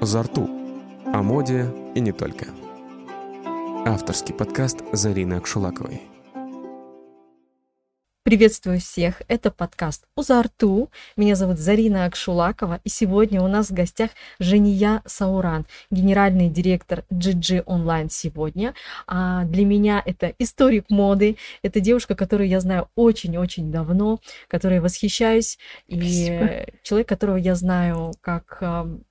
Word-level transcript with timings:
Зарту. 0.00 0.48
О 1.12 1.22
моде 1.22 1.66
и 1.96 2.00
не 2.00 2.12
только. 2.12 2.46
Авторский 3.84 4.32
подкаст 4.32 4.84
Зарины 4.92 5.34
Акшулаковой. 5.34 6.02
Приветствую 8.28 8.78
всех, 8.78 9.22
это 9.28 9.50
подкаст 9.50 10.04
«Узарту». 10.14 10.90
Меня 11.16 11.34
зовут 11.34 11.56
Зарина 11.56 12.04
Акшулакова, 12.04 12.78
и 12.84 12.90
сегодня 12.90 13.40
у 13.40 13.48
нас 13.48 13.70
в 13.70 13.72
гостях 13.72 14.10
Жения 14.38 15.00
Сауран, 15.06 15.64
генеральный 15.90 16.50
директор 16.50 17.04
GG 17.10 17.64
Online 17.64 18.08
сегодня. 18.10 18.74
А 19.06 19.44
для 19.44 19.64
меня 19.64 20.02
это 20.04 20.34
историк 20.38 20.90
моды, 20.90 21.38
это 21.62 21.80
девушка, 21.80 22.14
которую 22.14 22.50
я 22.50 22.60
знаю 22.60 22.90
очень-очень 22.96 23.72
давно, 23.72 24.20
которой 24.46 24.80
восхищаюсь, 24.80 25.58
Спасибо. 25.90 26.44
и 26.44 26.66
человек, 26.82 27.08
которого 27.08 27.36
я 27.36 27.54
знаю 27.54 28.12
как 28.20 28.62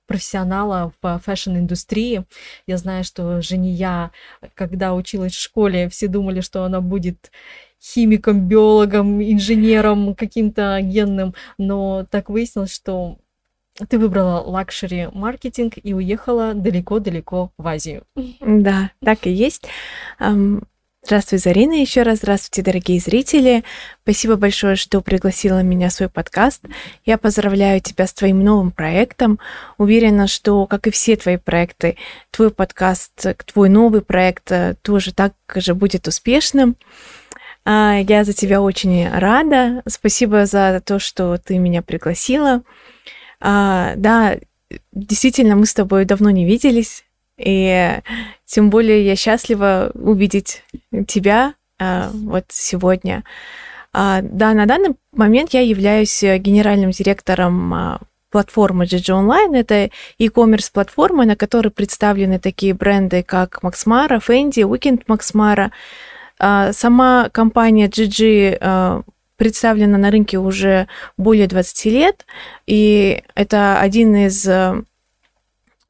профессионала 0.06 0.92
в 1.02 1.18
fashion-индустрии. 1.18 2.24
Я 2.68 2.76
знаю, 2.76 3.02
что 3.02 3.42
Жания, 3.42 4.12
когда 4.54 4.94
училась 4.94 5.32
в 5.32 5.42
школе, 5.42 5.88
все 5.88 6.06
думали, 6.06 6.40
что 6.40 6.62
она 6.62 6.80
будет 6.80 7.32
химиком, 7.82 8.48
биологом, 8.48 9.22
инженером 9.22 10.14
каким-то 10.14 10.78
генным, 10.82 11.34
но 11.58 12.06
так 12.10 12.28
выяснилось, 12.28 12.74
что 12.74 13.18
ты 13.88 13.98
выбрала 13.98 14.40
luxury 14.40 15.08
маркетинг 15.12 15.74
и 15.82 15.94
уехала 15.94 16.54
далеко-далеко 16.54 17.52
в 17.56 17.66
Азию. 17.66 18.02
Да, 18.40 18.90
так 19.00 19.26
и 19.26 19.30
есть. 19.30 19.68
Здравствуй, 21.04 21.38
Зарина, 21.38 21.74
еще 21.74 22.02
раз 22.02 22.18
здравствуйте, 22.18 22.60
дорогие 22.62 23.00
зрители. 23.00 23.64
Спасибо 24.02 24.36
большое, 24.36 24.76
что 24.76 25.00
пригласила 25.00 25.62
меня 25.62 25.88
в 25.88 25.92
свой 25.92 26.08
подкаст. 26.08 26.64
Я 27.06 27.16
поздравляю 27.18 27.80
тебя 27.80 28.06
с 28.06 28.12
твоим 28.12 28.42
новым 28.42 28.72
проектом. 28.72 29.38
Уверена, 29.78 30.26
что, 30.26 30.66
как 30.66 30.86
и 30.86 30.90
все 30.90 31.16
твои 31.16 31.36
проекты, 31.36 31.96
твой 32.30 32.50
подкаст, 32.50 33.26
твой 33.46 33.68
новый 33.68 34.02
проект 34.02 34.50
э, 34.50 34.74
тоже 34.82 35.14
так 35.14 35.34
же 35.54 35.74
будет 35.74 36.08
успешным. 36.08 36.76
А, 37.70 37.98
я 37.98 38.24
за 38.24 38.32
тебя 38.32 38.62
очень 38.62 39.06
рада. 39.10 39.82
Спасибо 39.86 40.46
за 40.46 40.80
то, 40.82 40.98
что 40.98 41.36
ты 41.36 41.58
меня 41.58 41.82
пригласила. 41.82 42.62
А, 43.40 43.92
да, 43.96 44.38
действительно, 44.92 45.54
мы 45.54 45.66
с 45.66 45.74
тобой 45.74 46.06
давно 46.06 46.30
не 46.30 46.46
виделись. 46.46 47.04
И 47.36 48.00
тем 48.46 48.70
более 48.70 49.04
я 49.04 49.16
счастлива 49.16 49.90
увидеть 49.92 50.62
тебя 51.06 51.52
а, 51.78 52.08
вот 52.10 52.46
сегодня. 52.48 53.22
Да, 53.92 54.22
на 54.22 54.64
данный 54.64 54.96
момент 55.12 55.52
я 55.52 55.60
являюсь 55.60 56.22
генеральным 56.22 56.90
директором 56.90 58.00
платформы 58.30 58.84
GG 58.84 59.12
Online. 59.12 59.56
Это 59.56 59.90
e-commerce 60.18 60.70
платформа, 60.72 61.26
на 61.26 61.36
которой 61.36 61.68
представлены 61.68 62.38
такие 62.38 62.72
бренды, 62.72 63.22
как 63.22 63.62
Максмара, 63.62 64.20
Фэнди, 64.20 64.60
Weekend 64.60 65.02
Максмара. 65.06 65.70
Сама 66.38 67.28
компания 67.32 67.88
GG 67.88 69.04
представлена 69.36 69.98
на 69.98 70.10
рынке 70.10 70.38
уже 70.38 70.88
более 71.16 71.46
20 71.46 71.84
лет, 71.86 72.26
и 72.66 73.22
это 73.34 73.80
один 73.80 74.14
из 74.14 74.48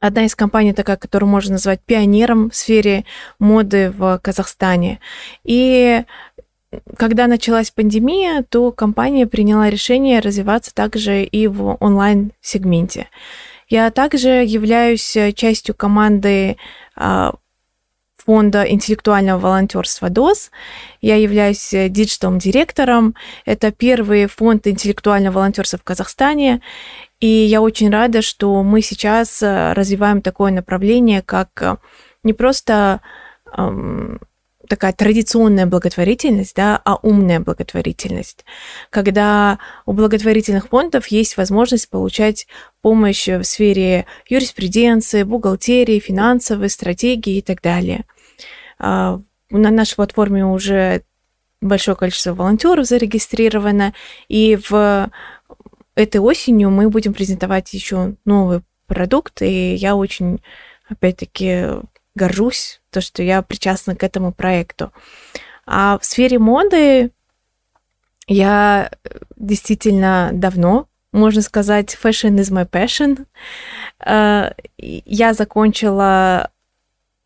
одна 0.00 0.24
из 0.24 0.34
компаний 0.34 0.72
такая, 0.72 0.96
которую 0.96 1.28
можно 1.28 1.52
назвать 1.52 1.80
пионером 1.80 2.50
в 2.50 2.54
сфере 2.54 3.04
моды 3.38 3.90
в 3.90 4.18
Казахстане. 4.22 5.00
И 5.44 6.04
когда 6.96 7.26
началась 7.26 7.70
пандемия, 7.70 8.44
то 8.48 8.72
компания 8.72 9.26
приняла 9.26 9.70
решение 9.70 10.20
развиваться 10.20 10.74
также 10.74 11.24
и 11.24 11.46
в 11.46 11.76
онлайн-сегменте. 11.80 13.08
Я 13.68 13.90
также 13.90 14.44
являюсь 14.44 15.16
частью 15.34 15.74
команды 15.74 16.56
а, 16.96 17.34
фонда 18.28 18.62
интеллектуального 18.64 19.38
волонтерства 19.38 20.10
ДОС. 20.10 20.50
Я 21.00 21.16
являюсь 21.16 21.70
digital-директором. 21.70 23.14
Это 23.46 23.72
первый 23.72 24.26
фонд 24.26 24.66
интеллектуального 24.66 25.36
волонтерства 25.36 25.78
в 25.78 25.82
Казахстане. 25.82 26.60
И 27.20 27.26
я 27.26 27.62
очень 27.62 27.88
рада, 27.88 28.20
что 28.20 28.62
мы 28.62 28.82
сейчас 28.82 29.42
э, 29.42 29.72
развиваем 29.72 30.20
такое 30.20 30.52
направление, 30.52 31.22
как 31.22 31.48
э, 31.62 31.76
не 32.22 32.34
просто 32.34 33.00
эм, 33.56 34.20
такая 34.68 34.92
традиционная 34.92 35.64
благотворительность, 35.64 36.54
да, 36.54 36.78
а 36.84 36.96
умная 36.96 37.40
благотворительность, 37.40 38.44
когда 38.90 39.58
у 39.86 39.94
благотворительных 39.94 40.68
фондов 40.68 41.06
есть 41.06 41.38
возможность 41.38 41.88
получать 41.88 42.46
помощь 42.82 43.26
в 43.26 43.42
сфере 43.44 44.04
юриспруденции, 44.28 45.22
бухгалтерии, 45.22 45.98
финансовой 45.98 46.68
стратегии 46.68 47.38
и 47.38 47.42
так 47.42 47.62
далее. 47.62 48.04
А, 48.78 49.20
на 49.50 49.70
нашей 49.70 49.96
платформе 49.96 50.44
уже 50.44 51.02
большое 51.60 51.96
количество 51.96 52.34
волонтеров 52.34 52.86
зарегистрировано, 52.86 53.94
и 54.28 54.58
в 54.68 55.10
этой 55.94 56.20
осенью 56.20 56.70
мы 56.70 56.88
будем 56.88 57.12
презентовать 57.12 57.72
еще 57.74 58.14
новый 58.24 58.62
продукт, 58.86 59.42
и 59.42 59.74
я 59.74 59.96
очень, 59.96 60.40
опять-таки, 60.88 61.66
горжусь, 62.14 62.80
то, 62.90 63.00
что 63.00 63.22
я 63.22 63.42
причастна 63.42 63.96
к 63.96 64.02
этому 64.02 64.32
проекту. 64.32 64.92
А 65.66 65.98
в 65.98 66.04
сфере 66.04 66.38
моды 66.38 67.10
я 68.26 68.90
действительно 69.36 70.30
давно, 70.32 70.88
можно 71.12 71.42
сказать, 71.42 71.96
fashion 72.00 72.36
is 72.36 72.52
my 72.52 72.68
passion. 72.68 73.26
Э, 74.04 74.52
я 74.78 75.34
закончила 75.34 76.50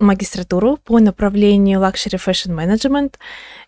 магистратуру 0.03 0.77
по 0.77 0.99
направлению 0.99 1.81
Luxury 1.81 2.19
Fashion 2.19 2.55
Management 2.55 3.15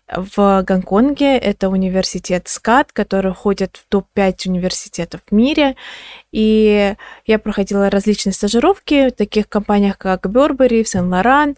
в 0.07 0.63
Гонконге. 0.63 1.37
Это 1.37 1.69
университет 1.69 2.47
СКАТ, 2.47 2.91
который 2.91 3.33
входит 3.33 3.77
в 3.77 3.89
топ-5 3.89 4.49
университетов 4.49 5.21
в 5.27 5.33
мире. 5.33 5.75
И 6.31 6.95
я 7.25 7.39
проходила 7.39 7.89
различные 7.89 8.33
стажировки 8.33 9.09
в 9.09 9.13
таких 9.13 9.49
компаниях, 9.49 9.97
как 9.97 10.25
Burberry, 10.25 10.83
Saint-Laurent. 10.83 11.55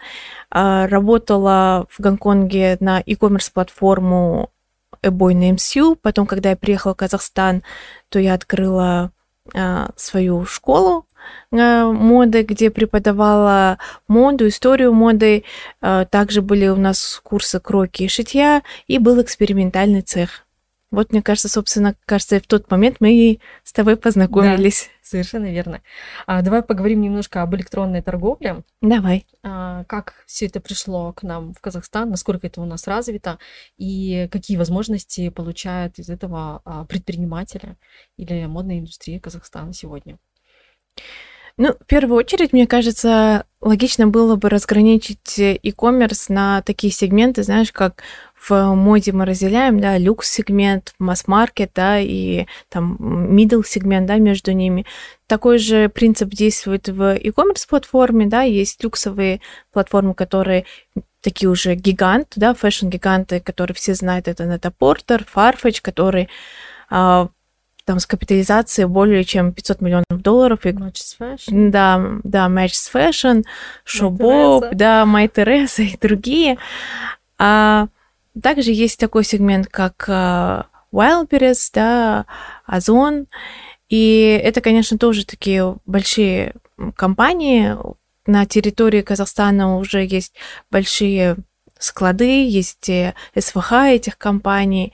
А, 0.50 0.88
работала 0.88 1.88
в 1.90 2.00
Гонконге 2.00 2.78
на 2.80 3.02
e-commerce 3.06 3.52
платформу 3.54 4.52
Eboy 5.02 5.34
Names 5.34 5.96
Потом, 6.02 6.26
когда 6.26 6.52
я 6.52 6.56
приехала 6.56 6.94
в 6.94 6.98
Казахстан, 6.98 7.64
то 8.10 8.20
я 8.20 8.34
открыла 8.34 9.12
а, 9.54 9.90
свою 9.96 10.46
школу 10.46 11.07
моды, 11.52 12.44
где 12.44 12.70
преподавала 12.70 13.78
моду, 14.08 14.48
историю 14.48 14.94
моды. 14.94 15.44
Э, 15.82 16.06
также 16.10 16.42
были 16.42 16.68
у 16.68 16.76
нас 16.76 17.20
курсы 17.24 17.60
кроки 17.60 18.04
и 18.04 18.08
шитья, 18.08 18.64
и 18.88 18.98
был 18.98 19.22
экспериментальный 19.22 20.02
цех. 20.02 20.48
Вот, 20.90 21.12
мне 21.12 21.22
кажется, 21.22 21.50
собственно, 21.50 21.96
кажется, 22.06 22.40
в 22.40 22.48
тот 22.48 22.72
момент 22.72 22.98
мы 23.02 23.14
и 23.14 23.42
с 23.64 23.74
тобой 23.74 23.98
познакомились. 23.98 24.84
Да, 24.84 25.10
совершенно 25.10 25.52
верно. 25.52 25.82
А, 26.26 26.42
давай 26.42 26.64
поговорим 26.64 27.02
немножко 27.02 27.42
об 27.42 27.54
электронной 27.56 28.02
торговле. 28.02 28.64
Давай. 28.82 29.26
А, 29.44 29.84
как 29.84 30.24
все 30.28 30.46
это 30.46 30.62
пришло 30.62 31.12
к 31.12 31.24
нам 31.24 31.54
в 31.54 31.60
Казахстан, 31.60 32.10
насколько 32.10 32.48
это 32.48 32.62
у 32.62 32.66
нас 32.66 32.88
развито, 32.88 33.38
и 33.78 34.30
какие 34.32 34.56
возможности 34.56 35.28
получают 35.28 36.00
из 36.00 36.10
этого 36.10 36.62
а, 36.64 36.86
предприниматели 36.86 37.76
или 38.16 38.46
модная 38.46 38.80
индустрия 38.80 39.20
Казахстана 39.20 39.74
сегодня? 39.74 40.18
Ну, 41.60 41.74
в 41.74 41.88
первую 41.88 42.18
очередь, 42.20 42.54
мне 42.54 42.68
кажется, 42.68 43.46
логично 43.62 44.08
было 44.08 44.36
бы 44.36 44.48
разграничить 44.48 45.40
e-commerce 45.40 46.26
на 46.30 46.62
такие 46.62 46.94
сегменты, 46.94 47.42
знаешь, 47.42 47.72
как 47.72 48.04
в 48.40 48.76
моде 48.76 49.12
мы 49.12 49.26
разделяем, 49.26 49.80
да, 49.80 49.98
люкс-сегмент, 49.98 50.94
масс-маркет, 51.00 51.72
да, 51.74 52.00
и 52.00 52.46
там 52.70 52.96
middle 53.36 53.64
сегмент, 53.66 54.06
да, 54.06 54.18
между 54.18 54.52
ними. 54.52 54.86
Такой 55.26 55.58
же 55.58 55.90
принцип 55.90 56.30
действует 56.30 56.90
в 56.90 57.16
e-commerce 57.16 57.68
платформе, 57.68 58.28
да, 58.28 58.44
есть 58.44 58.84
люксовые 58.84 59.42
платформы, 59.74 60.14
которые 60.14 60.66
такие 61.22 61.50
уже 61.50 61.74
гиганты, 61.74 62.40
да, 62.40 62.54
fashion-гиганты, 62.54 63.40
которые 63.40 63.74
все 63.74 63.96
знают, 63.96 64.28
это 64.28 64.44
Net 64.44 64.72
Porter, 64.80 65.26
Farfetch, 65.36 65.82
которые 65.82 66.30
а, 66.90 67.30
там 67.88 68.00
с 68.00 68.06
капитализацией 68.06 68.86
более 68.86 69.24
чем 69.24 69.54
500 69.54 69.80
миллионов 69.80 70.22
долларов. 70.22 70.66
И, 70.66 70.70
Matches 70.70 71.16
Fashion. 71.18 71.70
Да, 71.70 72.20
да, 72.24 72.48
Matches 72.48 72.92
Fashion, 72.94 73.46
Showbob, 73.86 74.72
да, 74.74 75.04
My 75.06 75.32
Teresa 75.32 75.84
и 75.84 75.98
другие. 75.98 76.58
А 77.40 77.88
также 78.44 78.72
есть 78.72 79.00
такой 79.00 79.24
сегмент, 79.24 79.68
как 79.68 80.06
uh, 80.10 80.66
Wildberries, 80.92 81.70
да, 81.74 82.26
Озон. 82.66 83.28
И 83.88 84.40
это, 84.44 84.60
конечно, 84.60 84.98
тоже 84.98 85.26
такие 85.26 85.78
большие 85.86 86.56
компании. 86.98 87.78
На 88.26 88.46
территории 88.46 89.02
Казахстана 89.02 89.78
уже 89.78 90.06
есть 90.06 90.34
большие 90.70 91.38
склады, 91.80 92.50
есть 92.50 92.92
СВХ 93.34 93.72
этих 93.72 94.18
компаний. 94.18 94.92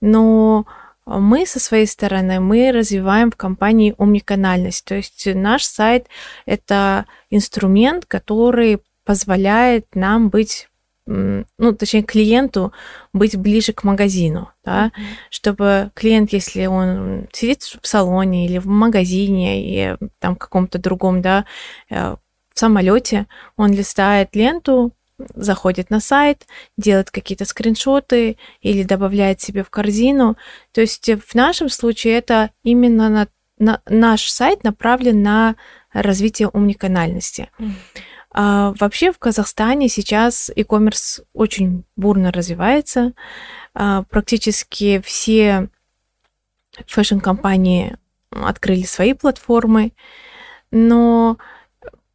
Но 0.00 0.64
мы 1.06 1.46
со 1.46 1.60
своей 1.60 1.86
стороны, 1.86 2.40
мы 2.40 2.72
развиваем 2.72 3.30
в 3.30 3.36
компании 3.36 3.94
омниканальность. 3.96 4.84
То 4.84 4.96
есть 4.96 5.26
наш 5.34 5.64
сайт— 5.64 6.06
это 6.46 7.06
инструмент, 7.30 8.06
который 8.06 8.80
позволяет 9.04 9.94
нам 9.94 10.28
быть 10.28 10.68
ну, 11.06 11.72
точнее, 11.78 12.02
клиенту 12.02 12.72
быть 13.12 13.36
ближе 13.36 13.72
к 13.72 13.84
магазину, 13.84 14.50
да, 14.64 14.86
mm-hmm. 14.86 15.02
чтобы 15.30 15.90
клиент, 15.94 16.32
если 16.32 16.66
он 16.66 17.28
сидит 17.32 17.62
в 17.62 17.86
салоне 17.86 18.46
или 18.46 18.58
в 18.58 18.66
магазине 18.66 19.92
и 19.92 19.96
там 20.18 20.34
каком-то 20.34 20.78
другом, 20.78 21.22
да, 21.22 21.44
э, 21.90 22.16
в 22.52 22.58
самолете, 22.58 23.26
он 23.56 23.72
листает 23.72 24.34
ленту, 24.34 24.92
заходит 25.34 25.90
на 25.90 26.00
сайт, 26.00 26.46
делает 26.76 27.10
какие-то 27.10 27.44
скриншоты 27.44 28.36
или 28.60 28.82
добавляет 28.82 29.40
себе 29.40 29.64
в 29.64 29.70
корзину. 29.70 30.36
То 30.72 30.80
есть 30.80 31.08
в 31.08 31.34
нашем 31.34 31.68
случае 31.68 32.14
это 32.14 32.50
именно 32.62 33.08
на, 33.08 33.28
на 33.58 33.80
наш 33.88 34.28
сайт 34.28 34.64
направлен 34.64 35.22
на 35.22 35.56
развитие 35.92 36.48
умниканальности. 36.48 37.50
Mm. 37.58 37.72
А, 38.38 38.74
вообще 38.78 39.12
в 39.12 39.18
Казахстане 39.18 39.88
сейчас 39.88 40.50
e-commerce 40.54 41.24
очень 41.32 41.84
бурно 41.96 42.30
развивается. 42.30 43.14
А, 43.72 44.02
практически 44.02 45.00
все 45.02 45.70
fashion-компании 46.86 47.96
открыли 48.30 48.82
свои 48.82 49.14
платформы, 49.14 49.92
но 50.70 51.38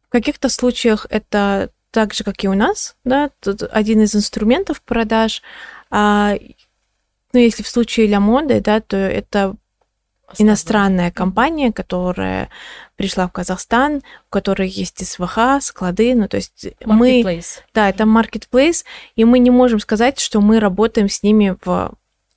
в 0.06 0.08
каких-то 0.10 0.48
случаях 0.48 1.06
это 1.10 1.72
так 1.92 2.14
же, 2.14 2.24
как 2.24 2.42
и 2.42 2.48
у 2.48 2.54
нас, 2.54 2.96
да, 3.04 3.30
тут 3.40 3.62
один 3.70 4.00
из 4.00 4.16
инструментов 4.16 4.80
продаж. 4.82 5.42
А, 5.90 6.34
ну, 7.32 7.38
если 7.38 7.62
в 7.62 7.68
случае 7.68 8.08
Ламоды, 8.08 8.60
да, 8.60 8.80
то 8.80 8.96
это 8.96 9.54
иностранная 10.38 11.10
компания, 11.10 11.70
которая 11.70 12.48
пришла 12.96 13.28
в 13.28 13.32
Казахстан, 13.32 13.96
у 13.96 14.30
которой 14.30 14.68
есть 14.68 15.06
СВХ, 15.06 15.60
склады, 15.60 16.14
ну 16.14 16.26
то 16.26 16.38
есть 16.38 16.68
мы... 16.84 17.22
Да, 17.74 17.90
это 17.90 18.04
marketplace, 18.04 18.84
и 19.14 19.24
мы 19.26 19.38
не 19.38 19.50
можем 19.50 19.78
сказать, 19.78 20.18
что 20.18 20.40
мы 20.40 20.60
работаем 20.60 21.10
с 21.10 21.22
ними 21.22 21.56
в 21.62 21.92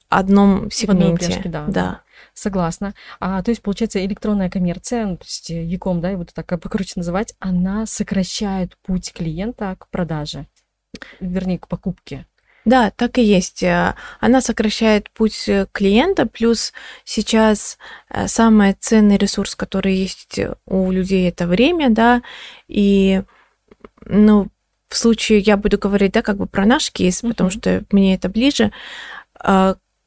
одном 0.09 0.69
сегменте. 0.69 1.25
В 1.25 1.29
упряжке, 1.29 1.49
да, 1.49 1.65
да. 1.67 2.01
Согласна. 2.35 2.93
А, 3.21 3.41
то 3.41 3.49
есть, 3.49 3.61
получается, 3.61 4.05
электронная 4.05 4.49
коммерция, 4.49 5.05
ну, 5.05 5.15
то 5.17 5.23
есть 5.23 5.49
Яком, 5.49 6.01
да, 6.01 6.09
его 6.09 6.25
так 6.25 6.47
покруче 6.61 6.93
называть, 6.97 7.33
она 7.39 7.85
сокращает 7.85 8.77
путь 8.83 9.13
клиента 9.13 9.75
к 9.79 9.87
продаже, 9.89 10.45
вернее, 11.21 11.57
к 11.57 11.69
покупке. 11.69 12.25
Да, 12.65 12.91
так 12.91 13.17
и 13.19 13.23
есть. 13.23 13.63
Э, 13.63 13.95
она 14.19 14.41
сокращает 14.41 15.09
путь 15.11 15.47
э, 15.47 15.67
клиента, 15.71 16.25
плюс 16.25 16.73
сейчас 17.05 17.77
э, 18.09 18.27
самый 18.27 18.73
ценный 18.73 19.17
ресурс, 19.17 19.55
который 19.55 19.95
есть 19.95 20.37
у 20.65 20.91
людей, 20.91 21.29
это 21.29 21.47
время, 21.47 21.89
да, 21.89 22.21
и, 22.67 23.21
ну, 24.05 24.49
в 24.89 24.97
случае, 24.97 25.39
я 25.39 25.55
буду 25.55 25.77
говорить, 25.77 26.11
да, 26.11 26.21
как 26.21 26.35
бы 26.35 26.47
про 26.47 26.65
наш 26.65 26.91
кейс, 26.91 27.23
uh-huh. 27.23 27.29
потому 27.29 27.49
что 27.49 27.85
мне 27.91 28.15
это 28.15 28.27
ближе, 28.27 28.71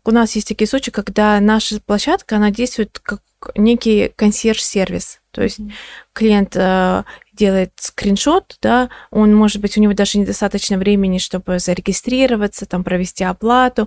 у 0.09 0.11
нас 0.11 0.35
есть 0.37 0.49
такие 0.49 0.67
случаи, 0.67 0.91
когда 0.91 1.39
наша 1.39 1.81
площадка, 1.81 2.37
она 2.37 2.51
действует 2.51 2.99
как 3.03 3.21
некий 3.57 4.11
консьерж-сервис. 4.17 5.21
То 5.33 5.43
есть 5.43 5.61
mm-hmm. 5.61 5.73
клиент 6.15 6.57
э, 6.57 7.05
делает 7.35 7.73
скриншот, 7.77 8.57
да, 8.63 8.89
он, 9.11 9.35
может 9.35 9.61
быть, 9.61 9.77
у 9.77 9.83
него 9.83 9.93
даже 9.93 10.19
недостаточно 10.19 10.79
времени, 10.79 11.19
чтобы 11.19 11.59
зарегистрироваться, 11.59 12.65
там, 12.65 12.85
провести 12.85 13.23
оплату. 13.23 13.87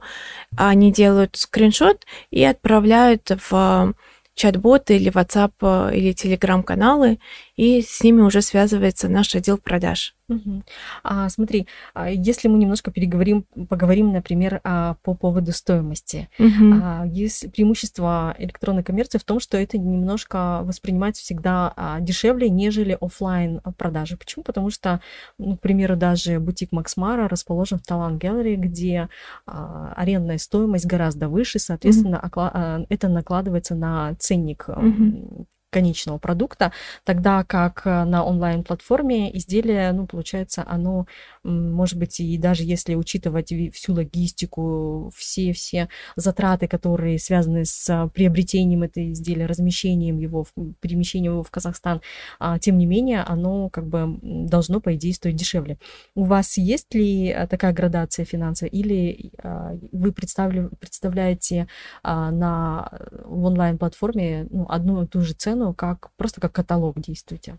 Они 0.55 0.91
делают 0.91 1.37
скриншот 1.37 2.05
и 2.29 2.43
отправляют 2.43 3.31
в 3.49 3.95
чат-боты 4.35 4.97
или 4.97 5.11
WhatsApp 5.11 5.53
э, 5.61 5.97
или 5.97 6.13
Telegram 6.13 6.61
каналы, 6.61 7.17
и 7.61 7.83
с 7.83 8.03
ними 8.03 8.21
уже 8.21 8.41
связывается 8.41 9.07
наш 9.07 9.35
отдел 9.35 9.59
продаж. 9.59 10.15
Угу. 10.29 10.63
А, 11.03 11.29
смотри, 11.29 11.67
а 11.93 12.09
если 12.09 12.47
мы 12.47 12.57
немножко 12.57 12.89
переговорим, 12.89 13.45
поговорим, 13.69 14.11
например, 14.11 14.61
а, 14.63 14.95
по 15.03 15.13
поводу 15.13 15.51
стоимости. 15.51 16.27
Угу. 16.39 16.81
А, 16.81 17.05
есть 17.05 17.51
преимущество 17.51 18.33
электронной 18.39 18.81
коммерции 18.81 19.19
в 19.19 19.23
том, 19.23 19.39
что 19.39 19.59
это 19.59 19.77
немножко 19.77 20.61
воспринимается 20.63 21.21
всегда 21.21 21.71
а, 21.75 21.99
дешевле, 21.99 22.49
нежели 22.49 22.97
офлайн 22.99 23.61
продажи. 23.77 24.17
Почему? 24.17 24.43
Потому 24.43 24.71
что, 24.71 24.99
ну, 25.37 25.55
к 25.55 25.61
примеру, 25.61 25.95
даже 25.95 26.39
бутик 26.39 26.71
Максмара 26.71 27.29
расположен 27.29 27.77
в 27.77 27.85
Талант 27.85 28.23
Gallery, 28.23 28.55
где 28.55 29.07
а, 29.45 29.93
арендная 29.95 30.39
стоимость 30.39 30.87
гораздо 30.87 31.29
выше, 31.29 31.59
соответственно, 31.59 32.17
угу. 32.17 32.87
это 32.89 33.07
накладывается 33.07 33.75
на 33.75 34.15
ценник 34.15 34.67
угу 34.67 35.45
конечного 35.71 36.19
продукта, 36.19 36.71
тогда 37.03 37.43
как 37.43 37.81
э, 37.85 38.03
на 38.03 38.23
онлайн-платформе 38.23 39.35
изделие, 39.37 39.91
ну, 39.93 40.05
получается, 40.05 40.63
оно, 40.67 41.07
может 41.43 41.97
быть, 41.97 42.19
и 42.19 42.37
даже 42.37 42.63
если 42.63 42.93
учитывать 42.95 43.51
всю 43.73 43.93
логистику, 43.93 45.11
все-все 45.15 45.89
затраты, 46.15 46.67
которые 46.67 47.17
связаны 47.17 47.65
с 47.65 48.09
приобретением 48.13 48.83
этого 48.83 49.11
изделия, 49.11 49.45
размещением 49.45 50.19
его, 50.19 50.45
перемещением 50.79 51.33
его 51.33 51.43
в 51.43 51.49
Казахстан, 51.49 52.01
а, 52.39 52.59
тем 52.59 52.77
не 52.77 52.85
менее, 52.85 53.21
оно 53.21 53.69
как 53.69 53.87
бы 53.87 54.19
должно, 54.21 54.81
по 54.81 54.93
идее, 54.95 55.13
стоить 55.13 55.35
дешевле. 55.35 55.77
У 56.15 56.23
вас 56.25 56.57
есть 56.57 56.93
ли 56.93 57.27
э, 57.29 57.47
такая 57.47 57.73
градация 57.73 58.25
финансов, 58.25 58.69
или 58.71 59.31
а, 59.41 59.77
вы 59.91 60.11
представляете 60.11 61.67
а, 62.03 62.31
на, 62.31 62.89
онлайн-платформе 63.25 64.47
ну, 64.49 64.65
одну 64.69 65.03
и 65.03 65.07
ту 65.07 65.21
же 65.21 65.33
цену, 65.33 65.60
цену, 65.61 65.73
как 65.73 66.09
просто 66.17 66.41
как 66.41 66.51
каталог 66.51 66.99
действуете? 66.99 67.57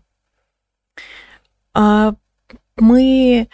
А, 1.73 2.13
мы 2.77 3.47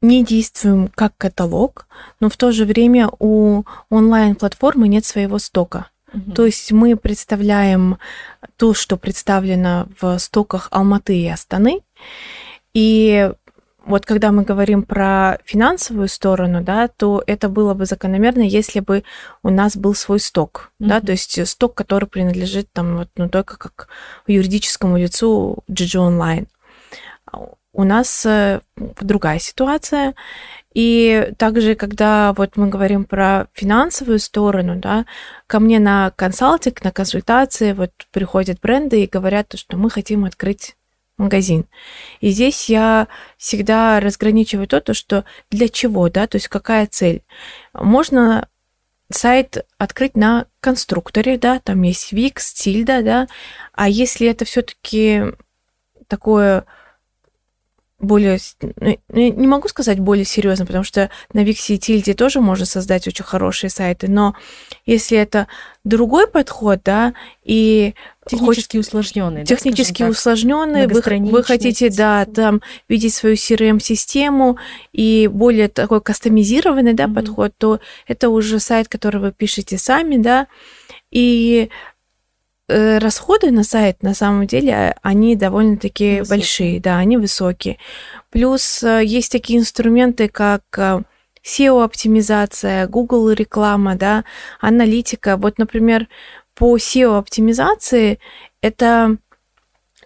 не 0.00 0.24
действуем 0.24 0.88
как 0.88 1.16
каталог, 1.16 1.86
но 2.20 2.28
в 2.28 2.36
то 2.36 2.52
же 2.52 2.64
время 2.64 3.08
у 3.18 3.64
онлайн-платформы 3.90 4.88
нет 4.88 5.04
своего 5.04 5.38
стока. 5.38 5.90
Угу. 6.12 6.32
То 6.32 6.46
есть 6.46 6.72
мы 6.72 6.96
представляем 6.96 7.98
то, 8.56 8.74
что 8.74 8.96
представлено 8.96 9.88
в 10.00 10.18
стоках 10.18 10.68
Алматы 10.70 11.18
и 11.18 11.26
Астаны, 11.26 11.80
и 12.74 13.32
вот 13.86 14.06
когда 14.06 14.32
мы 14.32 14.42
говорим 14.42 14.82
про 14.82 15.38
финансовую 15.44 16.08
сторону, 16.08 16.62
да, 16.62 16.88
то 16.88 17.22
это 17.26 17.48
было 17.48 17.74
бы 17.74 17.86
закономерно, 17.86 18.42
если 18.42 18.80
бы 18.80 19.04
у 19.42 19.50
нас 19.50 19.76
был 19.76 19.94
свой 19.94 20.20
сток, 20.20 20.70
mm-hmm. 20.80 20.86
да, 20.88 21.00
то 21.00 21.12
есть 21.12 21.46
сток, 21.46 21.74
который 21.74 22.08
принадлежит 22.08 22.72
там 22.72 22.96
вот, 22.96 23.08
ну, 23.16 23.28
только 23.28 23.58
как 23.58 23.88
юридическому 24.26 24.96
лицу 24.96 25.58
GG 25.70 25.98
Online. 25.98 26.46
У 27.76 27.82
нас 27.82 28.24
э, 28.24 28.60
другая 28.76 29.40
ситуация, 29.40 30.14
и 30.74 31.32
также, 31.38 31.74
когда 31.74 32.32
вот 32.32 32.56
мы 32.56 32.68
говорим 32.68 33.04
про 33.04 33.48
финансовую 33.52 34.20
сторону, 34.20 34.76
да, 34.76 35.06
ко 35.46 35.58
мне 35.58 35.80
на 35.80 36.12
консалтинг, 36.14 36.84
на 36.84 36.92
консультации 36.92 37.72
вот 37.72 37.90
приходят 38.12 38.60
бренды 38.60 39.02
и 39.02 39.08
говорят, 39.08 39.54
что 39.56 39.76
мы 39.76 39.90
хотим 39.90 40.24
открыть 40.24 40.76
магазин. 41.16 41.66
И 42.20 42.30
здесь 42.30 42.68
я 42.68 43.08
всегда 43.36 44.00
разграничиваю 44.00 44.66
то, 44.66 44.80
то, 44.80 44.94
что 44.94 45.24
для 45.50 45.68
чего, 45.68 46.08
да, 46.08 46.26
то 46.26 46.36
есть 46.36 46.48
какая 46.48 46.86
цель. 46.86 47.22
Можно 47.72 48.48
сайт 49.10 49.64
открыть 49.78 50.16
на 50.16 50.46
конструкторе, 50.60 51.38
да, 51.38 51.60
там 51.60 51.82
есть 51.82 52.12
Wix, 52.12 52.36
Tilda, 52.54 53.02
да, 53.02 53.28
а 53.72 53.88
если 53.88 54.28
это 54.28 54.44
все-таки 54.44 55.24
такое 56.08 56.64
более, 58.04 58.38
ну, 58.60 58.98
не 59.08 59.46
могу 59.46 59.68
сказать 59.68 59.98
более 59.98 60.24
серьезно, 60.24 60.66
потому 60.66 60.84
что 60.84 61.10
на 61.32 61.42
Виксе 61.42 61.74
и 61.74 61.78
Тильде 61.78 62.14
тоже 62.14 62.40
можно 62.40 62.66
создать 62.66 63.08
очень 63.08 63.24
хорошие 63.24 63.70
сайты, 63.70 64.08
но 64.08 64.34
если 64.86 65.18
это 65.18 65.48
другой 65.84 66.26
подход, 66.26 66.80
да, 66.84 67.14
и 67.42 67.94
технически 68.26 68.76
хоч... 68.76 68.86
усложненный, 68.86 69.44
технически 69.44 70.02
да, 70.02 70.08
усложненный, 70.08 70.86
вы, 70.86 71.02
вы 71.30 71.42
хотите, 71.42 71.90
да, 71.90 72.24
там 72.24 72.62
видеть 72.88 73.14
свою 73.14 73.34
CRM-систему 73.34 74.58
и 74.92 75.28
более 75.30 75.68
такой 75.68 76.00
кастомизированный, 76.00 76.94
да, 76.94 77.04
mm-hmm. 77.04 77.14
подход, 77.14 77.52
то 77.58 77.80
это 78.06 78.30
уже 78.30 78.60
сайт, 78.60 78.88
который 78.88 79.20
вы 79.20 79.32
пишете 79.32 79.78
сами, 79.78 80.16
да, 80.16 80.46
и 81.10 81.70
расходы 82.68 83.50
на 83.50 83.62
сайт 83.64 84.02
на 84.02 84.14
самом 84.14 84.46
деле 84.46 84.96
они 85.02 85.36
довольно-таки 85.36 86.20
высокие. 86.20 86.36
большие, 86.38 86.80
да, 86.80 86.98
они 86.98 87.16
высокие. 87.16 87.78
Плюс 88.30 88.82
э, 88.82 89.02
есть 89.04 89.30
такие 89.30 89.58
инструменты, 89.58 90.28
как 90.28 90.62
э, 90.76 91.02
SEO-оптимизация, 91.44 92.86
Google 92.86 93.30
реклама, 93.30 93.96
да, 93.96 94.24
аналитика. 94.60 95.36
Вот, 95.36 95.58
например, 95.58 96.08
по 96.54 96.76
SEO-оптимизации 96.76 98.18
это 98.62 99.18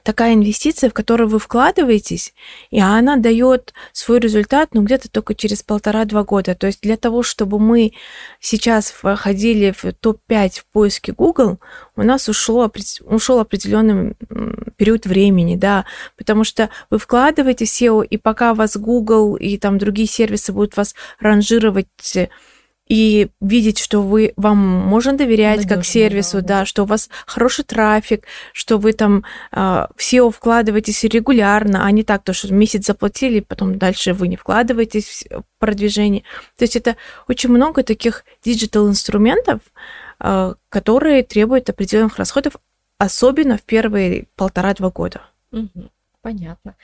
такая 0.08 0.32
инвестиция, 0.32 0.88
в 0.88 0.94
которую 0.94 1.28
вы 1.28 1.38
вкладываетесь, 1.38 2.32
и 2.70 2.80
она 2.80 3.16
дает 3.16 3.74
свой 3.92 4.20
результат, 4.20 4.70
ну, 4.72 4.80
где-то 4.80 5.10
только 5.10 5.34
через 5.34 5.62
полтора-два 5.62 6.24
года. 6.24 6.54
То 6.54 6.66
есть 6.66 6.80
для 6.80 6.96
того, 6.96 7.22
чтобы 7.22 7.58
мы 7.58 7.92
сейчас 8.40 8.90
входили 8.90 9.74
в 9.76 9.92
топ-5 9.92 10.60
в 10.60 10.66
поиске 10.72 11.12
Google, 11.12 11.58
у 11.94 12.02
нас 12.02 12.26
ушло, 12.26 12.72
ушел 13.02 13.38
определенный 13.38 14.14
период 14.78 15.04
времени, 15.04 15.56
да, 15.56 15.84
потому 16.16 16.42
что 16.42 16.70
вы 16.88 16.98
вкладываете 16.98 17.66
SEO, 17.66 18.02
и 18.02 18.16
пока 18.16 18.54
вас 18.54 18.78
Google 18.78 19.36
и 19.36 19.58
там 19.58 19.76
другие 19.76 20.08
сервисы 20.08 20.54
будут 20.54 20.78
вас 20.78 20.94
ранжировать 21.20 21.88
и 22.88 23.28
видеть, 23.40 23.78
что 23.78 24.00
вы 24.00 24.32
вам 24.36 24.58
можно 24.58 25.12
доверять 25.12 25.58
Надежно, 25.58 25.76
как 25.76 25.84
сервису, 25.84 26.40
да, 26.40 26.48
да, 26.60 26.64
что 26.64 26.82
у 26.82 26.86
вас 26.86 27.08
хороший 27.26 27.64
трафик, 27.64 28.24
что 28.52 28.78
вы 28.78 28.92
там 28.92 29.24
э, 29.52 29.86
в 29.94 29.98
SEO 29.98 30.30
вкладываетесь 30.30 31.04
регулярно, 31.04 31.84
а 31.84 31.90
не 31.90 32.02
так, 32.02 32.24
то, 32.24 32.32
что 32.32 32.52
месяц 32.52 32.86
заплатили, 32.86 33.40
потом 33.40 33.78
дальше 33.78 34.12
вы 34.12 34.28
не 34.28 34.36
вкладываетесь 34.36 35.26
в 35.30 35.44
продвижение. 35.58 36.22
То 36.56 36.64
есть 36.64 36.76
это 36.76 36.96
очень 37.28 37.50
много 37.50 37.82
таких 37.82 38.24
digital 38.42 38.88
инструментов, 38.88 39.60
э, 40.20 40.54
которые 40.68 41.22
требуют 41.22 41.68
определенных 41.70 42.16
расходов, 42.18 42.56
особенно 42.98 43.58
в 43.58 43.62
первые 43.62 44.26
полтора-два 44.36 44.90
года. 44.90 45.22
Угу. 45.52 45.90
Понятно. 46.20 46.74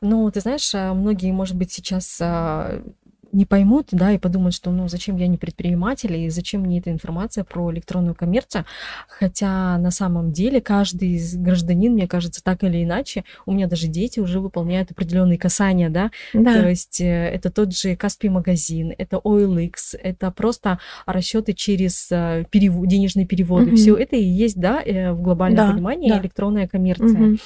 Ну, 0.00 0.30
ты 0.30 0.40
знаешь, 0.40 0.74
а, 0.74 0.92
многие, 0.92 1.32
может 1.32 1.56
быть, 1.56 1.72
сейчас 1.72 2.18
а, 2.20 2.82
не 3.32 3.46
поймут, 3.46 3.88
да, 3.92 4.12
и 4.12 4.18
подумают, 4.18 4.54
что, 4.54 4.70
ну, 4.70 4.88
зачем 4.88 5.16
я 5.16 5.26
не 5.26 5.38
предприниматель, 5.38 6.14
и 6.14 6.28
зачем 6.28 6.62
мне 6.62 6.78
эта 6.78 6.90
информация 6.90 7.44
про 7.44 7.72
электронную 7.72 8.14
коммерцию, 8.14 8.66
хотя 9.08 9.78
на 9.78 9.90
самом 9.90 10.32
деле 10.32 10.60
каждый 10.60 11.12
из 11.12 11.34
гражданин, 11.36 11.92
мне 11.92 12.06
кажется, 12.06 12.42
так 12.44 12.62
или 12.62 12.84
иначе, 12.84 13.24
у 13.46 13.52
меня 13.52 13.66
даже 13.66 13.88
дети 13.88 14.20
уже 14.20 14.38
выполняют 14.40 14.90
определенные 14.90 15.38
касания, 15.38 15.88
да, 15.88 16.10
да. 16.34 16.60
то 16.60 16.68
есть 16.68 17.00
э, 17.00 17.06
это 17.06 17.50
тот 17.50 17.74
же 17.74 17.96
Каспий 17.96 18.28
магазин, 18.28 18.92
это 18.96 19.16
OLX, 19.16 19.96
это 20.02 20.30
просто 20.30 20.78
расчеты 21.06 21.54
через 21.54 22.12
э, 22.12 22.44
перев... 22.50 22.86
денежные 22.86 23.26
переводы, 23.26 23.68
угу. 23.68 23.76
все 23.76 23.96
это 23.96 24.16
и 24.16 24.24
есть, 24.24 24.60
да, 24.60 24.82
э, 24.84 25.12
в 25.12 25.22
глобальном 25.22 25.68
да, 25.68 25.72
понимании 25.72 26.10
да. 26.10 26.20
электронная 26.20 26.68
коммерция. 26.68 27.32
Угу. 27.32 27.38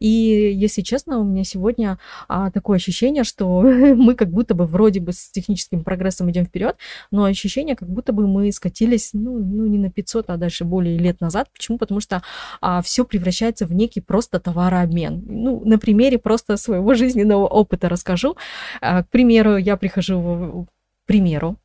И 0.00 0.52
если 0.56 0.80
честно, 0.80 1.18
у 1.18 1.24
меня 1.24 1.44
сегодня 1.44 1.98
а, 2.28 2.50
такое 2.50 2.76
ощущение, 2.76 3.24
что 3.24 3.60
мы 3.62 4.14
как 4.14 4.30
будто 4.30 4.54
бы 4.54 4.66
вроде 4.66 5.00
бы 5.00 5.12
с 5.12 5.33
техническим 5.34 5.84
прогрессом 5.84 6.30
идем 6.30 6.46
вперед, 6.46 6.76
но 7.10 7.24
ощущение, 7.24 7.76
как 7.76 7.88
будто 7.88 8.12
бы 8.12 8.26
мы 8.26 8.50
скатились, 8.52 9.10
ну, 9.12 9.38
ну 9.38 9.66
не 9.66 9.78
на 9.78 9.90
500, 9.90 10.30
а 10.30 10.36
дальше 10.36 10.64
более 10.64 10.98
лет 10.98 11.20
назад. 11.20 11.48
Почему? 11.52 11.78
Потому 11.78 12.00
что 12.00 12.22
а, 12.60 12.80
все 12.82 13.04
превращается 13.04 13.66
в 13.66 13.74
некий 13.74 14.00
просто 14.00 14.40
товарообмен. 14.40 15.22
Ну, 15.26 15.62
на 15.64 15.78
примере 15.78 16.18
просто 16.18 16.56
своего 16.56 16.94
жизненного 16.94 17.46
опыта 17.46 17.88
расскажу. 17.88 18.36
А, 18.80 19.02
к 19.02 19.08
примеру, 19.10 19.56
я 19.56 19.76
прихожу 19.76 20.66
к 21.04 21.06
примеру, 21.06 21.58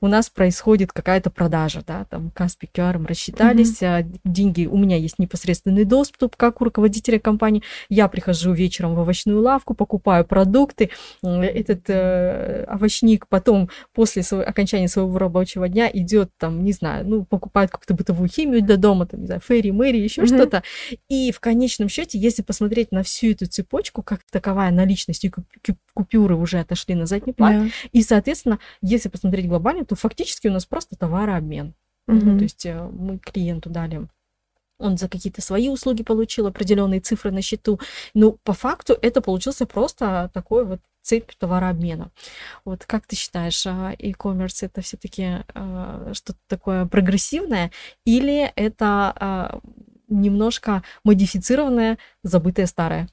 у 0.00 0.06
нас 0.06 0.30
происходит 0.30 0.92
какая-то 0.92 1.30
продажа, 1.30 1.82
да, 1.86 2.04
там 2.04 2.30
Каспи 2.30 2.68
QR 2.72 3.04
рассчитались, 3.06 3.82
mm-hmm. 3.82 4.20
деньги, 4.24 4.66
у 4.66 4.76
меня 4.76 4.96
есть 4.96 5.18
непосредственный 5.18 5.84
доступ, 5.84 6.36
как 6.36 6.60
у 6.60 6.64
руководителя 6.64 7.18
компании, 7.18 7.62
я 7.88 8.08
прихожу 8.08 8.52
вечером 8.52 8.94
в 8.94 8.98
овощную 8.98 9.40
лавку, 9.40 9.74
покупаю 9.74 10.24
продукты, 10.24 10.90
этот 11.22 11.88
э, 11.88 12.64
овощник 12.64 13.26
потом 13.28 13.68
после 13.92 14.22
своего, 14.22 14.48
окончания 14.48 14.88
своего 14.88 15.18
рабочего 15.18 15.68
дня 15.68 15.90
идет 15.92 16.30
там, 16.38 16.64
не 16.64 16.72
знаю, 16.72 17.06
ну, 17.06 17.24
покупает 17.24 17.70
какую-то 17.70 17.94
бытовую 17.94 18.28
химию 18.28 18.62
для 18.62 18.76
дома, 18.76 19.06
там, 19.06 19.20
не 19.20 19.26
знаю, 19.26 19.40
фэри, 19.40 19.70
мэри, 19.70 19.98
еще 19.98 20.22
mm-hmm. 20.22 20.26
что-то, 20.26 20.62
и 21.08 21.32
в 21.32 21.40
конечном 21.40 21.88
счете, 21.88 22.18
если 22.18 22.42
посмотреть 22.42 22.92
на 22.92 23.02
всю 23.02 23.30
эту 23.30 23.46
цепочку, 23.46 24.02
как 24.02 24.20
таковая 24.30 24.70
наличность 24.70 25.24
и 25.24 25.32
купюры 25.94 26.36
уже 26.36 26.58
отошли 26.58 26.94
на 26.94 27.06
задний 27.06 27.32
план, 27.32 27.66
yeah. 27.66 27.72
и, 27.92 28.02
соответственно, 28.02 28.58
если 28.82 29.08
посмотреть 29.08 29.46
глобально, 29.54 29.84
то 29.84 29.94
фактически 29.94 30.48
у 30.48 30.52
нас 30.52 30.66
просто 30.66 30.96
товарообмен. 30.96 31.74
Mm-hmm. 32.08 32.20
Ну, 32.24 32.38
то 32.38 32.44
есть 32.44 32.66
э, 32.66 32.82
мы 32.82 33.18
клиенту 33.18 33.70
дали 33.70 34.08
он 34.78 34.98
за 34.98 35.08
какие-то 35.08 35.40
свои 35.40 35.68
услуги 35.68 36.02
получил 36.02 36.46
определенные 36.46 37.00
цифры 37.00 37.30
на 37.30 37.42
счету. 37.42 37.80
Но 38.12 38.32
по 38.32 38.52
факту 38.52 38.96
это 39.00 39.20
получился 39.20 39.66
просто 39.66 40.30
такой 40.34 40.64
вот 40.64 40.80
цепь 41.00 41.32
товарообмена. 41.38 42.10
Вот 42.64 42.84
как 42.84 43.06
ты 43.06 43.14
считаешь, 43.14 43.64
а, 43.66 43.94
e-commerce 43.98 44.66
это 44.66 44.80
все-таки 44.80 45.44
а, 45.54 46.10
что-то 46.12 46.38
такое 46.48 46.86
прогрессивное 46.86 47.70
или 48.04 48.52
это 48.56 49.12
а, 49.14 49.60
немножко 50.08 50.82
модифицированное, 51.04 51.98
забытое 52.22 52.66
старое? 52.66 53.08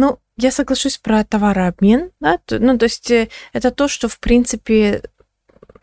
Ну, 0.00 0.18
я 0.38 0.50
соглашусь 0.50 0.96
про 0.96 1.24
товарообмен, 1.24 2.10
да, 2.20 2.38
ну, 2.48 2.78
то 2.78 2.84
есть 2.84 3.10
э, 3.10 3.28
это 3.52 3.70
то, 3.70 3.86
что, 3.86 4.08
в 4.08 4.18
принципе, 4.18 5.02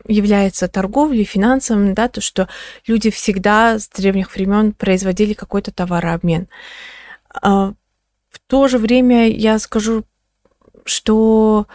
является 0.08 0.66
торговлей, 0.66 1.22
финансовым, 1.22 1.94
да, 1.94 2.08
то, 2.08 2.20
что 2.20 2.48
люди 2.88 3.10
всегда 3.10 3.78
с 3.78 3.88
древних 3.88 4.34
времен 4.34 4.72
производили 4.72 5.34
какой-то 5.34 5.70
товарообмен. 5.70 6.48
А, 7.32 7.74
в 8.30 8.40
то 8.48 8.66
же 8.66 8.78
время 8.78 9.28
я 9.28 9.56
скажу, 9.60 10.02
что 10.84 11.68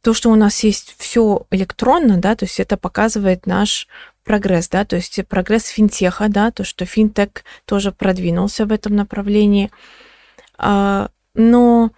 то, 0.00 0.14
что 0.14 0.30
у 0.30 0.34
нас 0.34 0.64
есть 0.64 0.96
все 0.98 1.46
электронно, 1.52 2.16
да, 2.16 2.34
то 2.34 2.44
есть 2.44 2.58
это 2.58 2.76
показывает 2.76 3.46
наш 3.46 3.86
прогресс, 4.24 4.68
да, 4.68 4.84
то 4.84 4.96
есть 4.96 5.24
прогресс 5.28 5.66
финтеха, 5.66 6.26
да, 6.28 6.50
то, 6.50 6.64
что 6.64 6.86
финтех 6.86 7.44
тоже 7.66 7.92
продвинулся 7.92 8.66
в 8.66 8.72
этом 8.72 8.96
направлении. 8.96 9.70
А, 10.62 11.10
но 11.34 11.90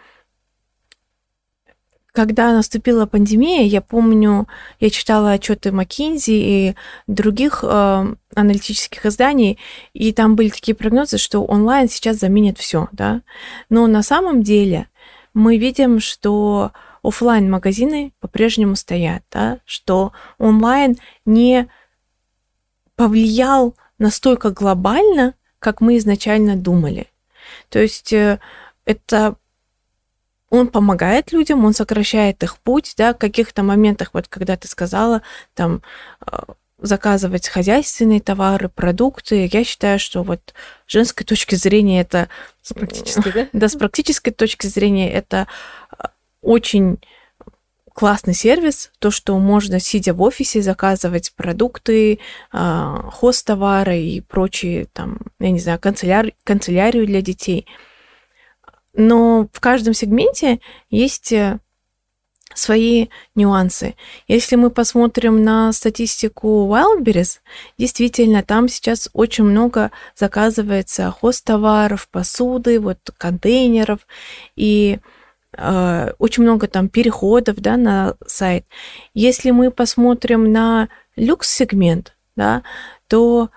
когда 2.13 2.53
наступила 2.53 3.07
пандемия, 3.07 3.65
я 3.65 3.81
помню, 3.81 4.47
я 4.79 4.91
читала 4.91 5.33
отчеты 5.33 5.71
McKinsey 5.71 6.21
и 6.29 6.75
других 7.09 7.65
э, 7.65 8.15
аналитических 8.37 9.05
изданий, 9.05 9.59
и 9.95 10.13
там 10.13 10.37
были 10.37 10.49
такие 10.49 10.77
прогнозы, 10.77 11.19
что 11.19 11.45
онлайн 11.45 11.89
сейчас 11.89 12.19
заменит 12.19 12.59
все, 12.59 12.89
да. 12.93 13.23
Но 13.69 13.89
на 13.89 14.05
самом 14.05 14.45
деле 14.45 14.89
мы 15.35 15.59
видим, 15.59 15.99
что 15.99 16.71
офлайн 17.03 17.51
магазины 17.51 18.13
по-прежнему 18.21 18.77
стоят, 18.77 19.25
да, 19.33 19.59
что 19.65 20.13
онлайн 20.39 20.97
не 21.27 21.69
повлиял 22.95 23.75
настолько 23.99 24.51
глобально, 24.51 25.35
как 25.59 25.81
мы 25.81 25.97
изначально 25.97 26.55
думали. 26.55 27.09
То 27.69 27.81
есть 27.81 28.13
э, 28.13 28.41
это 28.85 29.37
он 30.51 30.69
помогает 30.69 31.33
людям, 31.33 31.65
он 31.65 31.75
сокращает 31.75 32.43
их 32.43 32.59
путь, 32.59 32.95
да, 32.97 33.13
в 33.13 33.19
каких-то 33.19 33.63
моментах, 33.63 34.11
вот 34.13 34.29
когда 34.29 34.57
ты 34.57 34.69
сказала, 34.69 35.23
там, 35.55 35.83
э, 36.27 36.39
заказывать 36.79 37.49
хозяйственные 37.49 38.21
товары, 38.21 38.69
продукты. 38.69 39.49
Я 39.51 39.65
считаю, 39.65 39.99
что 39.99 40.23
вот 40.23 40.55
с 40.87 40.93
женской 40.93 41.25
точки 41.25 41.55
зрения 41.55 42.01
это... 42.01 42.29
С 42.63 42.73
практической, 42.73 43.33
да? 43.33 43.49
Да, 43.53 43.69
с 43.69 43.77
практической 43.77 44.31
точки 44.31 44.67
зрения 44.67 45.11
это 45.11 45.47
э, 45.99 46.05
очень 46.43 46.99
классный 47.95 48.35
сервис, 48.35 48.93
то, 48.99 49.11
что 49.11 49.39
можно, 49.39 49.81
сидя 49.81 50.13
в 50.13 50.21
офисе, 50.21 50.61
заказывать 50.61 51.33
продукты, 51.35 52.19
хост 52.53 53.47
товары 53.47 53.99
и 53.99 54.21
прочие, 54.21 54.89
там, 54.93 55.19
я 55.41 55.51
не 55.51 55.61
знаю, 55.61 55.79
канцеляр... 55.79 56.33
канцелярию 56.45 57.07
для 57.07 57.23
детей– 57.23 57.67
но 58.95 59.49
в 59.53 59.61
каждом 59.61 59.93
сегменте 59.93 60.61
есть 60.89 61.33
э, 61.33 61.59
свои 62.55 63.09
нюансы. 63.35 63.97
Если 64.29 64.55
мы 64.55 64.71
посмотрим 64.71 65.43
на 65.43 65.73
статистику 65.73 66.69
Wildberries, 66.73 67.41
действительно, 67.77 68.43
там 68.45 68.69
сейчас 68.69 69.11
очень 69.13 69.45
много 69.45 69.91
заказывается 70.15 71.11
хост-товаров, 71.11 72.09
посуды, 72.09 72.79
вот 72.79 72.99
контейнеров, 73.19 74.07
и 74.55 74.99
э, 75.01 75.24
очень 76.19 76.43
много 76.43 76.67
там 76.69 76.89
переходов 76.89 77.57
да, 77.57 77.77
на 77.77 78.15
сайт. 78.27 78.67
Если 79.15 79.51
мы 79.51 79.71
посмотрим 79.71 80.51
на 80.53 80.89
люкс-сегмент, 81.17 82.15
да, 82.37 82.63
то 83.09 83.51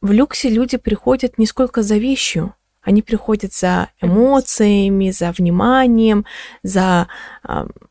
в 0.00 0.12
люксе 0.12 0.48
люди 0.50 0.76
приходят 0.76 1.38
не 1.38 1.46
сколько 1.46 1.82
за 1.82 1.96
вещью, 1.96 2.54
они 2.82 3.02
приходят 3.02 3.52
за 3.52 3.90
эмоциями, 4.00 5.10
за 5.10 5.32
вниманием, 5.32 6.24
за 6.62 7.08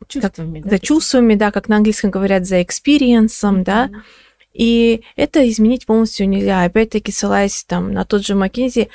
чувствами, 0.08 0.62
как, 0.62 0.63
да, 0.63 0.70
за 0.70 0.80
чувствами, 0.80 1.36
да, 1.36 1.51
как 1.51 1.68
на 1.68 1.77
английском 1.77 2.10
говорят, 2.10 2.46
за 2.46 2.63
experience 2.63 3.36
ом, 3.36 3.58
mm-hmm. 3.58 3.63
да. 3.63 3.89
И 4.54 5.04
это 5.16 5.48
изменить 5.48 5.86
полностью 5.86 6.27
нельзя. 6.27 6.63
Опять-таки, 6.63 7.12
ссылаясь 7.12 7.63
там 7.63 7.94
на 7.94 8.06
тот 8.06 8.25
же 8.25 8.34
McKinsey, 8.34 8.89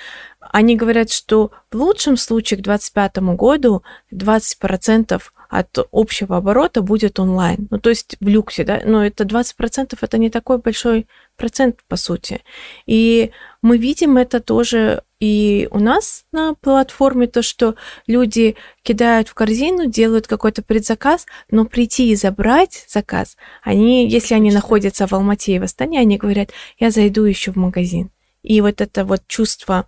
они 0.51 0.77
говорят, 0.77 1.11
что 1.11 1.51
в 1.71 1.77
лучшем 1.77 2.17
случае 2.17 2.59
к 2.59 2.63
2025 2.63 3.37
году 3.37 3.83
20% 4.13 5.23
от 5.49 5.79
общего 5.93 6.39
оборота 6.39 6.83
будет 6.83 7.21
онлайн. 7.21 7.69
Ну, 7.71 7.79
то 7.79 7.91
есть 7.91 8.17
в 8.21 8.29
люксе, 8.29 8.65
да, 8.65 8.81
но 8.85 9.05
это 9.05 9.25
20% 9.25 9.97
это 10.01 10.19
не 10.19 10.31
такой 10.31 10.59
большой 10.59 11.07
процент, 11.37 11.81
по 11.89 11.97
сути. 11.97 12.41
И 12.87 13.33
мы 13.61 13.79
видим 13.79 14.17
это 14.17 14.41
тоже 14.41 15.03
и 15.21 15.69
у 15.71 15.79
нас 15.79 16.25
на 16.33 16.55
платформе, 16.55 17.29
то, 17.29 17.43
что 17.43 17.77
люди 18.09 18.57
кидают 18.83 19.29
в 19.29 19.35
корзину, 19.35 19.87
делают 19.87 20.27
какой-то 20.27 20.63
предзаказ, 20.63 21.27
но 21.49 21.65
прийти 21.65 22.11
и 22.11 22.17
забрать 22.17 22.85
заказ, 22.89 23.37
они, 23.63 24.09
если 24.09 24.35
они 24.35 24.51
находятся 24.51 25.07
в 25.07 25.13
Алмате 25.13 25.55
и 25.55 25.59
в 25.61 25.63
Астане, 25.63 26.01
они 26.01 26.17
говорят, 26.17 26.51
я 26.79 26.91
зайду 26.91 27.23
еще 27.23 27.53
в 27.53 27.57
магазин. 27.57 28.11
И 28.43 28.61
вот 28.61 28.81
это 28.81 29.05
вот 29.05 29.23
чувство 29.29 29.87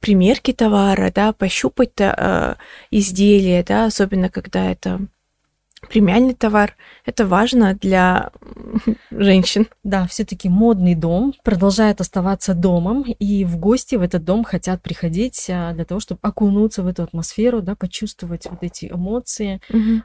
примерки 0.00 0.52
товара, 0.52 1.12
да, 1.14 1.32
пощупать 1.32 1.92
э, 1.98 2.54
изделие, 2.90 3.62
да, 3.62 3.86
особенно 3.86 4.28
когда 4.28 4.70
это 4.70 5.00
премиальный 5.88 6.34
товар. 6.34 6.76
Это 7.04 7.26
важно 7.26 7.74
для 7.74 8.30
женщин. 9.10 9.66
Да, 9.82 10.06
все-таки 10.06 10.48
модный 10.48 10.94
дом 10.94 11.34
продолжает 11.42 12.00
оставаться 12.00 12.54
домом, 12.54 13.02
и 13.02 13.44
в 13.44 13.56
гости 13.56 13.94
в 13.94 14.02
этот 14.02 14.24
дом 14.24 14.44
хотят 14.44 14.82
приходить 14.82 15.48
а, 15.48 15.72
для 15.72 15.84
того, 15.84 16.00
чтобы 16.00 16.20
окунуться 16.22 16.82
в 16.82 16.86
эту 16.86 17.02
атмосферу, 17.02 17.62
да, 17.62 17.74
почувствовать 17.74 18.46
вот 18.50 18.62
эти 18.62 18.86
эмоции, 18.86 19.60
угу. 19.70 20.02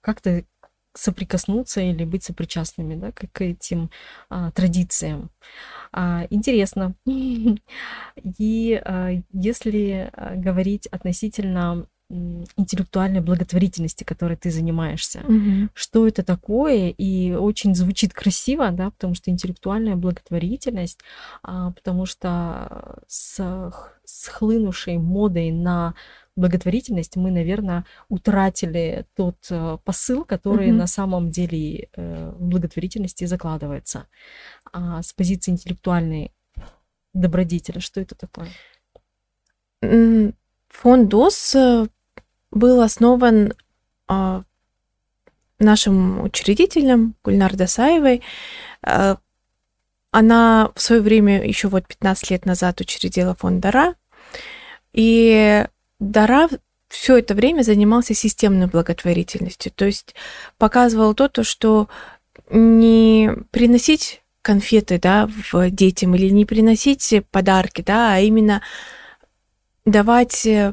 как-то 0.00 0.44
соприкоснуться 0.94 1.80
или 1.80 2.04
быть 2.04 2.24
сопричастными 2.24 2.94
да, 2.96 3.12
к 3.12 3.40
этим 3.40 3.90
а, 4.28 4.50
традициям. 4.50 5.30
А, 5.92 6.26
интересно. 6.30 6.94
И 7.06 8.82
а, 8.84 9.10
если 9.32 10.10
а, 10.12 10.34
говорить 10.36 10.86
относительно 10.86 11.86
интеллектуальной 12.56 13.20
благотворительности, 13.20 14.02
которой 14.02 14.36
ты 14.36 14.50
занимаешься. 14.50 15.20
Угу. 15.20 15.68
Что 15.74 16.08
это 16.08 16.24
такое? 16.24 16.88
И 16.90 17.32
очень 17.32 17.74
звучит 17.74 18.12
красиво, 18.12 18.70
да, 18.72 18.90
потому 18.90 19.14
что 19.14 19.30
интеллектуальная 19.30 19.94
благотворительность, 19.94 20.98
а, 21.42 21.70
потому 21.70 22.06
что 22.06 22.98
с 23.06 23.72
схлынувшей 24.04 24.98
модой 24.98 25.52
на 25.52 25.94
благотворительность 26.40 27.16
мы, 27.16 27.30
наверное, 27.30 27.84
утратили 28.08 29.06
тот 29.14 29.36
э, 29.50 29.78
посыл, 29.84 30.24
который 30.24 30.70
mm 30.70 30.80
на 30.80 30.86
самом 30.86 31.30
деле 31.30 31.88
э, 31.94 32.32
в 32.36 32.42
благотворительности 32.42 33.26
закладывается. 33.26 34.06
А 34.72 35.02
с 35.02 35.12
позиции 35.12 35.52
интеллектуальной 35.52 36.32
добродетели, 37.12 37.80
что 37.80 38.00
это 38.00 38.14
такое? 38.14 38.48
Фонд 39.82 41.08
ДОС 41.08 41.54
э, 41.54 41.86
был 42.50 42.80
основан 42.80 43.52
э, 44.08 44.42
нашим 45.58 46.22
учредителем 46.22 47.14
Гульнар 47.22 47.54
Дасаевой. 47.56 48.22
Она 50.12 50.72
в 50.74 50.80
свое 50.80 51.02
время, 51.02 51.46
еще 51.46 51.68
вот 51.68 51.86
15 51.86 52.30
лет 52.30 52.46
назад, 52.46 52.80
учредила 52.80 53.34
фонд 53.34 53.60
Дара. 53.60 53.94
И 54.92 55.64
Дара 56.00 56.48
все 56.88 57.18
это 57.18 57.34
время 57.34 57.62
занимался 57.62 58.14
системной 58.14 58.66
благотворительностью. 58.66 59.70
То 59.72 59.84
есть 59.84 60.14
показывал 60.58 61.14
то, 61.14 61.28
то 61.28 61.44
что 61.44 61.88
не 62.50 63.30
приносить 63.52 64.22
конфеты 64.42 64.98
да, 64.98 65.28
в 65.52 65.70
детям 65.70 66.14
или 66.14 66.30
не 66.30 66.44
приносить 66.44 67.14
подарки, 67.30 67.82
да, 67.82 68.14
а 68.14 68.18
именно 68.18 68.62
давать 69.84 70.46
э, 70.46 70.72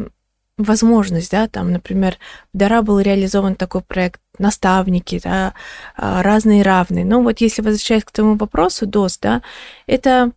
возможность, 0.57 1.31
да, 1.31 1.47
там, 1.47 1.71
например, 1.71 2.17
в 2.53 2.57
Дара 2.57 2.81
был 2.81 2.99
реализован 2.99 3.55
такой 3.55 3.81
проект 3.81 4.21
наставники, 4.39 5.19
да, 5.23 5.53
а, 5.95 6.23
разные 6.23 6.63
равные. 6.63 7.05
Но 7.05 7.21
вот 7.21 7.41
если 7.41 7.61
возвращаясь 7.61 8.03
к 8.03 8.11
твоему 8.11 8.35
вопросу, 8.35 8.87
ДОС, 8.87 9.17
да, 9.19 9.41
это 9.85 10.31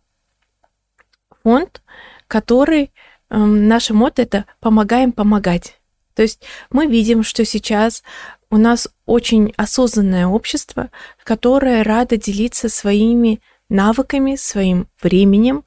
фонд, 1.43 1.81
который 2.27 2.91
наше 3.37 3.93
мото 3.93 4.21
это 4.21 4.45
помогаем 4.59 5.11
помогать. 5.11 5.79
То 6.15 6.21
есть 6.21 6.43
мы 6.69 6.87
видим, 6.87 7.23
что 7.23 7.45
сейчас 7.45 8.03
у 8.49 8.57
нас 8.57 8.89
очень 9.05 9.53
осознанное 9.55 10.27
общество, 10.27 10.89
которое 11.23 11.83
радо 11.83 12.17
делиться 12.17 12.69
своими 12.69 13.41
навыками, 13.69 14.35
своим 14.35 14.87
временем. 15.01 15.63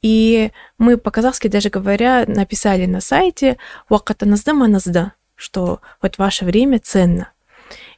И 0.00 0.52
мы 0.78 0.96
по-казахски 0.96 1.48
даже 1.48 1.68
говоря 1.68 2.24
написали 2.26 2.86
на 2.86 3.00
сайте 3.00 3.58
«Вакатаназда 3.88 4.54
маназда», 4.54 5.12
что 5.34 5.80
вот 6.00 6.16
ваше 6.16 6.44
время 6.44 6.78
ценно. 6.78 7.32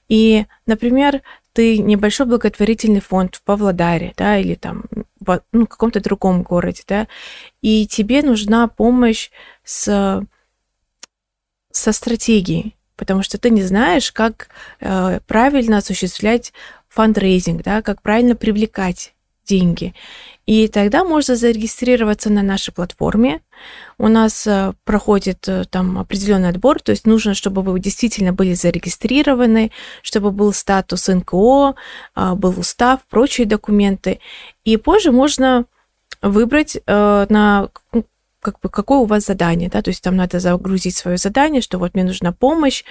И, 0.08 0.46
например, 0.66 1.22
ты 1.52 1.78
небольшой 1.78 2.26
благотворительный 2.26 3.00
фонд 3.00 3.36
в 3.36 3.42
Павлодаре, 3.42 4.14
да, 4.16 4.38
или 4.38 4.54
там 4.54 4.84
в 5.24 5.42
ну, 5.52 5.66
каком-то 5.66 6.00
другом 6.00 6.42
городе, 6.42 6.82
да, 6.86 7.08
и 7.60 7.86
тебе 7.86 8.22
нужна 8.22 8.68
помощь 8.68 9.30
с, 9.64 10.24
со 11.70 11.92
стратегией, 11.92 12.76
потому 12.96 13.22
что 13.22 13.38
ты 13.38 13.50
не 13.50 13.62
знаешь, 13.62 14.12
как 14.12 14.48
э, 14.80 15.20
правильно 15.26 15.78
осуществлять 15.78 16.52
фандрейзинг, 16.88 17.62
да, 17.62 17.82
как 17.82 18.02
правильно 18.02 18.36
привлекать 18.36 19.14
деньги. 19.46 19.94
И 20.46 20.68
тогда 20.68 21.04
можно 21.04 21.36
зарегистрироваться 21.36 22.30
на 22.30 22.42
нашей 22.42 22.72
платформе. 22.72 23.40
У 23.98 24.08
нас 24.08 24.46
э, 24.46 24.72
проходит 24.84 25.48
э, 25.48 25.64
там 25.70 25.98
определенный 25.98 26.48
отбор, 26.48 26.80
то 26.80 26.90
есть 26.90 27.06
нужно, 27.06 27.34
чтобы 27.34 27.62
вы 27.62 27.78
действительно 27.78 28.32
были 28.32 28.54
зарегистрированы, 28.54 29.70
чтобы 30.02 30.32
был 30.32 30.52
статус 30.52 31.08
НКО, 31.08 31.74
а, 32.14 32.34
был 32.34 32.58
устав, 32.58 33.00
прочие 33.08 33.46
документы. 33.46 34.18
И 34.64 34.76
позже 34.76 35.12
можно 35.12 35.66
выбрать 36.22 36.76
э, 36.76 37.26
на 37.28 37.68
как 38.40 38.58
бы, 38.58 38.68
какое 38.68 38.98
у 38.98 39.04
вас 39.04 39.24
задание, 39.26 39.68
да, 39.68 39.82
то 39.82 39.90
есть 39.90 40.02
там 40.02 40.16
надо 40.16 40.40
загрузить 40.40 40.96
свое 40.96 41.16
задание, 41.16 41.62
что 41.62 41.78
вот 41.78 41.94
мне 41.94 42.02
нужна 42.02 42.32
помощь 42.32 42.82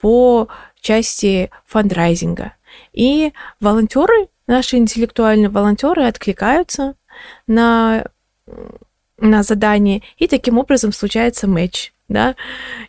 по 0.00 0.48
части 0.80 1.50
фандрайзинга. 1.66 2.54
И 2.94 3.32
волонтеры 3.60 4.28
наши 4.46 4.76
интеллектуальные 4.76 5.48
волонтеры 5.48 6.04
откликаются 6.04 6.94
на, 7.46 8.06
на 9.18 9.42
задание, 9.42 10.02
и 10.16 10.26
таким 10.26 10.58
образом 10.58 10.92
случается 10.92 11.46
матч. 11.46 11.92
Да? 12.08 12.36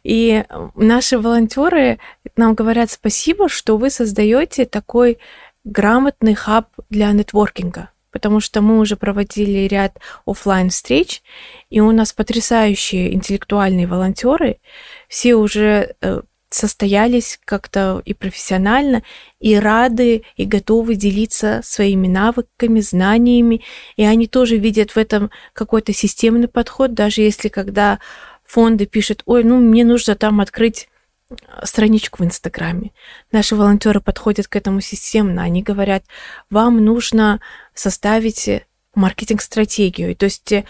И 0.04 0.44
наши 0.76 1.18
волонтеры 1.18 2.00
нам 2.36 2.54
говорят 2.54 2.92
спасибо, 2.92 3.48
что 3.48 3.78
вы 3.78 3.90
создаете 3.90 4.66
такой 4.66 5.20
грамотный 5.64 6.36
хаб 6.36 6.68
для 6.90 7.12
нетворкинга, 7.12 7.90
потому 8.12 8.40
что 8.40 8.62
мы 8.62 8.80
уже 8.80 8.98
проводили 8.98 9.68
ряд 9.68 10.00
офлайн 10.26 10.70
встреч, 10.70 11.24
и 11.70 11.80
у 11.80 11.92
нас 11.92 12.14
потрясающие 12.14 13.14
интеллектуальные 13.14 13.88
волонтеры, 13.88 14.60
все 15.08 15.36
уже 15.36 15.96
э, 16.02 16.22
состоялись 16.56 17.40
как-то 17.44 18.02
и 18.06 18.14
профессионально, 18.14 19.04
и 19.40 19.56
рады, 19.56 20.24
и 20.38 20.46
готовы 20.46 20.96
делиться 20.96 21.62
своими 21.64 22.08
навыками, 22.08 22.80
знаниями, 22.80 23.62
и 23.98 24.04
они 24.04 24.28
тоже 24.28 24.58
видят 24.58 24.92
в 24.92 24.98
этом 24.98 25.32
какой-то 25.54 25.94
системный 25.94 26.48
подход, 26.48 26.94
даже 26.94 27.22
если 27.22 27.50
когда 27.50 28.00
фонды 28.46 28.86
пишут, 28.86 29.22
ой, 29.26 29.44
ну 29.44 29.58
мне 29.58 29.84
нужно 29.84 30.16
там 30.16 30.40
открыть 30.40 30.88
а, 31.30 31.66
страничку 31.66 32.24
в 32.24 32.26
Инстаграме. 32.26 32.92
Наши 33.32 33.56
волонтеры 33.56 34.00
подходят 34.00 34.48
к 34.48 34.56
этому 34.56 34.80
системно. 34.80 35.44
Они 35.44 35.62
говорят, 35.62 36.06
вам 36.50 36.84
нужно 36.86 37.42
составить 37.74 38.50
маркетинг-стратегию. 38.94 40.16
То 40.16 40.26
есть 40.26 40.52
э, 40.54 40.64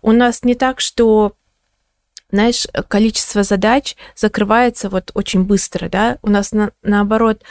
у 0.00 0.12
нас 0.12 0.42
не 0.42 0.54
так, 0.54 0.80
что 0.80 1.34
знаешь, 2.30 2.66
количество 2.88 3.42
задач 3.42 3.96
закрывается 4.14 4.90
вот 4.90 5.10
очень 5.14 5.44
быстро, 5.44 5.88
да. 5.88 6.18
У 6.22 6.30
нас 6.30 6.52
на, 6.52 6.72
наоборот 6.82 7.42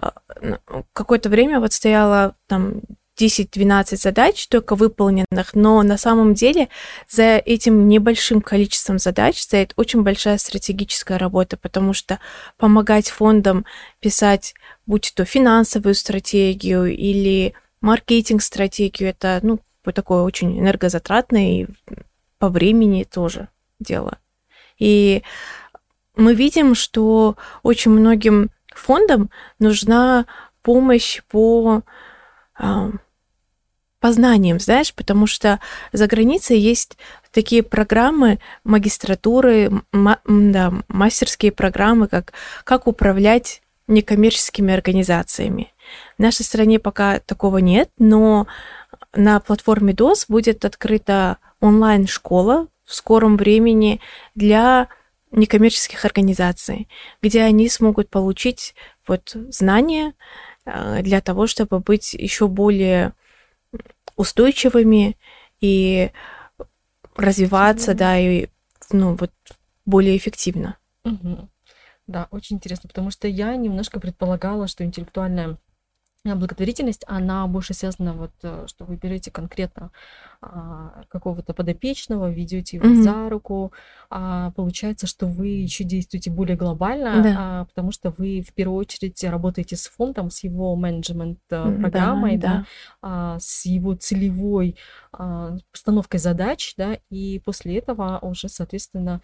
э, 0.00 0.56
какое-то 0.92 1.28
время 1.28 1.60
вот 1.60 1.72
стояло 1.72 2.34
там 2.46 2.82
10-12 3.18 3.96
задач 3.96 4.46
только 4.48 4.74
выполненных, 4.74 5.54
но 5.54 5.82
на 5.82 5.96
самом 5.96 6.34
деле 6.34 6.68
за 7.08 7.38
этим 7.38 7.88
небольшим 7.88 8.42
количеством 8.42 8.98
задач 8.98 9.40
стоит 9.40 9.72
очень 9.76 10.02
большая 10.02 10.38
стратегическая 10.38 11.18
работа, 11.18 11.56
потому 11.56 11.94
что 11.94 12.20
помогать 12.58 13.08
фондам 13.08 13.64
писать, 14.00 14.54
будь 14.84 15.12
то 15.14 15.24
финансовую 15.24 15.94
стратегию 15.94 16.94
или 16.94 17.54
маркетинг-стратегию, 17.80 19.10
это, 19.10 19.40
ну, 19.42 19.60
такое 19.94 20.22
очень 20.22 20.58
энергозатратное 20.58 21.62
и 21.62 21.66
по 22.38 22.48
времени 22.48 23.04
тоже 23.04 23.48
дело. 23.78 24.18
И 24.78 25.22
мы 26.16 26.34
видим, 26.34 26.74
что 26.74 27.36
очень 27.62 27.90
многим 27.90 28.50
фондам 28.74 29.30
нужна 29.58 30.26
помощь 30.62 31.22
по, 31.28 31.82
а, 32.58 32.90
познанием, 34.00 34.60
знаешь, 34.60 34.94
потому 34.94 35.26
что 35.26 35.60
за 35.92 36.06
границей 36.06 36.58
есть 36.58 36.96
такие 37.32 37.62
программы 37.62 38.38
магистратуры, 38.64 39.70
ма- 39.92 40.20
да, 40.26 40.72
мастерские 40.88 41.52
программы, 41.52 42.06
как 42.08 42.32
как 42.64 42.86
управлять 42.86 43.62
некоммерческими 43.88 44.72
организациями. 44.72 45.72
В 46.18 46.22
нашей 46.22 46.44
стране 46.44 46.78
пока 46.78 47.20
такого 47.20 47.58
нет, 47.58 47.90
но 47.98 48.46
на 49.14 49.40
платформе 49.40 49.92
DOS 49.92 50.26
будет 50.28 50.64
открыта 50.64 51.38
онлайн-школа 51.60 52.68
в 52.86 52.94
скором 52.94 53.36
времени 53.36 54.00
для 54.34 54.88
некоммерческих 55.32 56.04
организаций, 56.04 56.88
где 57.20 57.42
они 57.42 57.68
смогут 57.68 58.08
получить 58.08 58.74
вот 59.06 59.36
знания 59.50 60.14
э, 60.64 61.02
для 61.02 61.20
того, 61.20 61.46
чтобы 61.46 61.80
быть 61.80 62.14
еще 62.14 62.48
более 62.48 63.12
устойчивыми 64.16 65.18
и 65.60 66.10
развиваться, 67.16 67.94
да, 67.94 68.18
и 68.18 68.46
ну 68.90 69.16
вот 69.16 69.32
более 69.84 70.16
эффективно. 70.16 70.78
Угу. 71.04 71.48
Да, 72.06 72.28
очень 72.30 72.56
интересно, 72.56 72.88
потому 72.88 73.10
что 73.10 73.26
я 73.26 73.56
немножко 73.56 73.98
предполагала, 73.98 74.68
что 74.68 74.84
интеллектуальная 74.84 75.58
благотворительность, 76.34 77.04
она 77.06 77.46
больше 77.46 77.74
связана 77.74 78.14
вот, 78.14 78.32
э, 78.42 78.64
что 78.66 78.84
вы 78.84 78.96
берете 78.96 79.30
конкретно 79.30 79.90
а, 80.40 81.04
какого-то 81.08 81.54
подопечного, 81.54 82.30
ведете 82.30 82.78
его 82.78 82.88
mm-hmm. 82.88 83.02
за 83.02 83.28
руку, 83.28 83.72
а, 84.10 84.50
получается, 84.52 85.06
что 85.06 85.26
вы 85.26 85.48
еще 85.48 85.84
действуете 85.84 86.30
более 86.30 86.56
глобально, 86.56 87.22
да. 87.22 87.36
а, 87.38 87.64
потому 87.66 87.92
что 87.92 88.12
вы 88.16 88.42
в 88.42 88.52
первую 88.52 88.78
очередь 88.78 89.22
работаете 89.24 89.76
с 89.76 89.86
фондом, 89.86 90.30
с 90.30 90.42
его 90.42 90.74
менеджмент 90.76 91.38
э, 91.50 91.78
программой, 91.80 92.36
да, 92.36 92.46
да. 92.48 92.56
Да, 92.56 92.66
а, 93.02 93.38
с 93.40 93.66
его 93.66 93.94
целевой 93.94 94.76
а, 95.12 95.56
постановкой 95.72 96.20
задач, 96.20 96.74
да, 96.76 96.98
и 97.10 97.40
после 97.44 97.78
этого 97.78 98.18
уже, 98.22 98.48
соответственно, 98.48 99.20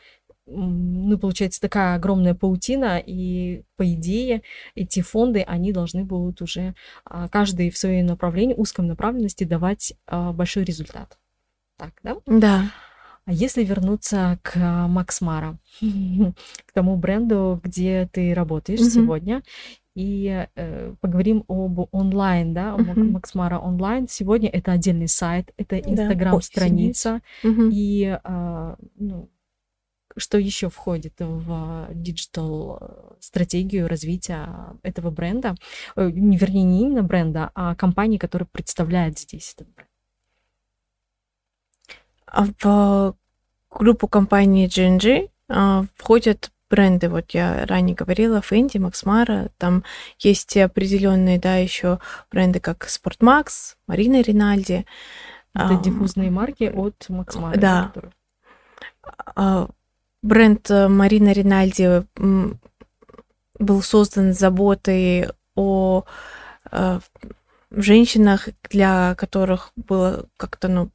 ну, 0.46 1.18
получается 1.18 1.60
такая 1.60 1.94
огромная 1.94 2.34
паутина, 2.34 3.02
и 3.04 3.62
по 3.76 3.92
идее 3.92 4.42
эти 4.74 5.00
фонды, 5.00 5.42
они 5.42 5.72
должны 5.72 6.04
будут 6.04 6.42
уже 6.42 6.74
а, 7.04 7.28
каждый 7.28 7.70
в 7.70 7.78
своем 7.78 8.06
направлении, 8.06 8.54
узком 8.56 8.86
направленности 8.86 9.44
давать 9.44 9.94
а, 10.06 10.32
большой 10.32 10.64
результат. 10.64 11.18
Так, 11.76 11.92
да? 12.02 12.16
Да. 12.26 12.64
А 13.24 13.32
если 13.32 13.62
вернуться 13.62 14.38
к 14.42 14.58
Максмара, 14.88 15.58
к 15.80 16.72
тому 16.72 16.96
бренду, 16.96 17.60
где 17.62 18.08
ты 18.12 18.34
работаешь 18.34 18.80
mm-hmm. 18.80 18.90
сегодня, 18.90 19.42
и 19.94 20.46
э, 20.54 20.94
поговорим 21.00 21.44
об 21.48 21.86
онлайн, 21.92 22.54
да, 22.54 22.74
uh-huh. 22.74 23.10
Максмара 23.10 23.58
онлайн. 23.58 24.08
Сегодня 24.08 24.48
это 24.48 24.72
отдельный 24.72 25.08
сайт, 25.08 25.52
это 25.58 25.78
Инстаграм-страница, 25.78 27.20
да. 27.42 27.48
uh-huh. 27.48 27.70
и 27.70 28.18
э, 28.24 28.76
ну, 28.96 29.28
что 30.16 30.38
еще 30.38 30.68
входит 30.68 31.14
в 31.18 31.88
digital 31.90 32.78
э, 32.80 33.14
стратегию 33.20 33.88
развития 33.88 34.76
этого 34.82 35.10
бренда, 35.10 35.54
э, 35.96 36.10
не 36.10 36.36
вернее 36.36 36.64
не 36.64 36.82
именно 36.82 37.02
бренда, 37.02 37.50
а 37.54 37.74
компании, 37.74 38.18
которая 38.18 38.48
представляет 38.50 39.18
здесь 39.18 39.54
этот 39.54 39.68
бренд? 39.74 39.88
А 42.26 42.46
в 42.60 43.16
группу 43.70 44.08
компании 44.08 44.66
GNG 44.66 45.30
а, 45.48 45.84
входят 45.96 46.50
бренды, 46.70 47.10
вот 47.10 47.32
я 47.32 47.66
ранее 47.66 47.94
говорила, 47.94 48.40
Fendi, 48.40 48.78
Max 48.78 49.05
Mara, 49.05 49.50
там 49.58 49.84
есть 50.18 50.56
определенные, 50.56 51.38
да, 51.38 51.56
еще 51.56 51.98
бренды, 52.30 52.60
как 52.60 52.88
Sportmax, 52.88 53.76
Marina 53.86 54.22
Rinaldi. 54.22 54.86
Это 55.54 55.78
диффузные 55.84 56.30
марки 56.30 56.64
от 56.64 57.06
Максмара. 57.10 57.58
Да. 57.58 57.92
Которые... 57.94 58.12
Бренд 60.22 60.70
э, 60.70 60.86
Марина 60.86 61.32
Ринальди 61.32 62.06
был 63.58 63.82
создан 63.82 64.32
заботой 64.32 65.28
о 65.56 66.04
э, 66.70 67.00
женщинах, 67.70 68.48
для 68.70 69.16
которых 69.16 69.72
было 69.74 70.26
как-то, 70.36 70.68
ну, 70.68 70.90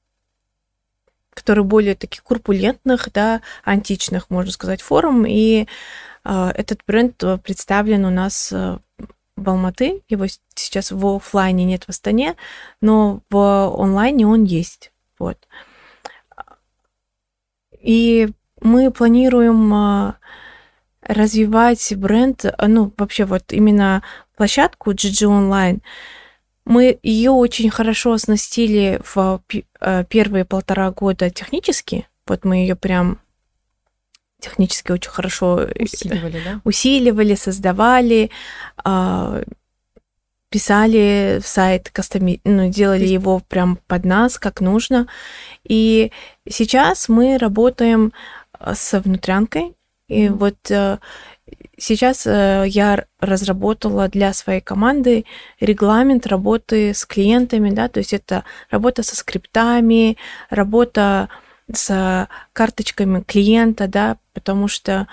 которые 1.31 1.65
более 1.65 1.95
таких 1.95 2.23
курпулентных, 2.23 3.11
да, 3.11 3.41
античных, 3.63 4.29
можно 4.29 4.51
сказать, 4.51 4.81
форм. 4.81 5.25
И 5.25 5.67
э, 6.23 6.51
этот 6.55 6.81
бренд 6.87 7.21
представлен 7.43 8.05
у 8.05 8.09
нас 8.09 8.51
в 8.51 9.49
Алматы. 9.49 10.03
Его 10.07 10.25
сейчас 10.55 10.91
в 10.91 11.05
офлайне 11.05 11.65
нет 11.65 11.83
в 11.83 11.89
Астане, 11.89 12.37
но 12.79 13.21
в 13.29 13.37
онлайне 13.77 14.25
он 14.25 14.45
есть. 14.45 14.93
Вот. 15.19 15.47
И 17.79 18.29
мы 18.61 18.91
планируем 18.91 19.73
а, 19.73 20.17
развивать 21.01 21.93
бренд, 21.95 22.45
а, 22.45 22.67
ну, 22.67 22.91
вообще 22.97 23.25
вот 23.25 23.51
именно 23.51 24.03
площадку 24.35 24.91
GG 24.91 25.27
Online. 25.27 25.81
Мы 26.65 26.99
ее 27.01 27.31
очень 27.31 27.69
хорошо 27.69 28.13
оснастили 28.13 28.99
в 29.03 29.41
а, 29.79 30.03
первые 30.03 30.45
полтора 30.45 30.91
года 30.91 31.29
технически. 31.29 32.07
Вот 32.25 32.43
мы 32.43 32.57
ее 32.57 32.75
прям 32.75 33.19
технически 34.39 34.91
очень 34.91 35.09
хорошо 35.09 35.67
усиливали, 35.79 36.41
да? 36.43 36.61
усиливали 36.63 37.33
создавали, 37.33 38.29
писали 40.49 41.39
в 41.41 41.47
сайт, 41.47 41.89
кастоми... 41.89 42.39
ну, 42.43 42.69
делали 42.69 43.01
есть... 43.01 43.13
его 43.13 43.41
прям 43.47 43.79
под 43.87 44.05
нас, 44.05 44.39
как 44.39 44.61
нужно. 44.61 45.07
И 45.67 46.11
сейчас 46.49 47.09
мы 47.09 47.37
работаем 47.37 48.13
с 48.59 48.99
внутрянкой. 48.99 49.75
И 50.07 50.29
вот 50.29 50.71
э, 50.71 50.99
сейчас 51.77 52.25
э, 52.25 52.63
я 52.67 53.05
разработала 53.19 54.07
для 54.07 54.33
своей 54.33 54.61
команды 54.61 55.25
регламент 55.59 56.27
работы 56.27 56.93
с 56.93 57.05
клиентами, 57.05 57.71
да, 57.71 57.89
то 57.89 57.99
есть 57.99 58.13
это 58.13 58.45
работа 58.69 59.03
со 59.03 59.15
скриптами, 59.17 60.17
работа 60.49 61.29
с 61.71 62.27
карточками 62.53 63.21
клиента, 63.21 63.87
да, 63.87 64.17
потому 64.33 64.69
что 64.69 65.07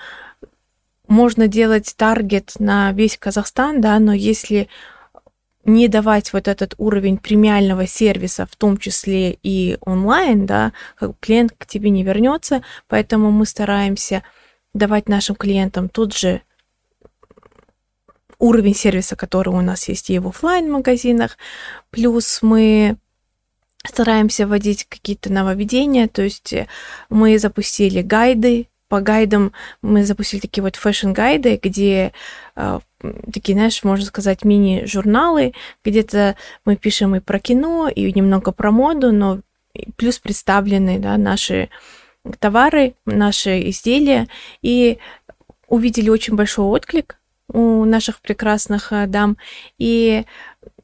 можно 1.07 1.47
делать 1.47 1.93
таргет 1.97 2.53
на 2.59 2.91
весь 2.93 3.17
Казахстан, 3.17 3.81
да, 3.81 3.99
но 3.99 4.13
если 4.13 4.69
не 5.65 5.87
давать 5.87 6.31
вот 6.31 6.47
этот 6.47 6.75
уровень 6.77 7.17
премиального 7.17 7.87
сервиса, 7.87 8.45
в 8.45 8.55
том 8.55 8.77
числе 8.77 9.37
и 9.43 9.77
онлайн, 9.81 10.45
да, 10.45 10.73
как 10.95 11.19
клиент 11.19 11.53
к 11.57 11.65
тебе 11.65 11.89
не 11.89 12.03
вернется, 12.03 12.63
поэтому 12.87 13.31
мы 13.31 13.45
стараемся 13.45 14.23
давать 14.73 15.09
нашим 15.09 15.35
клиентам 15.35 15.89
тот 15.89 16.15
же 16.15 16.41
уровень 18.37 18.75
сервиса, 18.75 19.15
который 19.15 19.49
у 19.49 19.61
нас 19.61 19.87
есть 19.87 20.09
и 20.09 20.19
в 20.19 20.27
офлайн 20.27 20.71
магазинах, 20.71 21.37
плюс 21.89 22.39
мы 22.41 22.97
стараемся 23.87 24.47
вводить 24.47 24.85
какие-то 24.85 25.31
нововведения, 25.31 26.07
то 26.07 26.21
есть 26.21 26.53
мы 27.09 27.39
запустили 27.39 28.01
гайды, 28.01 28.67
по 28.87 29.01
гайдам 29.01 29.51
мы 29.81 30.03
запустили 30.05 30.41
такие 30.41 30.61
вот 30.61 30.75
fashion-гайды, 30.75 31.59
где 31.61 32.13
э, 32.55 32.79
такие, 33.31 33.55
знаешь, 33.55 33.83
можно 33.83 34.05
сказать, 34.05 34.43
мини-журналы. 34.43 35.53
Где-то 35.83 36.35
мы 36.65 36.75
пишем 36.75 37.15
и 37.15 37.19
про 37.19 37.39
кино, 37.39 37.87
и 37.87 38.11
немного 38.13 38.51
про 38.51 38.71
моду, 38.71 39.11
но 39.11 39.39
плюс 39.97 40.19
представлены 40.19 40.99
да, 40.99 41.17
наши 41.17 41.69
товары, 42.39 42.95
наши 43.05 43.69
изделия. 43.69 44.27
И 44.61 44.99
увидели 45.67 46.09
очень 46.09 46.35
большой 46.35 46.65
отклик 46.65 47.17
у 47.47 47.85
наших 47.85 48.21
прекрасных 48.21 48.91
э, 48.91 49.07
дам. 49.07 49.37
И 49.77 50.25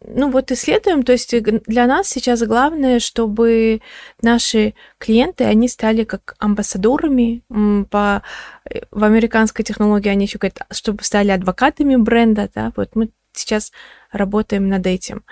ну 0.05 0.29
вот 0.29 0.51
исследуем, 0.51 1.03
то 1.03 1.11
есть 1.11 1.33
для 1.41 1.85
нас 1.87 2.07
сейчас 2.07 2.43
главное, 2.43 2.99
чтобы 2.99 3.81
наши 4.21 4.73
клиенты, 4.97 5.43
они 5.43 5.67
стали 5.67 6.03
как 6.03 6.35
амбассадорами 6.39 7.43
по 7.89 8.23
э, 8.69 8.81
в 8.91 9.03
американской 9.03 9.63
технологии 9.65 10.09
они 10.09 10.25
еще 10.25 10.37
говорят, 10.37 10.61
чтобы 10.71 11.03
стали 11.03 11.31
адвокатами 11.31 11.95
бренда, 11.95 12.49
да, 12.53 12.71
вот 12.75 12.95
мы 12.95 13.09
сейчас 13.33 13.71
работаем 14.11 14.69
над 14.69 14.85
этим. 14.87 15.23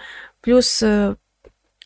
Плюс 0.42 0.82
э, 0.84 1.16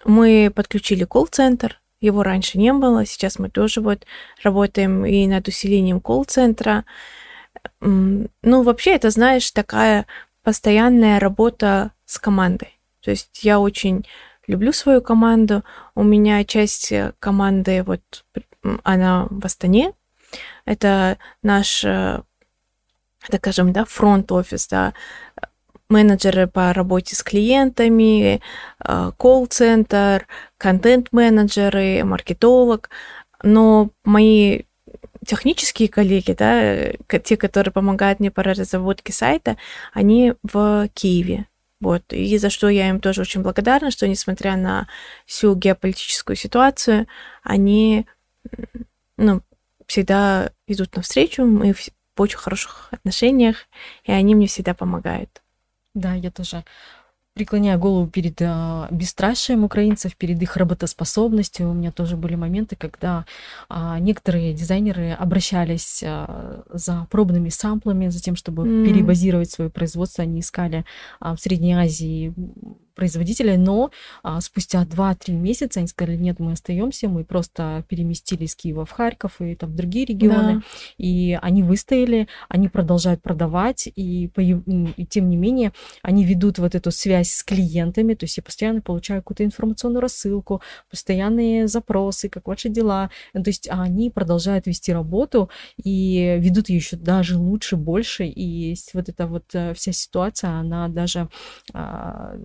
мы 0.06 0.52
подключили 0.54 1.06
колл-центр, 1.06 1.80
его 2.02 2.24
раньше 2.24 2.58
не 2.58 2.74
было, 2.74 3.06
сейчас 3.06 3.40
мы 3.40 3.50
тоже 3.50 3.82
вот 3.82 4.06
работаем 4.44 5.06
и 5.06 5.26
над 5.28 5.48
усилением 5.48 6.02
колл-центра. 6.02 6.86
Ну, 7.80 8.28
вообще, 8.64 8.92
это, 8.96 9.10
знаешь, 9.10 9.52
такая 9.52 10.06
постоянная 10.44 11.20
работа 11.20 11.92
с 12.06 12.20
командой. 12.20 12.80
То 13.02 13.12
есть 13.12 13.44
я 13.44 13.60
очень 13.60 14.06
люблю 14.48 14.72
свою 14.72 15.02
команду. 15.02 15.64
У 15.96 16.04
меня 16.04 16.44
часть 16.44 16.92
э, 16.92 17.14
команды, 17.20 17.84
вот 17.84 18.02
она 18.84 19.28
в 19.30 19.46
Астане. 19.46 19.94
Это 20.66 21.18
наш, 21.42 21.84
э, 21.84 22.22
так 23.30 23.42
скажем, 23.42 23.74
да, 23.74 23.86
фронт-офис, 23.86 24.68
да. 24.68 24.94
менеджеры 25.90 26.48
по 26.48 26.74
работе 26.74 27.16
с 27.16 27.24
клиентами, 27.24 28.42
э, 28.86 29.12
колл-центр, 29.18 30.28
контент-менеджеры, 30.58 32.04
маркетолог. 32.04 32.90
Но 33.44 33.90
мои 34.04 34.64
технические 35.26 35.90
коллеги, 35.90 36.34
да, 36.34 36.94
те, 37.20 37.38
которые 37.38 37.72
помогают 37.72 38.20
мне 38.20 38.32
по 38.32 38.44
разработке 38.44 39.14
сайта, 39.14 39.58
они 39.94 40.34
в 40.44 40.90
Киеве. 40.94 41.48
Вот. 41.80 42.14
И 42.14 42.38
за 42.38 42.50
что 42.50 42.70
я 42.70 42.90
им 42.90 43.02
тоже 43.02 43.22
очень 43.22 43.42
благодарна, 43.42 43.92
что 43.92 44.08
несмотря 44.08 44.56
на 44.56 44.88
всю 45.26 45.54
геополитическую 45.54 46.38
ситуацию, 46.38 47.08
они 47.44 48.06
ну, 49.18 49.42
всегда 49.86 50.52
идут 50.68 50.96
навстречу, 50.96 51.44
мы 51.44 51.74
в 51.74 52.22
очень 52.22 52.38
хороших 52.38 52.88
отношениях, 52.92 53.58
и 54.06 54.12
они 54.12 54.36
мне 54.36 54.48
всегда 54.48 54.74
помогают. 54.74 55.42
Да, 55.94 56.14
я 56.14 56.32
тоже 56.32 56.64
преклоняя 57.34 57.78
голову 57.78 58.08
перед 58.08 58.42
а, 58.42 58.88
бесстрашием 58.92 59.64
украинцев, 59.64 60.16
перед 60.16 60.42
их 60.42 60.56
работоспособностью. 60.56 61.70
У 61.70 61.74
меня 61.74 61.92
тоже 61.92 62.16
были 62.16 62.36
моменты, 62.36 62.76
когда 62.76 63.26
а, 63.70 64.00
некоторые 64.00 64.54
дизайнеры 64.54 65.12
обращались 65.12 66.04
а, 66.06 66.64
за 66.70 67.08
пробными 67.10 67.50
самплами, 67.50 68.10
за 68.10 68.22
тем, 68.22 68.36
чтобы 68.36 68.64
mm. 68.64 68.86
перебазировать 68.86 69.50
свое 69.50 69.70
производство. 69.70 70.24
Они 70.24 70.42
искали 70.42 70.86
а, 71.20 71.36
в 71.36 71.40
Средней 71.40 71.74
Азии 71.74 72.34
производителя, 72.96 73.58
но 73.58 73.92
а, 74.22 74.40
спустя 74.42 74.84
2-3 74.84 75.32
месяца 75.32 75.80
они 75.80 75.88
сказали, 75.88 76.16
нет, 76.16 76.40
мы 76.40 76.54
остаемся, 76.54 77.08
мы 77.08 77.24
просто 77.24 77.86
переместили 77.88 78.46
из 78.46 78.56
Киева 78.56 78.86
в 78.86 78.92
Харьков 78.92 79.42
и 79.42 79.56
там 79.56 79.72
в 79.72 79.76
другие 79.76 80.06
регионы, 80.06 80.56
да. 80.56 80.62
и 80.98 81.38
они 81.42 81.64
выстояли, 81.64 82.28
они 82.50 82.70
продолжают 82.70 83.22
продавать, 83.22 83.88
и, 83.88 84.26
и 84.26 85.06
тем 85.06 85.30
не 85.30 85.38
менее 85.38 85.74
они 86.02 86.24
ведут 86.24 86.60
вот 86.60 86.76
эту 86.76 86.92
связь 86.92 87.32
с 87.32 87.44
клиентами, 87.44 88.14
то 88.14 88.26
есть 88.26 88.38
я 88.38 88.44
постоянно 88.44 88.82
получаю 88.82 89.22
какую-то 89.22 89.44
информационную 89.44 90.02
рассылку, 90.02 90.62
постоянные 90.90 91.68
запросы, 91.68 92.30
как 92.30 92.48
ваши 92.48 92.70
дела, 92.70 93.10
то 93.34 93.44
есть 93.48 93.68
они 93.70 94.10
продолжают 94.10 94.68
вести 94.68 94.94
работу 94.94 95.50
и 95.84 96.38
ведут 96.40 96.70
ее 96.70 96.78
еще 96.78 96.96
даже 96.96 97.38
лучше, 97.38 97.76
больше, 97.76 98.26
и 98.26 98.76
вот 98.94 99.10
эта 99.10 99.28
вот 99.28 99.46
э, 99.54 99.74
вся 99.74 99.92
ситуация, 99.92 100.52
она 100.52 100.88
даже 100.88 101.30
а, 101.74 102.36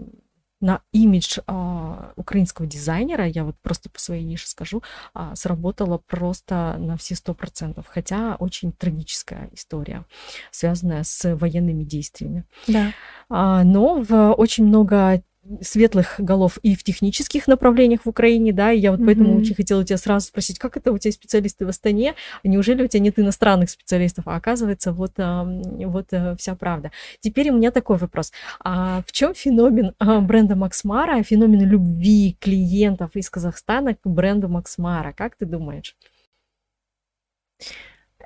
на 0.61 0.81
имидж 0.93 1.39
а, 1.47 2.13
украинского 2.17 2.67
дизайнера, 2.67 3.27
я 3.27 3.45
вот 3.45 3.57
просто 3.63 3.91
по 3.91 4.01
своей 4.01 4.25
нише 4.25 4.49
скажу, 4.49 4.83
а, 5.15 5.35
сработала 5.37 5.99
просто 5.99 6.77
на 6.79 6.97
все 6.97 7.15
сто 7.15 7.35
процентов, 7.35 7.87
хотя 7.89 8.37
очень 8.37 8.73
трагическая 8.73 9.51
история, 9.53 10.05
связанная 10.51 11.05
с 11.05 11.37
военными 11.37 11.85
действиями. 11.85 12.45
Да. 12.67 12.93
А, 13.29 13.63
но 13.65 14.03
в 14.03 14.33
очень 14.33 14.67
много 14.67 15.23
светлых 15.61 16.17
голов 16.19 16.59
и 16.63 16.75
в 16.75 16.83
технических 16.85 17.47
направлениях 17.47 18.03
в 18.05 18.09
Украине, 18.09 18.53
да, 18.53 18.73
и 18.73 18.79
я 18.79 18.91
вот 18.91 19.01
mm-hmm. 19.01 19.07
поэтому 19.07 19.37
очень 19.37 19.55
хотела 19.55 19.85
тебя 19.85 19.97
сразу 19.97 20.27
спросить, 20.27 20.59
как 20.59 20.77
это 20.77 20.93
у 20.93 20.99
тебя 20.99 21.13
специалисты 21.13 21.67
в 21.67 21.69
Астане, 21.69 22.15
неужели 22.45 22.83
у 22.83 22.89
тебя 22.89 23.01
нет 23.01 23.19
иностранных 23.19 23.71
специалистов, 23.71 24.29
а 24.29 24.37
оказывается 24.37 24.93
вот, 24.93 25.13
вот 25.17 26.07
э, 26.13 26.37
вся 26.37 26.55
правда. 26.55 26.91
Теперь 27.21 27.51
у 27.51 27.57
меня 27.57 27.71
такой 27.71 27.97
вопрос, 27.97 28.33
а 28.61 29.03
в 29.07 29.13
чем 29.13 29.35
феномен 29.35 29.95
а, 29.99 30.21
бренда 30.21 30.57
Максмара, 30.57 31.23
феномен 31.23 31.69
любви 31.69 32.37
клиентов 32.41 33.15
из 33.15 33.31
Казахстана 33.31 33.95
к 33.95 34.01
бренду 34.05 34.49
Максмара, 34.49 35.13
как 35.13 35.37
ты 35.37 35.47
думаешь? 35.47 35.97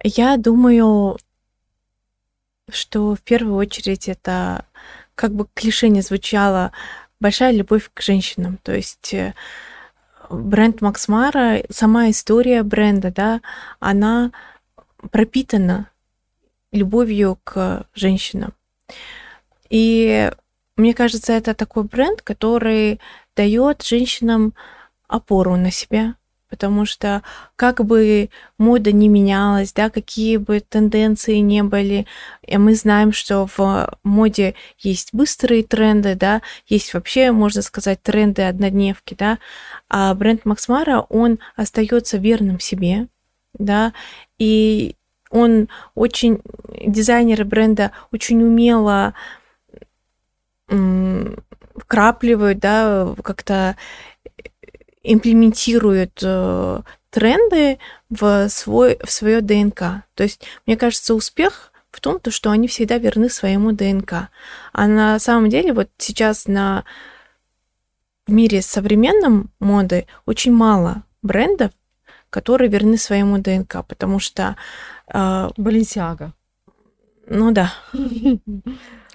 Я 0.03 0.37
думаю, 0.37 1.17
что 2.69 3.15
в 3.15 3.21
первую 3.21 3.57
очередь 3.57 4.09
это 4.09 4.67
как 5.15 5.35
бы 5.35 5.47
клише 5.55 5.89
не 5.89 6.01
звучало, 6.01 6.73
большая 7.23 7.53
любовь 7.53 7.91
к 7.95 8.03
женщинам. 8.03 8.59
То 8.63 8.75
есть 8.75 9.15
э, 9.15 9.33
бренд 10.29 10.83
Макс 10.83 11.09
Мара, 11.09 11.61
сама 11.71 12.11
история 12.11 12.63
бренда, 12.63 13.11
да, 13.11 13.41
она 13.81 14.33
пропитана 15.11 15.89
любовью 16.73 17.39
к 17.45 17.87
женщинам. 17.95 18.53
И 19.71 20.31
мне 20.77 20.95
кажется, 20.95 21.33
это 21.33 21.55
такой 21.55 21.85
бренд, 21.85 22.23
который 22.23 23.01
дает 23.37 23.83
женщинам 23.83 24.55
опору 25.07 25.57
на 25.57 25.71
себя, 25.71 26.17
потому 26.53 26.85
что 26.85 27.23
как 27.57 27.83
бы 27.83 28.29
мода 28.59 28.93
не 28.93 29.09
менялась, 29.09 29.73
да, 29.73 29.89
какие 29.89 30.37
бы 30.37 30.61
тенденции 30.61 31.37
не 31.37 31.63
были, 31.63 32.07
и 32.47 32.59
мы 32.59 32.75
знаем, 32.75 33.11
что 33.11 33.49
в 33.57 33.89
моде 34.05 34.55
есть 34.79 35.15
быстрые 35.15 35.63
тренды, 35.65 36.15
да, 36.15 36.43
есть 36.67 36.93
вообще, 36.93 37.33
можно 37.33 37.63
сказать, 37.63 38.03
тренды 38.03 38.43
однодневки, 38.43 39.15
да, 39.19 39.39
а 39.89 40.13
бренд 40.15 40.45
Максмара, 40.45 41.01
он 41.09 41.39
остается 41.57 42.19
верным 42.19 42.61
себе, 42.61 43.09
да, 43.55 43.95
и 44.39 44.97
он 45.31 45.71
очень, 45.95 46.43
дизайнеры 46.87 47.47
бренда 47.47 47.93
очень 48.13 48.43
умело 48.43 49.15
вкрапливают, 51.75 52.59
да, 52.59 53.15
как-то 53.25 53.79
имплементируют 55.03 56.21
э, 56.23 56.81
тренды 57.11 57.79
в, 58.11 58.49
свой, 58.49 58.99
в 59.05 59.11
свое 59.11 59.41
ДНК. 59.41 60.05
То 60.15 60.23
есть, 60.23 60.45
мне 60.67 60.77
кажется, 60.77 61.15
успех 61.15 61.73
в 61.91 62.01
том, 62.01 62.19
то, 62.19 62.31
что 62.31 62.51
они 62.51 62.69
всегда 62.69 62.99
верны 62.99 63.29
своему 63.29 63.73
ДНК. 63.73 64.31
А 64.73 64.87
на 64.87 65.19
самом 65.19 65.51
деле 65.51 65.73
вот 65.73 65.91
сейчас 65.99 66.47
на 66.47 66.85
в 68.27 68.33
мире 68.33 68.63
современном 68.63 69.51
моды 69.59 70.07
очень 70.27 70.53
мало 70.53 71.03
брендов, 71.23 71.73
которые 72.31 72.71
верны 72.71 72.97
своему 72.97 73.39
ДНК, 73.39 73.85
потому 73.87 74.19
что... 74.19 74.57
Э, 75.13 75.51
Баленсиага. 75.57 76.33
Ну 77.27 77.51
да. 77.51 77.73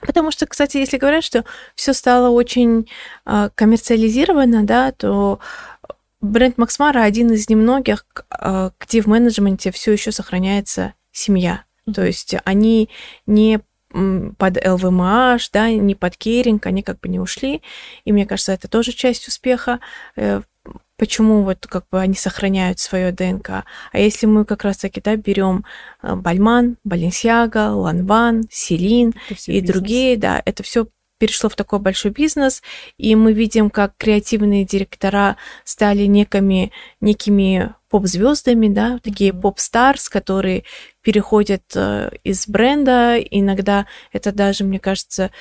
Потому 0.01 0.29
что, 0.29 0.45
кстати, 0.45 0.77
если 0.77 0.97
говорят, 0.97 1.23
что 1.23 1.43
все 1.75 1.93
стало 1.93 2.29
очень 2.29 2.87
э, 3.25 3.49
коммерциализировано, 3.55 4.63
да, 4.63 4.91
то 4.91 5.39
бренд 6.27 6.57
Максмара 6.57 7.03
один 7.03 7.31
из 7.31 7.49
немногих, 7.49 8.05
э, 8.39 8.71
где 8.79 9.01
в 9.01 9.07
менеджменте 9.07 9.71
все 9.71 9.91
еще 9.91 10.11
сохраняется 10.11 10.93
семья. 11.11 11.63
Mm-hmm. 11.85 11.93
То 11.93 12.05
есть 12.05 12.35
они 12.43 12.89
не 13.25 13.59
под 13.91 14.57
LVMH, 14.57 15.49
да, 15.53 15.69
не 15.69 15.95
под 15.95 16.17
Керинг, 16.17 16.65
они 16.65 16.83
как 16.83 16.99
бы 16.99 17.07
не 17.07 17.19
ушли. 17.19 17.61
И 18.05 18.11
мне 18.11 18.25
кажется, 18.25 18.51
это 18.51 18.67
тоже 18.67 18.91
часть 18.91 19.27
успеха. 19.27 19.79
Э, 20.15 20.41
почему 20.97 21.43
вот 21.43 21.65
как 21.67 21.85
бы 21.89 21.99
они 21.99 22.15
сохраняют 22.15 22.79
свое 22.79 23.11
ДНК. 23.11 23.49
А 23.49 23.65
если 23.99 24.25
мы 24.25 24.45
как 24.45 24.63
раз-таки 24.63 24.99
да, 25.01 25.15
берем 25.15 25.63
э, 26.01 26.15
Бальман, 26.15 26.77
Баленсиага, 26.83 27.71
Ланван, 27.71 28.43
Селин 28.51 29.13
и 29.29 29.33
бизнес. 29.33 29.67
другие, 29.67 30.17
да, 30.17 30.41
это 30.45 30.63
все 30.63 30.87
перешло 31.17 31.49
в 31.49 31.55
такой 31.55 31.79
большой 31.79 32.11
бизнес, 32.11 32.61
и 32.97 33.15
мы 33.15 33.33
видим, 33.33 33.69
как 33.69 33.95
креативные 33.97 34.65
директора 34.65 35.37
стали 35.63 36.03
некими, 36.03 36.71
некими 37.01 37.73
поп-звездами, 37.89 38.67
да, 38.67 38.99
такие 39.03 39.33
поп-старс, 39.33 40.09
которые 40.09 40.63
переходят 41.01 41.63
э, 41.75 42.11
из 42.23 42.47
бренда. 42.47 43.17
Иногда 43.17 43.87
это 44.11 44.31
даже, 44.31 44.63
мне 44.63 44.79
кажется, 44.79 45.31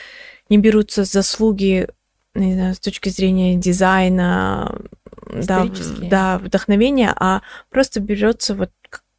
не 0.49 0.59
берутся 0.59 1.05
заслуги 1.05 1.89
не 2.37 2.55
знаю, 2.55 2.75
с 2.75 2.81
точки 2.81 3.09
зрения 3.09 3.57
дизайна, 3.57 4.79
да, 5.33 5.67
да, 6.03 6.39
вдохновения, 6.39 7.13
а 7.17 7.43
просто 7.71 8.01
берется 8.01 8.55
вот 8.55 8.71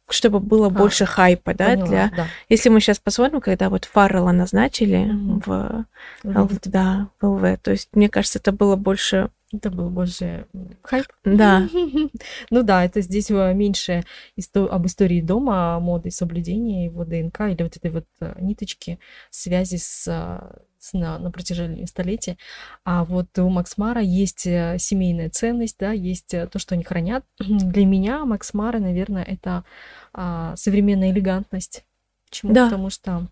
чтобы 0.08 0.40
было 0.40 0.68
а, 0.68 0.70
больше 0.70 1.06
хайпа, 1.06 1.54
да, 1.54 1.66
поняла, 1.68 1.86
для... 1.86 2.12
Да. 2.16 2.26
Если 2.48 2.68
мы 2.68 2.80
сейчас 2.80 2.98
посмотрим, 2.98 3.40
когда 3.40 3.68
вот 3.70 3.84
Фаррелла 3.84 4.32
назначили 4.32 4.98
mm-hmm. 4.98 5.42
в, 5.44 5.86
в, 6.24 6.60
да, 6.64 7.08
в 7.20 7.26
ЛВ, 7.26 7.58
то 7.62 7.70
есть, 7.70 7.88
мне 7.92 8.08
кажется, 8.08 8.38
это 8.38 8.52
было 8.52 8.76
больше 8.76 9.30
это 9.50 9.70
был 9.70 9.88
больше 9.88 10.46
хайп. 10.82 11.06
Да. 11.24 11.66
ну 12.50 12.62
да, 12.62 12.84
это 12.84 13.00
здесь 13.00 13.30
меньше 13.30 14.04
исто- 14.38 14.68
об 14.68 14.86
истории 14.86 15.22
дома, 15.22 15.80
моды, 15.80 16.10
соблюдения 16.10 16.84
его 16.84 17.04
ДНК 17.04 17.40
или 17.40 17.62
вот 17.62 17.76
этой 17.76 17.90
вот 17.90 18.04
э, 18.20 18.34
ниточки 18.40 18.98
связи 19.30 19.76
с, 19.76 20.04
с 20.04 20.58
на, 20.92 21.18
на 21.18 21.30
протяжении 21.30 21.84
столетия. 21.84 22.36
А 22.84 23.04
вот 23.04 23.38
у 23.38 23.48
Максмара 23.48 24.00
есть 24.00 24.46
э, 24.46 24.76
семейная 24.78 25.30
ценность, 25.30 25.76
да, 25.78 25.92
есть 25.92 26.34
э, 26.34 26.46
то, 26.46 26.58
что 26.58 26.74
они 26.74 26.84
хранят. 26.84 27.24
Для 27.38 27.86
меня 27.86 28.24
Максмара, 28.24 28.78
наверное, 28.78 29.22
это 29.22 29.64
а, 30.12 30.56
современная 30.56 31.10
элегантность. 31.10 31.84
Почему? 32.28 32.52
Да. 32.52 32.64
Потому 32.66 32.90
что 32.90 33.28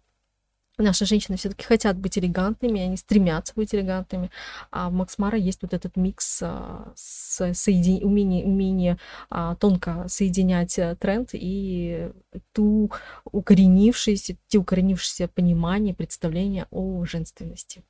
Наши 0.78 1.06
женщины 1.06 1.38
все-таки 1.38 1.64
хотят 1.64 1.96
быть 1.96 2.18
элегантными, 2.18 2.82
они 2.82 2.98
стремятся 2.98 3.54
быть 3.56 3.74
элегантными. 3.74 4.30
А 4.70 4.90
в 4.90 4.92
Макс 4.92 5.16
Мара 5.16 5.38
есть 5.38 5.62
вот 5.62 5.72
этот 5.72 5.96
микс 5.96 6.40
а, 6.42 6.92
с 6.94 7.54
соедин... 7.54 8.04
умение, 8.04 8.44
умение 8.44 8.98
а, 9.30 9.54
тонко 9.54 10.04
соединять 10.08 10.78
э, 10.78 10.94
тренд 10.96 11.30
и 11.32 12.10
ту 12.52 12.90
укоренившееся, 13.24 14.36
те 14.48 14.58
укоренившееся 14.58 15.28
понимание, 15.28 15.94
представление 15.94 16.66
о 16.70 17.06
женственности. 17.06 17.82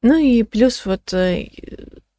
Ну 0.00 0.16
и 0.16 0.44
плюс 0.44 0.86
вот 0.86 1.12
э, 1.12 1.48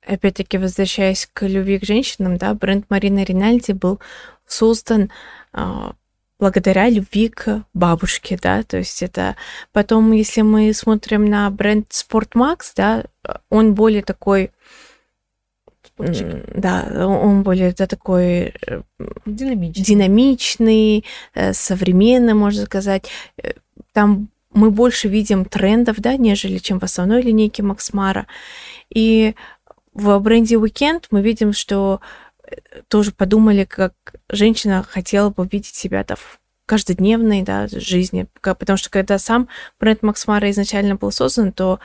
опять-таки 0.05 0.57
возвращаясь 0.57 1.29
к 1.31 1.47
любви 1.47 1.79
к 1.79 1.85
женщинам, 1.85 2.37
да, 2.37 2.53
бренд 2.53 2.85
Марина 2.89 3.23
Ринальди 3.23 3.71
был 3.71 3.99
создан 4.45 5.11
а, 5.53 5.95
благодаря 6.39 6.89
любви 6.89 7.29
к 7.29 7.63
бабушке, 7.73 8.37
да, 8.41 8.63
то 8.63 8.77
есть 8.77 9.01
это 9.01 9.35
потом, 9.71 10.11
если 10.11 10.41
мы 10.41 10.73
смотрим 10.73 11.25
на 11.25 11.49
бренд 11.49 11.87
Sportmax, 11.89 12.57
да, 12.75 13.05
он 13.49 13.73
более 13.73 14.03
такой 14.03 14.51
Спортчик. 15.83 16.43
да, 16.55 17.07
он 17.07 17.43
более 17.43 17.71
да, 17.71 17.87
такой 17.87 18.53
э, 18.67 18.81
Динамичный. 19.25 19.83
динамичный, 19.83 21.05
э, 21.33 21.53
современный, 21.53 22.33
можно 22.33 22.65
сказать. 22.65 23.07
Э, 23.41 23.53
Там 23.93 24.29
мы 24.53 24.69
больше 24.69 25.07
видим 25.07 25.45
трендов, 25.45 25.97
да, 25.99 26.17
нежели 26.17 26.59
чем 26.59 26.79
в 26.79 26.83
основной 26.83 27.21
линейке 27.21 27.63
Максмара. 27.63 28.27
И 28.89 29.33
в 29.93 30.19
бренде 30.19 30.55
Weekend 30.55 31.05
мы 31.11 31.21
видим, 31.21 31.53
что 31.53 31.99
тоже 32.87 33.11
подумали, 33.11 33.65
как 33.65 33.93
женщина 34.29 34.83
хотела 34.83 35.29
бы 35.29 35.47
видеть 35.49 35.75
себя 35.75 36.03
да, 36.03 36.15
в 36.15 36.39
каждодневной 36.65 37.41
да, 37.43 37.67
жизни. 37.67 38.27
Потому 38.41 38.77
что 38.77 38.89
когда 38.89 39.17
сам 39.17 39.47
бренд 39.79 40.03
Максмара 40.03 40.49
изначально 40.51 40.95
был 40.95 41.11
создан, 41.11 41.51
то 41.51 41.79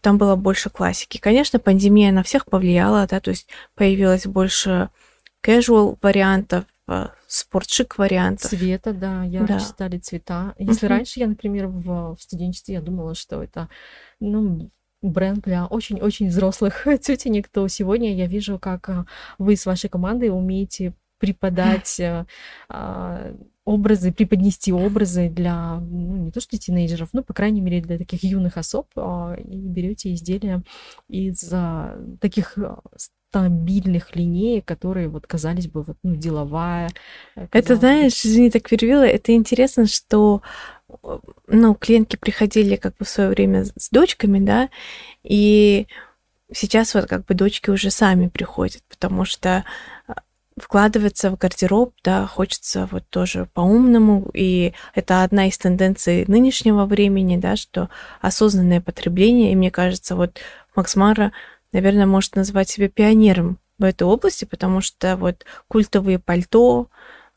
там 0.00 0.18
было 0.18 0.36
больше 0.36 0.70
классики. 0.70 1.18
Конечно, 1.18 1.58
пандемия 1.58 2.12
на 2.12 2.22
всех 2.22 2.46
повлияла, 2.46 3.06
да, 3.06 3.20
то 3.20 3.30
есть 3.30 3.48
появилось 3.74 4.26
больше 4.26 4.88
casual 5.44 5.98
вариантов, 6.00 6.64
э, 6.88 7.08
спортшик 7.26 7.98
вариантов. 7.98 8.50
Цвета, 8.50 8.92
да, 8.92 9.24
ярче 9.24 9.54
Да. 9.54 9.60
стали 9.60 9.98
цвета. 9.98 10.54
Если 10.58 10.86
Мгм. 10.86 10.94
раньше 10.96 11.20
я, 11.20 11.26
например, 11.26 11.66
в, 11.66 12.14
в 12.14 12.22
студенчестве 12.22 12.74
я 12.74 12.80
думала, 12.80 13.14
что 13.14 13.42
это, 13.42 13.68
ну, 14.20 14.70
бренд 15.02 15.44
для 15.44 15.66
очень-очень 15.66 16.28
взрослых 16.28 16.86
тетенек, 17.00 17.48
то 17.48 17.66
сегодня 17.68 18.14
я 18.14 18.26
вижу, 18.26 18.58
как 18.58 18.88
а, 18.88 19.06
вы 19.38 19.56
с 19.56 19.66
вашей 19.66 19.88
командой 19.88 20.28
умеете 20.28 20.94
преподать 21.18 22.00
а, 22.00 22.26
а, 22.68 23.34
образы, 23.64 24.12
преподнести 24.12 24.72
образы 24.72 25.28
для, 25.28 25.78
ну, 25.80 26.16
не 26.16 26.32
то 26.32 26.40
что 26.40 26.58
тинейджеров, 26.58 27.10
ну, 27.12 27.22
по 27.22 27.34
крайней 27.34 27.60
мере, 27.60 27.80
для 27.80 27.98
таких 27.98 28.24
юных 28.24 28.56
особ, 28.56 28.88
а, 28.96 29.34
и 29.34 29.56
берете 29.56 30.12
изделия 30.14 30.62
из 31.08 31.52
таких 32.20 32.58
стабильных 33.30 34.16
линеек, 34.16 34.64
которые 34.64 35.08
вот 35.08 35.26
казались 35.26 35.68
бы 35.68 35.82
вот, 35.82 35.96
ну, 36.02 36.16
деловая. 36.16 36.90
э, 37.36 37.46
Это, 37.52 37.76
знаешь, 37.76 38.24
извини, 38.26 38.50
так 38.50 38.68
перевела, 38.68 39.06
это 39.06 39.32
интересно, 39.32 39.86
что 39.86 40.42
э, 40.88 41.18
ну, 41.46 41.74
клиентки 41.74 42.16
приходили 42.16 42.74
как 42.74 42.96
бы 42.96 43.04
в 43.04 43.08
свое 43.08 43.30
время 43.30 43.64
с 43.64 43.88
дочками, 43.90 44.40
да, 44.40 44.68
и 45.22 45.86
сейчас 46.52 46.94
вот 46.94 47.06
как 47.06 47.24
бы 47.24 47.34
дочки 47.34 47.70
уже 47.70 47.90
сами 47.92 48.26
приходят, 48.26 48.82
потому 48.88 49.24
что 49.24 49.64
э, 50.08 50.12
вкладываться 50.56 51.30
в 51.30 51.38
гардероб, 51.38 51.94
да, 52.02 52.26
хочется 52.26 52.88
вот 52.90 53.08
тоже 53.10 53.46
по-умному, 53.54 54.28
и 54.34 54.72
это 54.92 55.22
одна 55.22 55.46
из 55.46 55.56
тенденций 55.56 56.24
нынешнего 56.26 56.84
времени, 56.84 57.36
да, 57.36 57.54
что 57.54 57.90
осознанное 58.20 58.80
потребление, 58.80 59.52
и 59.52 59.56
мне 59.56 59.70
кажется, 59.70 60.16
вот 60.16 60.40
Макс 60.74 60.96
Мара, 60.96 61.30
наверное, 61.72 62.06
может 62.06 62.36
назвать 62.36 62.68
себя 62.68 62.88
пионером 62.88 63.58
в 63.78 63.84
этой 63.84 64.04
области, 64.04 64.44
потому 64.44 64.80
что 64.80 65.16
вот 65.16 65.44
культовые 65.68 66.18
пальто, 66.18 66.88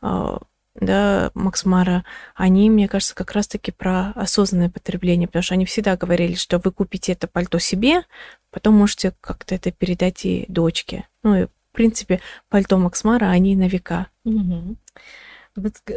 а, 0.02 0.40
да, 0.76 1.32
Макс 1.36 1.66
Мара, 1.66 2.04
они, 2.36 2.70
мне 2.70 2.88
кажется, 2.88 3.16
как 3.16 3.32
раз-таки 3.32 3.72
про 3.72 4.12
осознанное 4.16 4.70
потребление, 4.70 5.28
потому 5.28 5.44
что 5.44 5.54
они 5.54 5.66
всегда 5.66 5.96
говорили, 5.96 6.34
что 6.36 6.60
вы 6.60 6.72
купите 6.72 7.12
это 7.12 7.28
пальто 7.28 7.60
себе, 7.60 8.04
потом 8.52 8.76
можете 8.76 9.14
как-то 9.22 9.56
это 9.56 9.72
передать 9.72 10.26
и 10.26 10.46
дочке. 10.48 11.08
Ну 11.24 11.36
и, 11.36 11.46
в 11.46 11.50
принципе, 11.74 12.22
пальто 12.50 12.78
Макс 12.78 13.04
Мара, 13.04 13.30
они 13.30 13.56
на 13.56 13.68
века. 13.68 14.08
Мгм. 14.24 14.78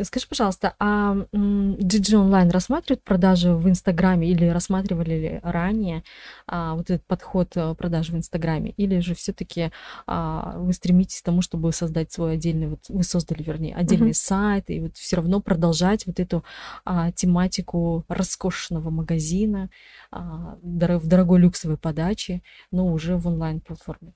Скажи, 0.02 0.26
пожалуйста, 0.28 0.74
а 0.78 1.14
GG 1.32 2.14
Online 2.14 2.50
рассматривает 2.50 3.02
продажи 3.02 3.54
в 3.54 3.68
Инстаграме 3.68 4.28
или 4.30 4.46
рассматривали 4.46 5.14
ли 5.14 5.40
ранее 5.42 6.02
а, 6.46 6.74
вот 6.74 6.90
этот 6.90 7.06
подход 7.06 7.52
а, 7.56 7.74
продаж 7.74 8.10
в 8.10 8.16
Инстаграме? 8.16 8.72
Или 8.76 9.00
же 9.00 9.14
все-таки 9.14 9.70
вы 10.06 10.72
стремитесь 10.72 11.20
к 11.20 11.24
тому, 11.24 11.42
чтобы 11.42 11.72
создать 11.72 12.12
свой 12.12 12.34
отдельный, 12.34 12.68
вот 12.68 12.80
вы 12.88 13.02
создали, 13.02 13.42
вернее, 13.42 13.74
отдельный 13.74 14.06
Мгм. 14.06 14.14
сайт 14.14 14.70
и 14.70 14.80
вот 14.80 14.96
все 14.96 15.16
равно 15.16 15.40
продолжать 15.40 16.06
вот 16.06 16.20
эту 16.20 16.44
а, 16.84 17.10
тематику 17.12 18.04
роскошного 18.08 18.90
магазина 18.90 19.70
а, 20.10 20.58
в 20.62 21.06
дорогой 21.06 21.40
люксовой 21.40 21.76
подаче, 21.78 22.42
но 22.70 22.92
уже 22.92 23.16
в 23.16 23.26
онлайн-платформе? 23.26 24.12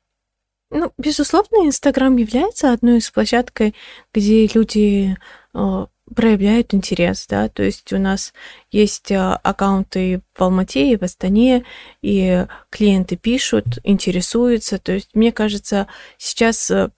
Ну, 0.70 0.92
безусловно, 0.98 1.66
Инстаграм 1.66 2.16
является 2.16 2.72
одной 2.72 2.98
из 2.98 3.10
площадкой, 3.10 3.74
где 4.14 4.46
люди 4.46 5.16
э, 5.52 5.86
проявляют 6.14 6.74
интерес, 6.74 7.26
да, 7.28 7.48
то 7.48 7.64
есть 7.64 7.92
у 7.92 7.98
нас 7.98 8.32
есть 8.70 9.10
э, 9.10 9.16
аккаунты 9.18 10.22
в 10.34 10.42
Алмате 10.42 10.92
и 10.92 10.96
в 10.96 11.02
Астане, 11.02 11.64
и 12.02 12.46
клиенты 12.70 13.16
пишут, 13.16 13.78
интересуются, 13.82 14.78
то 14.78 14.92
есть 14.92 15.10
мне 15.14 15.32
кажется, 15.32 15.88
сейчас 16.18 16.70
э, 16.70 16.90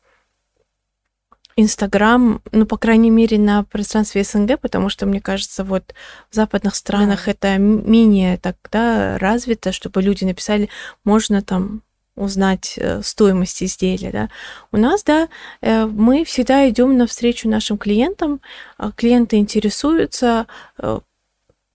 Инстаграм, 1.56 2.42
ну, 2.50 2.66
по 2.66 2.78
крайней 2.78 3.10
мере, 3.10 3.38
на 3.38 3.64
пространстве 3.64 4.24
СНГ, 4.24 4.58
потому 4.60 4.88
что, 4.88 5.04
мне 5.06 5.20
кажется, 5.20 5.64
вот 5.64 5.94
в 6.30 6.34
западных 6.34 6.74
странах 6.74 7.28
это 7.28 7.48
м- 7.48 7.90
менее 7.90 8.38
так, 8.38 8.56
да, 8.70 9.18
развито, 9.18 9.72
чтобы 9.72 10.02
люди 10.02 10.24
написали, 10.24 10.70
можно 11.04 11.42
там 11.42 11.82
узнать 12.14 12.74
э, 12.76 13.02
стоимость 13.02 13.62
изделия, 13.62 14.10
да. 14.10 14.30
У 14.70 14.76
нас, 14.76 15.02
да, 15.02 15.28
э, 15.60 15.86
мы 15.86 16.24
всегда 16.24 16.68
идем 16.68 16.96
навстречу 16.96 17.48
нашим 17.48 17.78
клиентам, 17.78 18.40
а 18.76 18.92
клиенты 18.92 19.36
интересуются, 19.36 20.46
э, 20.78 21.00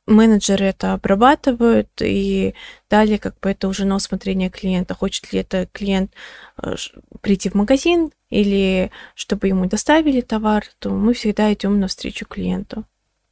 менеджеры 0.05 0.65
это 0.65 0.93
обрабатывают, 0.93 1.89
и 2.01 2.53
далее 2.89 3.19
как 3.19 3.39
бы 3.41 3.49
это 3.49 3.67
уже 3.67 3.85
на 3.85 3.95
усмотрение 3.95 4.49
клиента, 4.49 4.93
хочет 4.93 5.33
ли 5.33 5.39
это 5.39 5.67
клиент 5.73 6.13
прийти 7.21 7.49
в 7.49 7.55
магазин 7.55 8.11
или 8.29 8.89
чтобы 9.15 9.47
ему 9.47 9.65
доставили 9.65 10.21
товар, 10.21 10.63
то 10.79 10.91
мы 10.91 11.13
всегда 11.13 11.51
идем 11.51 11.81
навстречу 11.81 12.25
клиенту. 12.25 12.85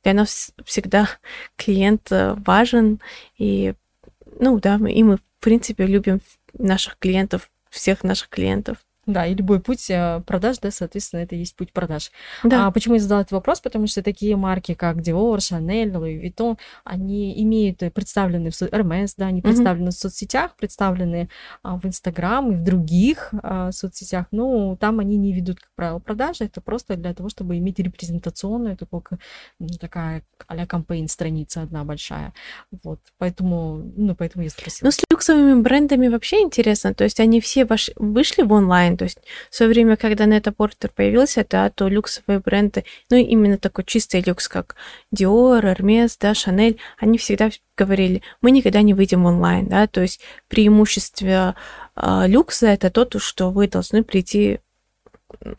Для 0.03 0.13
нас 0.13 0.51
всегда 0.65 1.07
клиент 1.55 2.09
важен, 2.09 2.99
и, 3.37 3.73
ну 4.37 4.59
да, 4.59 4.75
и 4.75 5.01
мы, 5.03 5.17
в 5.17 5.21
принципе, 5.39 5.85
любим 5.85 6.19
наших 6.57 6.97
клиентов, 6.97 7.49
всех 7.69 8.03
наших 8.03 8.29
клиентов. 8.29 8.84
Да, 9.05 9.25
и 9.25 9.35
любой 9.35 9.59
путь 9.59 9.89
э, 9.89 10.21
продаж, 10.25 10.57
да, 10.59 10.71
соответственно, 10.71 11.21
это 11.21 11.35
и 11.35 11.39
есть 11.39 11.55
путь 11.55 11.71
продаж. 11.71 12.11
Да. 12.43 12.67
А 12.67 12.71
почему 12.71 12.95
я 12.95 13.01
задала 13.01 13.21
этот 13.21 13.33
вопрос? 13.33 13.61
Потому 13.61 13.87
что 13.87 14.01
такие 14.01 14.35
марки, 14.35 14.73
как 14.73 14.97
Dior, 14.97 15.37
Chanel, 15.37 15.91
Louis 15.91 16.21
Vuitton, 16.21 16.57
они 16.83 17.41
имеют 17.43 17.83
э, 17.83 17.91
представлены 17.91 18.49
в 18.49 18.61
Hermes, 18.61 19.13
да, 19.17 19.27
они 19.27 19.41
представлены 19.41 19.91
в 19.91 19.93
соцсетях, 19.93 20.55
представлены 20.55 21.29
а, 21.63 21.77
в 21.77 21.85
Instagram 21.85 22.51
и 22.51 22.55
в 22.55 22.61
других 22.61 23.33
а, 23.43 23.71
соцсетях. 23.71 24.25
Ну, 24.31 24.77
там 24.79 24.99
они 24.99 25.17
не 25.17 25.33
ведут, 25.33 25.59
как 25.59 25.69
правило, 25.75 25.99
продажи. 25.99 26.45
Это 26.45 26.61
просто 26.61 26.95
для 26.95 27.13
того, 27.13 27.29
чтобы 27.29 27.57
иметь 27.57 27.79
репрезентационную, 27.79 28.77
такую, 28.77 29.03
ну, 29.59 29.67
такая 29.79 30.23
а-ля 30.47 30.65
кампейн 30.65 31.07
страница 31.07 31.61
одна 31.61 31.83
большая. 31.83 32.33
Вот, 32.83 32.99
поэтому, 33.17 33.81
ну, 33.95 34.15
поэтому 34.15 34.43
я 34.43 34.49
спросила. 34.49 34.87
Ну, 34.87 34.91
с 34.91 34.99
люксовыми 35.11 35.61
брендами 35.61 36.07
вообще 36.07 36.41
интересно. 36.41 36.93
То 36.93 37.03
есть 37.03 37.19
они 37.19 37.39
все 37.41 37.61
вош- 37.61 37.93
вышли 37.95 38.43
в 38.43 38.51
онлайн. 38.51 38.94
То 38.97 39.05
есть 39.05 39.19
в 39.49 39.55
свое 39.55 39.71
время, 39.71 39.97
когда 39.97 40.25
Нета 40.25 40.51
Портер 40.51 40.91
появился, 40.91 41.45
да, 41.49 41.69
то 41.69 41.87
люксовые 41.87 42.39
бренды, 42.39 42.85
ну, 43.09 43.17
именно 43.17 43.57
такой 43.57 43.83
чистый 43.85 44.21
люкс, 44.21 44.47
как 44.47 44.75
Dior, 45.15 45.61
Hermes, 45.61 46.17
да, 46.19 46.31
Chanel, 46.31 46.77
они 46.97 47.17
всегда 47.17 47.49
говорили, 47.77 48.21
мы 48.41 48.51
никогда 48.51 48.81
не 48.81 48.93
выйдем 48.93 49.25
онлайн, 49.25 49.67
да, 49.67 49.87
то 49.87 50.01
есть 50.01 50.21
преимущество 50.47 51.55
а, 51.95 52.27
люкса 52.27 52.67
это 52.67 52.89
то, 52.89 53.05
то, 53.05 53.19
что 53.19 53.51
вы 53.51 53.67
должны 53.67 54.03
прийти 54.03 54.59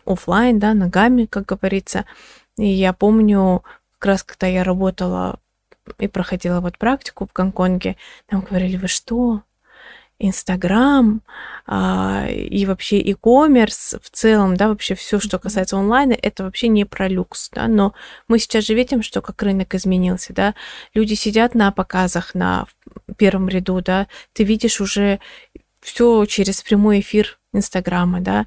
оффлайн, 0.04 0.58
да, 0.58 0.74
ногами, 0.74 1.26
как 1.26 1.46
говорится. 1.46 2.04
И 2.58 2.66
я 2.66 2.92
помню, 2.92 3.62
как 3.98 4.06
раз 4.06 4.22
когда 4.22 4.46
я 4.46 4.64
работала 4.64 5.40
и 5.98 6.08
проходила 6.08 6.60
вот 6.60 6.78
практику 6.78 7.26
в 7.26 7.32
Гонконге, 7.32 7.96
нам 8.30 8.40
говорили, 8.40 8.76
вы 8.76 8.88
что, 8.88 9.42
Инстаграм 10.18 11.20
а, 11.66 12.26
и 12.28 12.64
вообще 12.64 13.00
e-commerce 13.00 14.00
в 14.02 14.10
целом, 14.10 14.56
да, 14.56 14.68
вообще 14.68 14.94
все, 14.94 15.20
что 15.20 15.38
касается 15.38 15.76
онлайна, 15.76 16.16
это 16.20 16.44
вообще 16.44 16.68
не 16.68 16.86
про 16.86 17.08
люкс, 17.08 17.50
да, 17.52 17.68
но 17.68 17.92
мы 18.26 18.38
сейчас 18.38 18.64
же 18.64 18.74
видим, 18.74 19.02
что 19.02 19.20
как 19.20 19.42
рынок 19.42 19.74
изменился, 19.74 20.32
да, 20.32 20.54
люди 20.94 21.14
сидят 21.14 21.54
на 21.54 21.70
показах 21.70 22.34
на 22.34 22.66
первом 23.18 23.48
ряду, 23.48 23.82
да, 23.82 24.06
ты 24.32 24.44
видишь 24.44 24.80
уже 24.80 25.20
все 25.80 26.24
через 26.24 26.62
прямой 26.62 27.00
эфир 27.00 27.38
Инстаграма, 27.52 28.20
да, 28.20 28.46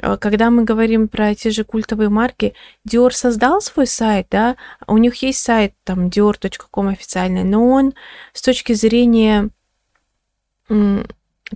А 0.00 0.16
когда 0.16 0.50
мы 0.50 0.64
говорим 0.64 1.08
про 1.08 1.34
те 1.34 1.50
же 1.50 1.64
культовые 1.64 2.08
марки, 2.08 2.54
Dior 2.88 3.10
создал 3.10 3.60
свой 3.60 3.86
сайт, 3.86 4.28
да, 4.30 4.56
у 4.86 4.96
них 4.96 5.16
есть 5.16 5.40
сайт 5.40 5.74
там 5.84 6.08
dior.com 6.08 6.88
официальный, 6.88 7.44
но 7.44 7.68
он 7.68 7.92
с 8.32 8.40
точки 8.40 8.72
зрения 8.72 9.50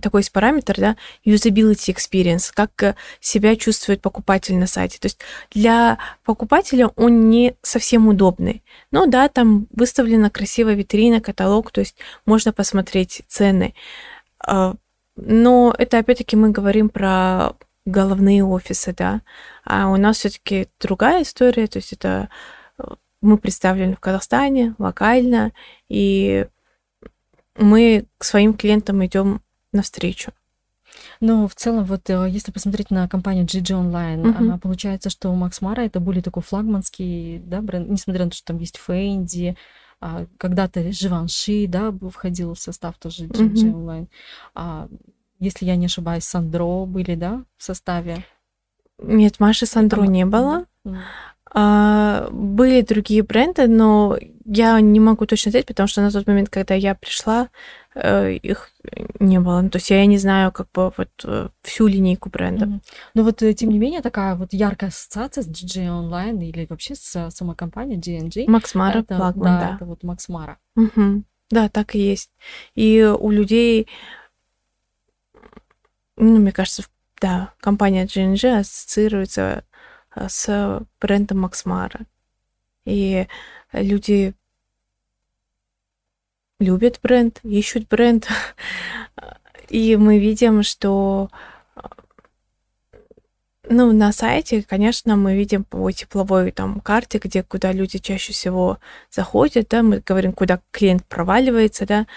такой 0.01 0.21
есть 0.21 0.31
параметр, 0.31 0.75
да, 0.77 0.97
usability 1.25 1.93
experience, 1.95 2.51
как 2.53 2.71
э, 2.83 2.95
себя 3.19 3.55
чувствует 3.55 4.01
покупатель 4.01 4.55
на 4.55 4.67
сайте. 4.67 4.99
То 4.99 5.07
есть 5.07 5.19
для 5.51 5.97
покупателя 6.23 6.87
он 6.95 7.29
не 7.29 7.55
совсем 7.61 8.07
удобный. 8.07 8.63
Ну 8.91 9.07
да, 9.07 9.27
там 9.27 9.67
выставлена 9.71 10.29
красивая 10.29 10.75
витрина, 10.75 11.21
каталог, 11.21 11.71
то 11.71 11.81
есть 11.81 11.97
можно 12.25 12.53
посмотреть 12.53 13.23
цены. 13.27 13.73
А, 14.45 14.75
но 15.15 15.73
это 15.77 15.97
опять-таки 15.99 16.35
мы 16.35 16.51
говорим 16.51 16.89
про 16.89 17.53
головные 17.85 18.43
офисы, 18.43 18.93
да. 18.95 19.21
А 19.65 19.89
у 19.89 19.95
нас 19.97 20.17
все-таки 20.17 20.67
другая 20.79 21.23
история, 21.23 21.67
то 21.67 21.77
есть 21.77 21.93
это 21.93 22.29
э, 22.77 22.83
мы 23.21 23.37
представлены 23.37 23.95
в 23.95 23.99
Казахстане 23.99 24.75
локально, 24.77 25.53
и 25.89 26.47
мы 27.57 28.05
к 28.17 28.23
своим 28.23 28.53
клиентам 28.53 29.05
идем 29.05 29.41
навстречу. 29.71 30.31
Но 31.19 31.47
в 31.47 31.55
целом, 31.55 31.83
вот 31.85 32.09
э, 32.09 32.27
если 32.29 32.51
посмотреть 32.51 32.91
на 32.91 33.07
компанию 33.07 33.45
GG 33.45 33.91
Online, 33.91 34.23
uh-huh. 34.23 34.59
получается, 34.59 35.09
что 35.09 35.33
Макс 35.33 35.61
Мара 35.61 35.83
это 35.83 35.99
более 35.99 36.23
такой 36.23 36.43
флагманский 36.43 37.39
да, 37.39 37.61
бренд, 37.61 37.89
несмотря 37.89 38.25
на 38.25 38.31
то, 38.31 38.37
что 38.37 38.47
там 38.47 38.59
есть 38.59 38.77
Фэнди, 38.77 39.57
а, 39.99 40.25
когда-то 40.37 40.91
Живанши, 40.91 41.65
да, 41.67 41.91
входил 41.91 42.53
в 42.53 42.59
состав 42.59 42.97
тоже 42.97 43.25
GG 43.25 43.53
uh-huh. 43.53 43.73
Online. 43.73 44.07
А, 44.53 44.87
если 45.39 45.65
я 45.65 45.75
не 45.75 45.87
ошибаюсь, 45.87 46.23
Сандро 46.23 46.85
были, 46.85 47.15
да, 47.15 47.43
в 47.57 47.63
составе? 47.63 48.23
Нет, 48.99 49.39
Маши 49.39 49.65
Сандро 49.65 50.03
это... 50.03 50.11
не 50.11 50.25
было. 50.25 50.65
Uh-huh. 50.85 50.97
А, 51.51 52.27
были 52.31 52.81
другие 52.81 53.23
бренды, 53.23 53.67
но 53.67 54.17
я 54.45 54.79
не 54.79 54.99
могу 54.99 55.25
точно 55.25 55.51
сказать, 55.51 55.65
потому 55.65 55.87
что 55.87 56.01
на 56.01 56.11
тот 56.11 56.27
момент, 56.27 56.49
когда 56.49 56.73
я 56.73 56.95
пришла, 56.95 57.49
э, 57.95 58.33
их 58.33 58.71
не 59.19 59.39
было. 59.39 59.61
Ну, 59.61 59.69
то 59.69 59.77
есть 59.77 59.89
я 59.89 60.05
не 60.05 60.17
знаю 60.17 60.51
как 60.51 60.71
бы 60.71 60.91
вот 60.95 61.09
э, 61.23 61.49
всю 61.63 61.87
линейку 61.87 62.29
брендов. 62.29 62.69
Mm-hmm. 62.69 62.81
Но 63.13 63.23
вот 63.23 63.41
э, 63.43 63.53
тем 63.53 63.69
не 63.69 63.79
менее 63.79 64.01
такая 64.01 64.35
вот 64.35 64.53
яркая 64.53 64.89
ассоциация 64.89 65.43
с 65.43 65.49
DJ 65.49 65.87
Online 65.87 66.43
или 66.45 66.65
вообще 66.69 66.95
с 66.95 67.29
самой 67.31 67.55
компанией 67.55 67.99
GNG. 67.99 68.49
Макс 68.49 68.73
Мара, 68.75 69.01
это, 69.01 69.17
флагман, 69.17 69.59
да, 69.59 69.59
да. 69.59 69.75
это 69.75 69.85
вот 69.85 70.03
Макс 70.03 70.29
Мара. 70.29 70.57
Угу. 70.75 71.23
Да, 71.49 71.69
так 71.69 71.95
и 71.95 71.99
есть. 71.99 72.31
И 72.75 73.03
у 73.03 73.29
людей, 73.31 73.87
ну, 76.17 76.39
мне 76.39 76.51
кажется, 76.51 76.83
да, 77.19 77.53
компания 77.59 78.05
GNG 78.05 78.59
ассоциируется 78.59 79.63
с 80.27 80.81
брендом 80.99 81.39
Максмара. 81.41 82.01
И 82.85 83.27
люди 83.73 84.33
любят 86.59 86.99
бренд, 87.03 87.39
ищут 87.43 87.87
бренд. 87.87 88.27
И 89.69 89.97
мы 89.97 90.17
видим, 90.17 90.63
что 90.63 91.29
ну, 93.69 93.91
на 93.91 94.13
сайте, 94.13 94.63
конечно, 94.63 95.15
мы 95.17 95.35
видим 95.35 95.63
по 95.63 95.91
тепловой 95.91 96.51
там 96.51 96.79
карте, 96.79 97.19
где 97.21 97.43
куда 97.43 97.73
люди 97.73 97.97
чаще 97.97 98.31
всего 98.31 98.79
заходят, 99.11 99.67
да, 99.69 99.83
мы 99.83 100.01
говорим, 100.05 100.31
куда 100.31 100.61
клиент 100.71 101.05
проваливается, 101.05 101.85
да, 101.85 102.07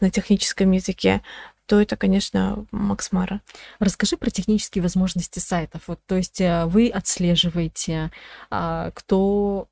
на 0.00 0.10
техническом 0.10 0.70
языке 0.72 1.22
то 1.66 1.80
это, 1.80 1.96
конечно, 1.96 2.66
Макс 2.70 3.12
Мара. 3.12 3.40
Расскажи 3.78 4.16
про 4.16 4.30
технические 4.30 4.82
возможности 4.82 5.38
сайтов. 5.38 5.82
Вот, 5.86 6.00
то 6.06 6.16
есть 6.16 6.40
э, 6.40 6.66
вы 6.66 6.88
отслеживаете, 6.88 8.10
а, 8.50 8.90
кто 8.94 9.68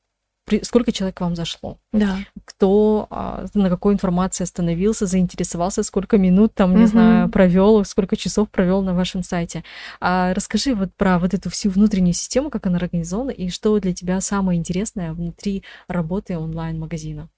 сколько 0.62 0.92
человек 0.92 1.16
к 1.16 1.20
вам 1.20 1.36
зашло, 1.36 1.78
да. 1.92 2.18
кто 2.44 3.06
а, 3.10 3.46
на 3.54 3.68
какой 3.68 3.94
информации 3.94 4.44
остановился, 4.44 5.06
заинтересовался, 5.06 5.82
сколько 5.82 6.18
минут 6.18 6.54
там, 6.54 6.74
не 6.74 6.82
угу. 6.84 6.90
знаю, 6.90 7.28
провел, 7.28 7.84
сколько 7.84 8.16
часов 8.16 8.50
провел 8.50 8.82
на 8.82 8.94
вашем 8.94 9.22
сайте. 9.22 9.64
А 10.00 10.34
расскажи 10.34 10.74
вот 10.74 10.92
про 10.96 11.18
вот 11.18 11.34
эту 11.34 11.50
всю 11.50 11.70
внутреннюю 11.70 12.14
систему, 12.14 12.50
как 12.50 12.66
она 12.66 12.78
организована, 12.78 13.30
и 13.30 13.48
что 13.48 13.78
для 13.78 13.94
тебя 13.94 14.20
самое 14.20 14.58
интересное 14.58 15.12
внутри 15.12 15.62
работы 15.88 16.36
онлайн-магазина. 16.36 17.28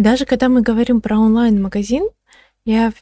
Даже 0.00 0.24
когда 0.24 0.48
мы 0.48 0.62
говорим 0.62 1.02
про 1.02 1.18
онлайн-магазин, 1.18 2.08
я, 2.64 2.92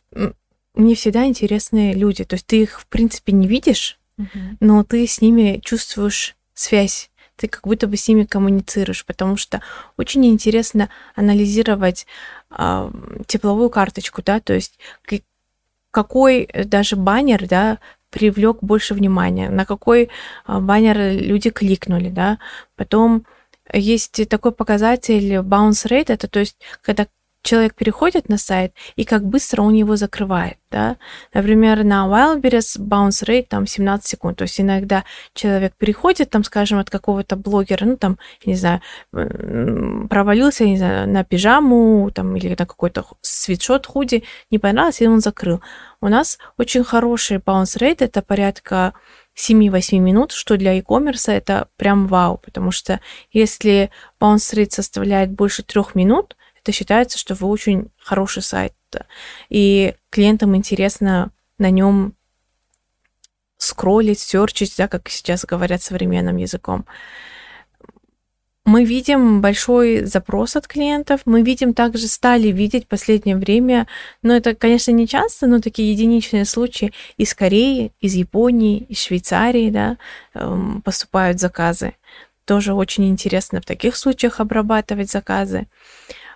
мне 0.74 0.94
всегда 0.96 1.26
интересны 1.26 1.92
люди. 1.92 2.24
То 2.24 2.34
есть 2.34 2.46
ты 2.46 2.62
их, 2.62 2.80
в 2.80 2.86
принципе, 2.88 3.32
не 3.32 3.46
видишь, 3.46 4.00
uh-huh. 4.18 4.56
но 4.58 4.82
ты 4.82 5.06
с 5.06 5.20
ними 5.20 5.60
чувствуешь 5.62 6.34
связь. 6.54 7.10
Ты 7.36 7.46
как 7.46 7.68
будто 7.68 7.86
бы 7.86 7.96
с 7.96 8.08
ними 8.08 8.24
коммуницируешь, 8.24 9.06
потому 9.06 9.36
что 9.36 9.62
очень 9.96 10.26
интересно 10.26 10.88
анализировать 11.14 12.04
э, 12.50 12.90
тепловую 13.28 13.70
карточку, 13.70 14.22
да, 14.24 14.40
то 14.40 14.54
есть 14.54 14.76
какой 15.92 16.48
даже 16.52 16.96
баннер, 16.96 17.46
да, 17.46 17.78
привлек 18.10 18.58
больше 18.60 18.94
внимания, 18.94 19.50
на 19.50 19.64
какой 19.64 20.04
э, 20.48 20.58
баннер 20.58 21.12
люди 21.12 21.50
кликнули, 21.50 22.08
да, 22.08 22.40
потом 22.74 23.24
есть 23.72 24.28
такой 24.28 24.52
показатель 24.52 25.36
bounce 25.36 25.88
rate, 25.88 26.12
это 26.12 26.28
то 26.28 26.40
есть, 26.40 26.56
когда 26.82 27.06
человек 27.42 27.74
переходит 27.74 28.28
на 28.28 28.36
сайт 28.36 28.74
и 28.96 29.04
как 29.04 29.24
быстро 29.24 29.62
он 29.62 29.72
его 29.72 29.96
закрывает, 29.96 30.58
да. 30.70 30.96
Например, 31.32 31.82
на 31.84 32.06
Wildberries 32.06 32.78
bounce 32.78 33.24
rate 33.24 33.46
там 33.48 33.66
17 33.66 34.06
секунд, 34.06 34.38
то 34.38 34.42
есть 34.42 34.60
иногда 34.60 35.04
человек 35.34 35.72
переходит, 35.78 36.30
там, 36.30 36.44
скажем, 36.44 36.78
от 36.78 36.90
какого-то 36.90 37.36
блогера, 37.36 37.86
ну, 37.86 37.96
там, 37.96 38.18
не 38.44 38.54
знаю, 38.54 38.82
провалился, 39.12 40.64
не 40.64 40.76
знаю, 40.76 41.08
на 41.08 41.24
пижаму, 41.24 42.10
там, 42.12 42.36
или 42.36 42.56
на 42.58 42.66
какой-то 42.66 43.06
свитшот, 43.22 43.86
худи, 43.86 44.24
не 44.50 44.58
понравилось, 44.58 45.00
и 45.00 45.08
он 45.08 45.20
закрыл. 45.20 45.62
У 46.00 46.08
нас 46.08 46.38
очень 46.58 46.84
хороший 46.84 47.38
bounce 47.38 47.78
rate, 47.78 48.04
это 48.04 48.20
порядка 48.20 48.92
7-8 49.38 49.98
минут, 49.98 50.32
что 50.32 50.56
для 50.56 50.72
e-commerce 50.74 51.32
это 51.32 51.68
прям 51.76 52.08
вау, 52.08 52.38
потому 52.38 52.72
что 52.72 53.00
если 53.30 53.90
bounce 54.20 54.54
rate 54.54 54.70
составляет 54.70 55.30
больше 55.30 55.62
трех 55.62 55.94
минут, 55.94 56.36
это 56.60 56.72
считается, 56.72 57.18
что 57.18 57.34
вы 57.34 57.46
очень 57.46 57.90
хороший 57.98 58.42
сайт, 58.42 58.74
и 59.48 59.94
клиентам 60.10 60.56
интересно 60.56 61.30
на 61.58 61.70
нем 61.70 62.14
скроллить, 63.58 64.20
серчить, 64.20 64.74
да, 64.76 64.88
как 64.88 65.08
сейчас 65.08 65.44
говорят 65.44 65.82
современным 65.82 66.36
языком. 66.36 66.86
Мы 68.68 68.84
видим 68.84 69.40
большой 69.40 70.04
запрос 70.04 70.54
от 70.54 70.66
клиентов, 70.66 71.22
мы 71.24 71.40
видим 71.40 71.72
также, 71.72 72.06
стали 72.06 72.48
видеть 72.48 72.84
в 72.84 72.88
последнее 72.88 73.34
время, 73.34 73.86
но 74.20 74.36
это, 74.36 74.54
конечно, 74.54 74.90
не 74.90 75.08
часто, 75.08 75.46
но 75.46 75.60
такие 75.60 75.90
единичные 75.90 76.44
случаи 76.44 76.92
из 77.16 77.32
Кореи, 77.32 77.92
из 78.02 78.12
Японии, 78.12 78.84
из 78.90 79.00
Швейцарии, 79.00 79.70
да, 79.70 79.96
эм, 80.34 80.82
поступают 80.82 81.40
заказы. 81.40 81.94
Тоже 82.44 82.74
очень 82.74 83.08
интересно 83.08 83.62
в 83.62 83.64
таких 83.64 83.96
случаях 83.96 84.38
обрабатывать 84.38 85.10
заказы. 85.10 85.66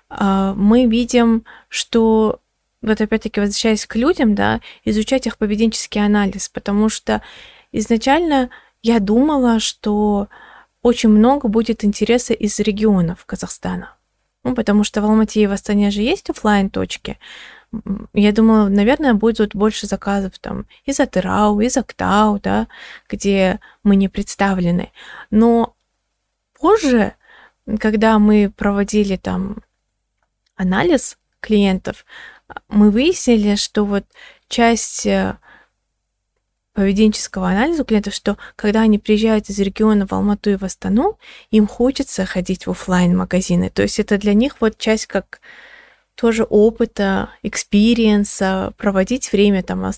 А, 0.09 0.55
мы 0.55 0.87
видим, 0.87 1.45
что 1.68 2.41
вот 2.80 2.99
опять-таки 2.99 3.41
возвращаясь 3.41 3.85
к 3.85 3.95
людям, 3.95 4.35
да, 4.35 4.62
изучать 4.87 5.26
их 5.26 5.37
поведенческий 5.37 6.03
анализ, 6.03 6.49
потому 6.49 6.89
что 6.89 7.20
изначально 7.72 8.49
я 8.83 9.01
думала, 9.01 9.61
что 9.61 10.28
очень 10.83 11.11
много 11.11 11.49
будет 11.49 11.85
интереса 11.85 12.35
из 12.35 12.59
регионов 12.59 13.24
Казахстана. 13.24 13.97
Ну, 14.45 14.55
потому 14.55 14.83
что 14.83 15.01
в 15.01 15.05
Алмате 15.05 15.43
и 15.43 15.47
в 15.47 15.53
Астане 15.53 15.91
же 15.91 16.03
есть 16.03 16.28
офлайн 16.28 16.68
точки 16.68 17.18
Я 18.12 18.33
думала, 18.33 18.68
наверное, 18.68 19.14
будет 19.14 19.55
больше 19.55 19.87
заказов 19.87 20.39
там 20.41 20.66
из 20.85 20.99
Атырау, 20.99 21.61
из 21.61 21.76
Актау, 21.76 22.41
да, 22.41 22.66
где 23.09 23.61
мы 23.85 23.95
не 23.95 24.09
представлены. 24.09 24.91
Но 25.30 25.76
позже, 26.59 27.14
когда 27.78 28.18
мы 28.18 28.53
проводили 28.55 29.16
там 29.16 29.59
анализ 30.57 31.18
клиентов, 31.41 32.05
мы 32.68 32.91
выяснили, 32.91 33.55
что 33.55 33.85
вот 33.85 34.05
часть 34.49 35.07
э, 35.07 35.39
поведенческого 36.74 37.50
анализа 37.50 37.84
клиентов, 37.84 38.14
что 38.14 38.38
когда 38.56 38.80
они 38.80 38.98
приезжают 38.98 39.50
из 39.50 39.58
региона 39.58 40.06
в 40.06 40.12
Алмату 40.12 40.50
и 40.50 40.56
в 40.56 40.64
Астану, 40.64 41.18
им 41.50 41.66
хочется 41.66 42.24
ходить 42.24 42.66
в 42.66 42.70
офлайн 42.70 43.16
магазины 43.16 43.70
То 43.70 43.82
есть 43.82 43.98
это 44.00 44.18
для 44.18 44.34
них 44.34 44.56
вот 44.60 44.78
часть 44.78 45.06
как 45.06 45.40
тоже 46.14 46.44
опыта, 46.44 47.30
experience 47.42 48.51
а, 48.51 48.72
проводить 48.76 49.32
время 49.32 49.62
там, 49.62 49.92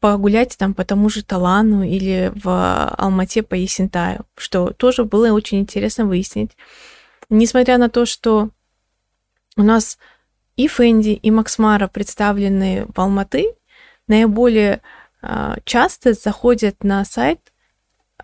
погулять 0.00 0.56
там 0.56 0.74
по 0.74 0.84
тому 0.84 1.08
же 1.08 1.24
Талану 1.24 1.82
или 1.82 2.32
в 2.34 2.94
Алмате 2.96 3.42
по 3.42 3.54
Есентаю, 3.54 4.24
что 4.36 4.72
тоже 4.72 5.04
было 5.04 5.32
очень 5.32 5.60
интересно 5.60 6.04
выяснить. 6.04 6.52
Несмотря 7.30 7.78
на 7.78 7.88
то, 7.88 8.06
что 8.06 8.50
у 9.56 9.62
нас 9.62 9.98
и 10.56 10.66
Fendi, 10.66 11.10
и 11.10 11.30
Max 11.30 11.55
Mara 11.55 11.88
представлены 11.88 12.86
в 12.94 13.00
Алматы, 13.00 13.54
наиболее 14.06 14.74
а, 14.74 14.80
часто 15.64 16.12
заходят 16.14 16.84
на 16.84 17.04
сайт 17.04 17.52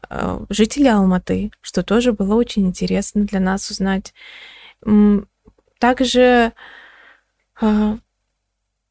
а, 0.09 0.45
жители 0.49 0.87
Алматы, 0.87 1.51
что 1.61 1.83
тоже 1.83 2.13
было 2.13 2.35
очень 2.35 2.67
интересно 2.67 3.25
для 3.25 3.41
нас 3.41 3.71
узнать. 3.71 4.15
Также 5.79 6.53
А, 7.61 7.99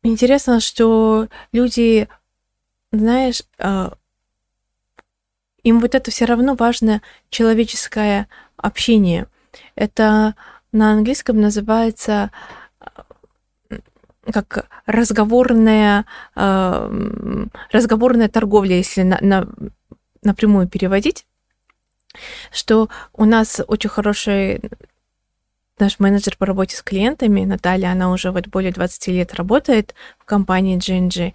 интересно, 0.03 0.59
что 0.59 1.27
люди, 1.51 2.07
знаешь, 2.91 3.43
а, 3.59 3.93
им 5.63 5.79
вот 5.79 5.95
это 5.95 6.11
все 6.11 6.25
равно 6.25 6.55
важно 6.55 7.01
человеческое 7.29 8.27
общение. 8.57 9.27
Это 9.75 10.35
на 10.71 10.91
английском 10.93 11.39
называется 11.39 12.31
как 14.31 14.69
разговорная, 14.85 16.05
разговорная 16.35 18.29
торговля, 18.29 18.77
если 18.77 19.01
на, 19.01 19.17
на, 19.21 19.47
напрямую 20.21 20.67
переводить, 20.67 21.25
что 22.51 22.89
у 23.13 23.25
нас 23.25 23.61
очень 23.67 23.89
хороший 23.89 24.61
наш 25.79 25.99
менеджер 25.99 26.37
по 26.37 26.45
работе 26.45 26.75
с 26.75 26.81
клиентами, 26.81 27.45
Наталья, 27.45 27.91
она 27.91 28.11
уже 28.11 28.31
вот 28.31 28.47
более 28.47 28.71
20 28.71 29.07
лет 29.07 29.33
работает 29.33 29.95
в 30.19 30.25
компании 30.25 30.77
GNG, 30.77 31.33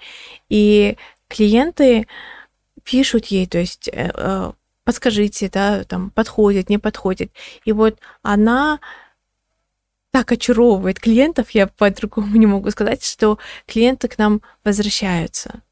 и 0.49 0.97
клиенты 1.29 2.07
пишут 2.85 3.27
ей, 3.27 3.47
то 3.47 3.59
есть 3.59 3.89
э, 3.89 4.11
э, 4.15 4.53
подскажите, 4.85 5.51
да, 5.53 5.85
там 5.85 6.11
подходит, 6.11 6.71
не 6.71 6.79
подходит. 6.79 7.33
И 7.65 7.73
вот 7.73 7.99
она 8.23 8.81
так 10.11 10.33
очаровывает 10.33 11.01
клиентов, 11.01 11.51
я 11.51 11.67
по-другому 11.67 12.37
не 12.37 12.47
могу 12.47 12.71
сказать, 12.71 13.05
что 13.05 13.39
клиенты 13.67 14.09
к 14.09 14.19
нам 14.19 14.43
возвращаются. 14.65 15.63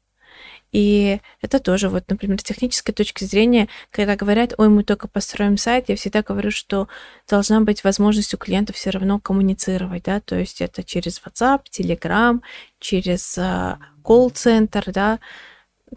И 0.71 1.21
это 1.41 1.59
тоже, 1.59 1.89
вот, 1.89 2.03
например, 2.09 2.39
с 2.39 2.43
технической 2.43 2.93
точки 2.93 3.23
зрения, 3.23 3.69
когда 3.89 4.15
говорят, 4.15 4.53
ой, 4.57 4.67
мы 4.67 4.83
только 4.83 5.07
построим 5.07 5.57
сайт, 5.57 5.85
я 5.87 5.95
всегда 5.95 6.23
говорю, 6.23 6.51
что 6.51 6.87
должна 7.27 7.61
быть 7.61 7.83
возможность 7.83 8.33
у 8.33 8.37
клиента 8.37 8.73
все 8.73 8.89
равно 8.89 9.19
коммуницировать, 9.19 10.03
да, 10.03 10.19
то 10.19 10.35
есть 10.37 10.61
это 10.61 10.83
через 10.83 11.21
WhatsApp, 11.21 11.61
Telegram, 11.71 12.41
через 12.79 13.37
uh, 13.37 13.77
колл-центр, 14.03 14.91
да, 14.91 15.19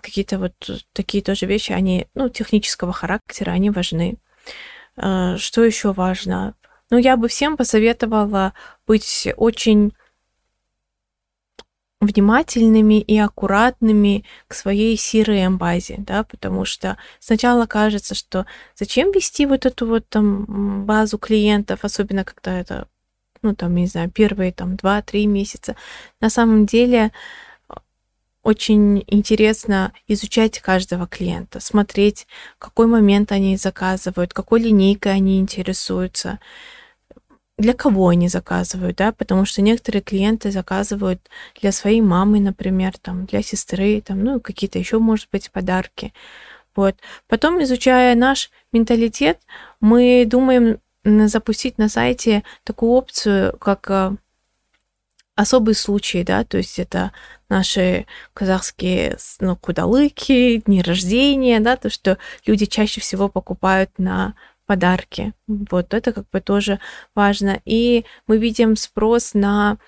какие-то 0.01 0.38
вот 0.38 0.55
такие 0.93 1.22
тоже 1.22 1.47
вещи, 1.47 1.72
они, 1.72 2.07
ну, 2.14 2.28
технического 2.28 2.93
характера, 2.93 3.51
они 3.51 3.70
важны. 3.70 4.18
Uh, 4.97 5.36
что 5.36 5.64
еще 5.64 5.93
важно? 5.93 6.55
Ну, 6.91 6.99
я 6.99 7.16
бы 7.16 7.28
всем 7.28 7.57
посоветовала 7.57 8.53
быть 8.86 9.28
очень 9.36 9.93
внимательными 12.01 13.01
и 13.01 13.18
аккуратными 13.18 14.24
к 14.49 14.55
своей 14.55 14.97
CRM-базе, 14.97 15.97
да, 15.99 16.24
потому 16.24 16.64
что 16.64 16.97
сначала 17.18 17.66
кажется, 17.66 18.14
что 18.14 18.47
зачем 18.74 19.12
вести 19.12 19.45
вот 19.47 19.66
эту 19.66 19.86
вот 19.86 20.09
там 20.09 20.86
базу 20.86 21.18
клиентов, 21.18 21.80
особенно 21.84 22.24
когда 22.24 22.59
это, 22.59 22.88
ну, 23.43 23.55
там, 23.55 23.74
не 23.74 23.86
знаю, 23.86 24.11
первые 24.11 24.51
там 24.53 24.76
2-3 24.76 25.26
месяца. 25.26 25.76
На 26.20 26.30
самом 26.30 26.64
деле 26.64 27.12
очень 28.43 29.05
интересно 29.07 29.93
изучать 30.09 30.59
каждого 30.61 31.07
клиента, 31.07 31.61
смотреть, 31.61 32.26
в 32.57 32.61
какой 32.61 32.86
момент 32.86 33.32
они 33.32 33.59
заказывают, 33.59 34.32
какой 34.32 34.61
линейкой 34.62 35.12
они 35.12 35.38
интересуются, 35.38 36.38
для 37.61 37.74
кого 37.74 38.08
они 38.08 38.28
заказывают, 38.28 38.96
да, 38.96 39.12
потому 39.12 39.44
что 39.44 39.61
некоторые 39.61 40.02
клиенты 40.02 40.50
заказывают 40.50 41.20
для 41.61 41.72
своей 41.72 42.00
мамы, 42.00 42.40
например, 42.40 42.96
там, 42.98 43.26
для 43.26 43.42
сестры, 43.42 44.00
там, 44.00 44.24
ну, 44.24 44.40
какие-то 44.40 44.78
еще, 44.78 44.98
может 44.98 45.28
быть, 45.30 45.50
подарки. 45.50 46.14
Вот. 46.74 46.96
Потом, 47.28 47.62
изучая 47.62 48.14
наш 48.14 48.50
менталитет, 48.72 49.38
мы 49.80 50.24
думаем 50.26 50.78
запустить 51.04 51.76
на 51.78 51.88
сайте 51.88 52.44
такую 52.64 52.92
опцию, 52.92 53.56
как 53.58 53.90
э, 53.90 54.12
особые 55.34 55.74
случаи, 55.74 56.22
да, 56.22 56.44
то 56.44 56.58
есть 56.58 56.78
это 56.78 57.12
наши 57.48 58.06
казахские 58.32 59.18
ну, 59.40 59.56
кудалыки, 59.56 60.62
дни 60.64 60.82
рождения, 60.82 61.61
да, 61.61 61.76
то, 61.76 61.90
что 61.90 62.18
люди 62.46 62.66
чаще 62.66 63.00
всего 63.00 63.28
покупают 63.28 63.90
на 63.98 64.34
подарки. 64.70 65.32
Вот 65.48 65.94
это 65.94 66.12
как 66.12 66.30
бы 66.30 66.40
тоже 66.40 66.78
важно. 67.16 67.60
И 67.64 68.04
мы 68.28 68.38
видим 68.38 68.76
спрос 68.76 69.34
на 69.34 69.78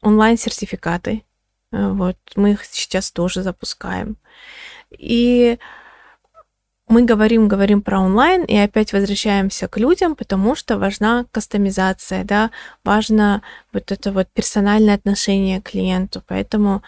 онлайн-сертификаты. 0.00 1.22
Э, 1.70 1.90
вот 1.92 2.16
мы 2.34 2.52
их 2.52 2.64
сейчас 2.64 3.10
тоже 3.10 3.42
запускаем. 3.42 4.16
И 4.90 5.58
мы 6.88 7.02
говорим, 7.04 7.46
говорим 7.46 7.82
про 7.82 8.00
онлайн, 8.00 8.44
и 8.44 8.56
опять 8.56 8.94
возвращаемся 8.94 9.68
к 9.68 9.76
людям, 9.76 10.16
потому 10.16 10.54
что 10.54 10.78
важна 10.78 11.26
кастомизация, 11.30 12.24
да, 12.24 12.50
важно 12.84 13.42
вот 13.74 13.92
это 13.92 14.12
вот 14.12 14.28
персональное 14.32 14.94
отношение 14.94 15.60
к 15.60 15.72
клиенту, 15.72 16.22
поэтому 16.26 16.82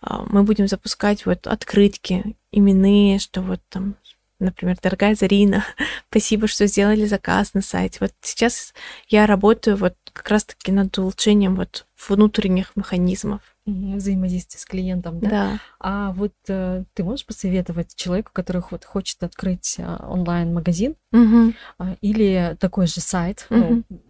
э, 0.00 0.14
мы 0.30 0.44
будем 0.44 0.66
запускать 0.66 1.26
вот 1.26 1.46
открытки 1.46 2.36
именные, 2.52 3.18
что 3.18 3.42
вот 3.42 3.60
там 3.68 3.96
например, 4.40 4.76
дорогая 4.82 5.14
Зарина, 5.14 5.64
спасибо, 6.10 6.46
что 6.46 6.66
сделали 6.66 7.04
заказ 7.04 7.54
на 7.54 7.62
сайте. 7.62 7.98
Вот 8.00 8.12
сейчас 8.22 8.74
я 9.08 9.26
работаю 9.26 9.76
вот 9.76 9.94
как 10.12 10.28
раз-таки 10.28 10.72
над 10.72 10.96
улучшением 10.98 11.54
вот 11.54 11.86
внутренних 12.08 12.74
механизмов. 12.76 13.40
Взаимодействие 13.66 14.60
с 14.60 14.64
клиентом, 14.64 15.20
да? 15.20 15.28
Да. 15.28 15.60
А 15.78 16.12
вот 16.12 16.32
э, 16.48 16.84
ты 16.94 17.04
можешь 17.04 17.26
посоветовать 17.26 17.94
человеку, 17.94 18.30
который 18.32 18.62
вот 18.70 18.84
хочет 18.84 19.22
открыть 19.22 19.76
э, 19.78 19.96
онлайн-магазин 20.00 20.96
угу. 21.12 21.52
э, 21.78 21.96
или 22.00 22.56
такой 22.58 22.86
же 22.86 23.00
сайт, 23.00 23.46
угу. 23.50 23.84
ну, 23.88 24.00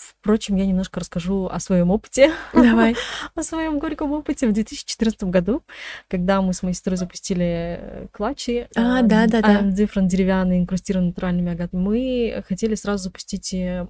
Впрочем, 0.00 0.56
я 0.56 0.66
немножко 0.66 1.00
расскажу 1.00 1.46
о 1.46 1.60
своем 1.60 1.90
опыте. 1.90 2.32
Давай. 2.54 2.96
о 3.34 3.42
своем 3.42 3.78
горьком 3.78 4.12
опыте 4.12 4.48
в 4.48 4.52
2014 4.52 5.24
году, 5.24 5.62
когда 6.08 6.40
мы 6.40 6.54
с 6.54 6.62
моей 6.62 6.74
сестрой 6.74 6.96
запустили 6.96 7.78
э, 7.80 8.06
клатчи. 8.12 8.68
А, 8.76 9.02
да, 9.02 9.26
да, 9.26 9.42
да. 9.42 9.60
Different 9.62 10.06
деревянные, 10.06 10.60
инкрустированные 10.60 11.10
натуральными 11.10 11.52
агатами. 11.52 11.80
Мы 11.80 12.44
хотели 12.48 12.74
сразу 12.74 13.04
запустить 13.04 13.52
э, 13.52 13.86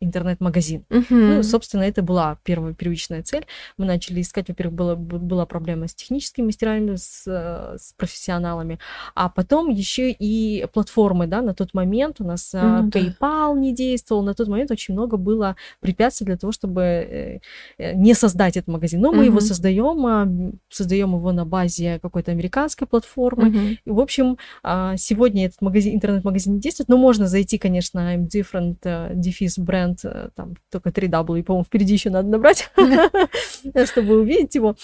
интернет-магазин. 0.00 0.84
Угу. 0.90 1.04
Ну, 1.10 1.42
собственно, 1.42 1.82
это 1.82 2.02
была 2.02 2.38
первая 2.42 2.74
первичная 2.74 3.22
цель. 3.22 3.46
Мы 3.78 3.84
начали 3.84 4.20
искать, 4.20 4.48
во-первых, 4.48 4.74
была, 4.74 4.96
была 4.96 5.46
проблема 5.46 5.88
с 5.88 5.94
техническими 5.94 6.46
мастерами, 6.46 6.96
с, 6.96 7.24
э, 7.26 7.78
с 7.78 7.92
профессионалами, 7.92 8.78
а 9.14 9.28
потом 9.28 9.70
еще 9.70 10.10
и 10.10 10.66
платформы, 10.72 11.26
да, 11.26 11.42
на 11.42 11.54
тот 11.54 11.74
момент 11.74 12.20
у 12.20 12.24
нас 12.24 12.50
ну, 12.52 12.88
PayPal 12.88 13.54
да. 13.54 13.60
не 13.60 13.74
действовал, 13.74 14.22
на 14.22 14.34
тот 14.34 14.48
момент 14.48 14.70
очень 14.70 14.94
много 14.94 15.16
было 15.16 15.43
препятствий 15.80 16.26
для 16.26 16.36
того, 16.36 16.52
чтобы 16.52 16.82
э, 16.82 17.38
э, 17.78 17.94
не 17.94 18.14
создать 18.14 18.56
этот 18.56 18.68
магазин. 18.68 19.00
Но 19.00 19.12
мы 19.12 19.18
угу. 19.18 19.24
его 19.26 19.40
создаем, 19.40 20.06
а, 20.06 20.28
создаем 20.68 21.14
его 21.14 21.32
на 21.32 21.44
базе 21.44 21.98
какой-то 22.00 22.32
американской 22.32 22.86
платформы. 22.86 23.48
Угу. 23.48 23.58
И, 23.84 23.90
в 23.90 24.00
общем, 24.00 24.38
а, 24.62 24.96
сегодня 24.96 25.46
этот 25.46 25.60
магазин, 25.60 25.94
интернет-магазин 25.94 26.54
не 26.54 26.60
действует, 26.60 26.88
но 26.88 26.96
можно 26.96 27.26
зайти, 27.26 27.58
конечно, 27.58 28.14
I'm 28.14 28.28
different, 28.28 29.14
дефис 29.14 29.58
бренд 29.58 29.74
бренд, 29.74 30.04
э, 30.04 30.30
там 30.34 30.54
только 30.70 30.92
3 30.92 31.08
W, 31.08 31.42
по-моему, 31.42 31.64
впереди 31.64 31.94
еще 31.94 32.10
надо 32.10 32.28
набрать, 32.28 32.70
чтобы 33.86 34.20
увидеть 34.20 34.54
его. 34.54 34.76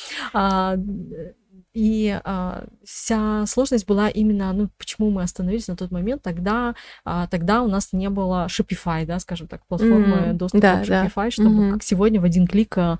А, 1.73 1.79
и 1.79 2.21
а, 2.25 2.65
вся 2.85 3.47
сложность 3.47 3.87
была 3.87 4.09
именно, 4.09 4.53
ну, 4.53 4.69
почему 4.77 5.11
мы 5.11 5.23
остановились 5.23 5.69
на 5.69 5.77
тот 5.77 5.91
момент, 5.91 6.23
тогда, 6.23 6.75
а, 7.05 7.27
тогда 7.29 7.63
у 7.63 7.69
нас 7.69 7.93
не 7.93 8.11
было 8.11 8.47
Shopify, 8.47 9.07
да, 9.07 9.19
скажем 9.21 9.47
так, 9.47 9.67
платформы 9.67 10.17
mm-hmm. 10.17 10.33
доступа 10.35 10.63
да, 10.63 10.81
к 10.81 10.89
Shopify, 10.89 11.25
да. 11.25 11.31
чтобы, 11.31 11.63
mm-hmm. 11.63 11.73
как 11.73 11.83
сегодня, 11.83 12.21
в 12.21 12.25
один 12.25 12.47
клик 12.47 12.77
а, 12.77 12.99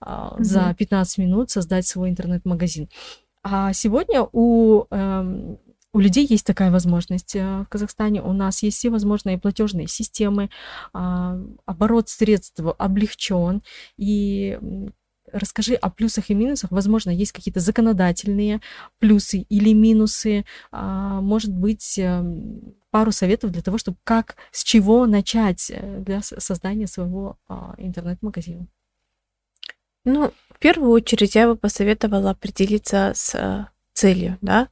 mm-hmm. 0.00 0.42
за 0.42 0.74
15 0.74 1.18
минут 1.18 1.50
создать 1.50 1.86
свой 1.86 2.10
интернет-магазин. 2.10 2.88
А 3.44 3.72
сегодня 3.72 4.24
у 4.30 4.84
эм, 4.90 5.58
у 5.94 6.00
людей 6.00 6.26
есть 6.26 6.46
такая 6.46 6.70
возможность 6.70 7.36
э, 7.36 7.64
в 7.64 7.68
Казахстане. 7.68 8.22
У 8.22 8.32
нас 8.32 8.62
есть 8.62 8.78
все 8.78 8.88
возможные 8.88 9.36
платежные 9.36 9.88
системы, 9.88 10.48
а, 10.94 11.38
оборот 11.66 12.08
средств 12.08 12.60
облегчен. 12.78 13.62
И 13.98 14.58
расскажи 15.32 15.74
о 15.74 15.90
плюсах 15.90 16.30
и 16.30 16.34
минусах. 16.34 16.70
Возможно, 16.70 17.10
есть 17.10 17.32
какие-то 17.32 17.60
законодательные 17.60 18.60
плюсы 18.98 19.38
или 19.48 19.72
минусы. 19.72 20.44
А, 20.70 21.20
может 21.20 21.52
быть, 21.52 21.98
эм, 21.98 22.74
пару 22.90 23.12
советов 23.12 23.50
для 23.50 23.62
того, 23.62 23.78
чтобы 23.78 23.96
как, 24.04 24.36
с 24.50 24.62
чего 24.62 25.06
начать 25.06 25.70
э, 25.70 26.00
для 26.00 26.20
создания 26.22 26.86
своего 26.86 27.38
а, 27.48 27.74
интернет-магазина. 27.78 28.66
Ну, 30.04 30.32
в 30.50 30.58
первую 30.58 30.90
очередь 30.90 31.34
я 31.34 31.46
бы 31.46 31.56
посоветовала 31.56 32.30
определиться 32.30 33.12
с 33.14 33.34
э, 33.34 33.66
целью, 33.94 34.38
да, 34.40 34.68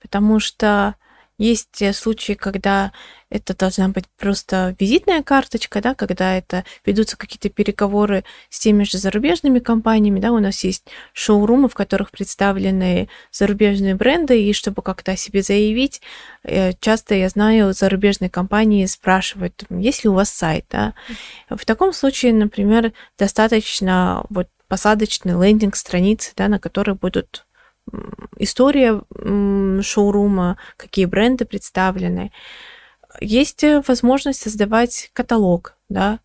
потому 0.00 0.40
что 0.40 0.96
есть 1.38 1.82
случаи, 1.94 2.34
когда 2.34 2.92
это 3.28 3.56
должна 3.56 3.88
быть 3.88 4.04
просто 4.16 4.76
визитная 4.78 5.22
карточка, 5.22 5.80
да, 5.80 5.94
когда 5.94 6.36
это 6.36 6.64
ведутся 6.86 7.16
какие-то 7.16 7.48
переговоры 7.48 8.24
с 8.48 8.60
теми 8.60 8.84
же 8.84 8.98
зарубежными 8.98 9.58
компаниями, 9.58 10.20
да, 10.20 10.30
у 10.30 10.38
нас 10.38 10.62
есть 10.62 10.86
шоурумы, 11.12 11.68
в 11.68 11.74
которых 11.74 12.12
представлены 12.12 13.08
зарубежные 13.32 13.96
бренды, 13.96 14.40
и 14.40 14.52
чтобы 14.52 14.82
как-то 14.82 15.12
о 15.12 15.16
себе 15.16 15.42
заявить, 15.42 16.00
э, 16.44 16.72
часто 16.80 17.16
я 17.16 17.28
знаю, 17.28 17.72
зарубежные 17.72 18.30
компании 18.30 18.86
спрашивают, 18.86 19.64
есть 19.70 20.04
ли 20.04 20.10
у 20.10 20.14
вас 20.14 20.30
сайт, 20.30 20.66
да. 20.70 20.94
В 21.50 21.64
таком 21.64 21.92
случае, 21.92 22.32
например, 22.32 22.92
достаточно 23.18 24.24
вот 24.30 24.48
посадочные 24.68 25.36
лендинг 25.40 25.76
страницы, 25.76 26.32
да, 26.36 26.48
на 26.48 26.58
которых 26.58 26.98
будут 26.98 27.43
история 28.38 29.02
шоурума, 29.82 30.58
какие 30.76 31.04
бренды 31.06 31.44
представлены. 31.44 32.32
Есть 33.20 33.62
э, 33.62 33.82
возможность 33.86 34.40
создавать 34.40 35.10
каталог, 35.12 35.76
да, 35.88 36.18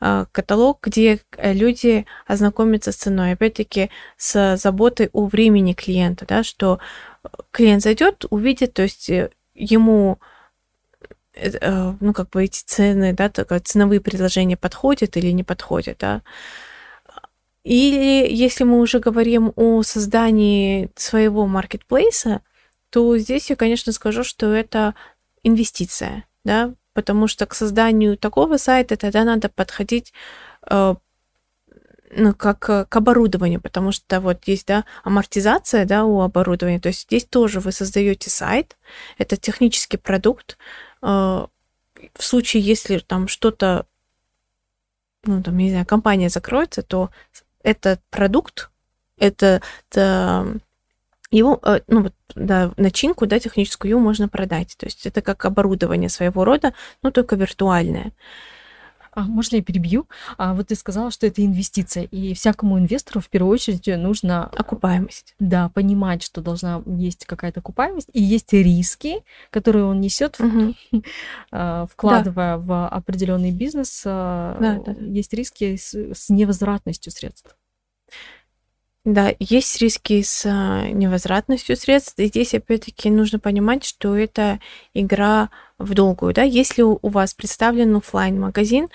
а, 0.00 0.26
каталог, 0.32 0.78
где 0.82 1.20
э, 1.36 1.52
люди 1.52 2.06
ознакомятся 2.26 2.90
с 2.92 2.96
ценой, 2.96 3.32
опять-таки 3.32 3.90
с 4.16 4.56
заботой 4.56 5.10
о 5.12 5.26
времени 5.26 5.74
клиента, 5.74 6.24
да, 6.26 6.42
что 6.42 6.78
клиент 7.50 7.82
зайдет, 7.82 8.24
увидит, 8.30 8.72
то 8.74 8.82
есть 8.82 9.10
э, 9.10 9.30
ему 9.54 10.18
ну, 11.62 12.12
как 12.12 12.28
бы 12.28 12.44
эти 12.44 12.62
цены, 12.62 13.14
да, 13.14 13.30
ценовые 13.30 14.02
предложения 14.02 14.58
подходят 14.58 15.16
или 15.16 15.30
не 15.30 15.42
подходят, 15.42 15.96
да, 15.98 16.20
или 17.64 18.26
если 18.28 18.64
мы 18.64 18.80
уже 18.80 18.98
говорим 18.98 19.52
о 19.56 19.82
создании 19.82 20.90
своего 20.96 21.46
маркетплейса, 21.46 22.40
то 22.90 23.16
здесь 23.18 23.50
я, 23.50 23.56
конечно, 23.56 23.92
скажу, 23.92 24.24
что 24.24 24.52
это 24.52 24.94
инвестиция, 25.42 26.24
да, 26.44 26.74
потому 26.92 27.28
что 27.28 27.46
к 27.46 27.54
созданию 27.54 28.18
такого 28.18 28.56
сайта 28.56 28.96
тогда 28.96 29.24
надо 29.24 29.48
подходить 29.48 30.12
э, 30.68 30.94
ну, 32.14 32.34
как 32.34 32.58
к 32.60 32.96
оборудованию, 32.96 33.60
потому 33.60 33.92
что 33.92 34.20
вот 34.20 34.46
есть, 34.46 34.66
да, 34.66 34.84
амортизация, 35.04 35.84
да, 35.86 36.04
у 36.04 36.20
оборудования, 36.20 36.80
то 36.80 36.88
есть 36.88 37.02
здесь 37.02 37.24
тоже 37.24 37.60
вы 37.60 37.72
создаете 37.72 38.28
сайт, 38.28 38.76
это 39.18 39.36
технический 39.36 39.96
продукт, 39.96 40.58
э, 41.00 41.06
в 41.06 42.22
случае, 42.22 42.62
если 42.62 42.98
там 42.98 43.28
что-то, 43.28 43.86
ну, 45.24 45.42
там, 45.42 45.56
не 45.56 45.70
знаю, 45.70 45.86
компания 45.86 46.28
закроется, 46.28 46.82
то 46.82 47.10
этот 47.62 48.00
продукт, 48.10 48.70
это, 49.18 49.62
это 49.90 50.60
его, 51.30 51.58
э, 51.62 51.80
ну, 51.88 52.02
вот, 52.02 52.14
да, 52.34 52.72
начинку, 52.76 53.26
да, 53.26 53.38
техническую, 53.38 53.98
можно 53.98 54.28
продать. 54.28 54.76
То 54.78 54.86
есть 54.86 55.06
это 55.06 55.22
как 55.22 55.44
оборудование 55.44 56.08
своего 56.08 56.44
рода, 56.44 56.74
но 57.02 57.10
только 57.10 57.36
виртуальное. 57.36 58.12
А, 59.12 59.22
можно 59.22 59.56
я 59.56 59.62
перебью? 59.62 60.08
А, 60.38 60.54
вот 60.54 60.68
ты 60.68 60.74
сказала, 60.74 61.10
что 61.10 61.26
это 61.26 61.44
инвестиция, 61.44 62.04
и 62.04 62.34
всякому 62.34 62.78
инвестору 62.78 63.20
в 63.20 63.28
первую 63.28 63.52
очередь 63.52 63.86
нужно... 63.86 64.46
Окупаемость. 64.46 65.34
Да, 65.38 65.68
понимать, 65.68 66.22
что 66.22 66.40
должна 66.40 66.82
есть 66.86 67.26
какая-то 67.26 67.60
окупаемость, 67.60 68.08
и 68.12 68.22
есть 68.22 68.52
риски, 68.52 69.16
которые 69.50 69.84
он 69.84 70.00
несет, 70.00 70.40
угу. 70.40 70.74
вкладывая 71.50 72.56
да. 72.56 72.58
в 72.58 72.88
определенный 72.88 73.50
бизнес. 73.50 74.02
А, 74.06 74.56
да, 74.58 74.80
да, 74.84 74.94
да. 74.94 75.04
Есть 75.04 75.32
риски 75.34 75.76
с, 75.76 75.94
с 75.94 76.30
невозвратностью 76.30 77.12
средств. 77.12 77.56
Да, 79.04 79.34
есть 79.40 79.80
риски 79.82 80.22
с 80.22 80.44
невозвратностью 80.92 81.76
средств. 81.76 82.18
И 82.18 82.26
здесь, 82.26 82.54
опять-таки, 82.54 83.10
нужно 83.10 83.40
понимать, 83.40 83.84
что 83.84 84.16
это 84.16 84.60
игра 84.94 85.50
в 85.78 85.94
долгую. 85.94 86.32
Да? 86.34 86.42
Если 86.42 86.82
у 86.82 86.98
вас 87.02 87.34
представлен 87.34 87.96
офлайн 87.96 88.40
магазин 88.40 88.88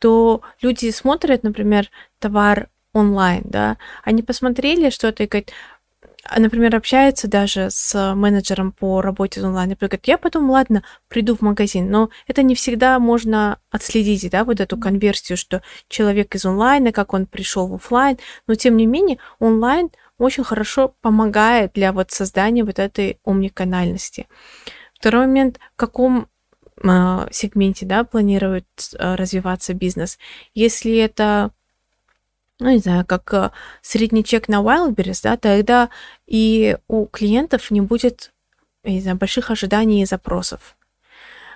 то 0.00 0.42
люди 0.62 0.90
смотрят, 0.90 1.44
например, 1.44 1.90
товар 2.18 2.70
онлайн, 2.94 3.42
да, 3.44 3.78
они 4.04 4.22
посмотрели 4.22 4.90
что-то 4.90 5.24
и 5.24 5.26
говорят, 5.28 5.50
а, 5.50 5.52
например, 6.36 6.76
общается 6.76 7.28
даже 7.28 7.68
с 7.70 8.14
менеджером 8.14 8.72
по 8.72 9.00
работе 9.00 9.42
онлайн, 9.42 9.72
и 9.72 9.74
говорит, 9.74 10.06
я 10.06 10.18
потом, 10.18 10.50
ладно, 10.50 10.82
приду 11.08 11.34
в 11.36 11.40
магазин, 11.40 11.90
но 11.90 12.10
это 12.26 12.42
не 12.42 12.54
всегда 12.54 12.98
можно 12.98 13.58
отследить, 13.70 14.30
да, 14.30 14.44
вот 14.44 14.60
эту 14.60 14.76
конверсию, 14.76 15.36
что 15.36 15.62
человек 15.88 16.34
из 16.34 16.44
онлайна, 16.44 16.92
как 16.92 17.14
он 17.14 17.26
пришел 17.26 17.68
в 17.68 17.74
офлайн, 17.74 18.18
но 18.46 18.54
тем 18.54 18.76
не 18.76 18.86
менее 18.86 19.18
онлайн 19.38 19.90
очень 20.18 20.44
хорошо 20.44 20.94
помогает 21.00 21.72
для 21.72 21.92
вот 21.92 22.10
создания 22.10 22.64
вот 22.64 22.78
этой 22.78 23.18
омниканальности. 23.24 24.28
Второй 24.94 25.26
момент, 25.26 25.58
в 25.74 25.76
каком 25.76 26.28
э, 26.82 27.28
сегменте, 27.30 27.86
да, 27.86 28.04
планирует 28.04 28.66
э, 28.98 29.14
развиваться 29.14 29.72
бизнес. 29.72 30.18
Если 30.52 30.94
это 30.98 31.52
ну, 32.60 32.70
не 32.70 32.78
знаю, 32.78 33.04
как 33.06 33.32
э, 33.34 33.50
средний 33.82 34.24
чек 34.24 34.48
на 34.48 34.62
Wildberries, 34.62 35.20
да, 35.22 35.36
тогда 35.36 35.90
и 36.26 36.76
у 36.88 37.06
клиентов 37.06 37.70
не 37.70 37.80
будет, 37.80 38.32
не 38.84 39.00
знаю, 39.00 39.16
больших 39.16 39.50
ожиданий 39.50 40.02
и 40.02 40.06
запросов. 40.06 40.76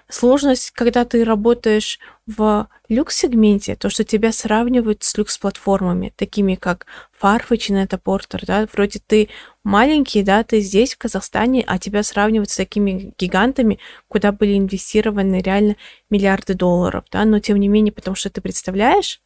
Сложность, 0.08 0.70
когда 0.72 1.06
ты 1.06 1.24
работаешь 1.24 1.98
в 2.26 2.68
люкс-сегменте, 2.90 3.74
то, 3.74 3.88
что 3.88 4.04
тебя 4.04 4.32
сравнивают 4.32 5.02
с 5.02 5.16
люкс-платформами, 5.16 6.12
такими 6.14 6.56
как 6.56 6.86
Farfetch 7.20 7.68
и 7.68 7.72
Net-a-Porter, 7.72 8.44
да, 8.46 8.68
вроде 8.72 9.00
ты 9.04 9.30
маленький, 9.62 10.22
да, 10.22 10.44
ты 10.44 10.60
здесь, 10.60 10.94
в 10.94 10.98
Казахстане, 10.98 11.64
а 11.66 11.78
тебя 11.78 12.02
сравнивают 12.02 12.50
с 12.50 12.56
такими 12.56 13.14
гигантами, 13.18 13.78
куда 14.08 14.30
были 14.30 14.58
инвестированы 14.58 15.40
реально 15.40 15.76
миллиарды 16.10 16.52
долларов, 16.52 17.04
да, 17.10 17.24
но 17.24 17.40
тем 17.40 17.58
не 17.58 17.68
менее, 17.68 17.92
потому 17.92 18.14
что 18.14 18.28
ты 18.28 18.42
представляешь, 18.42 19.22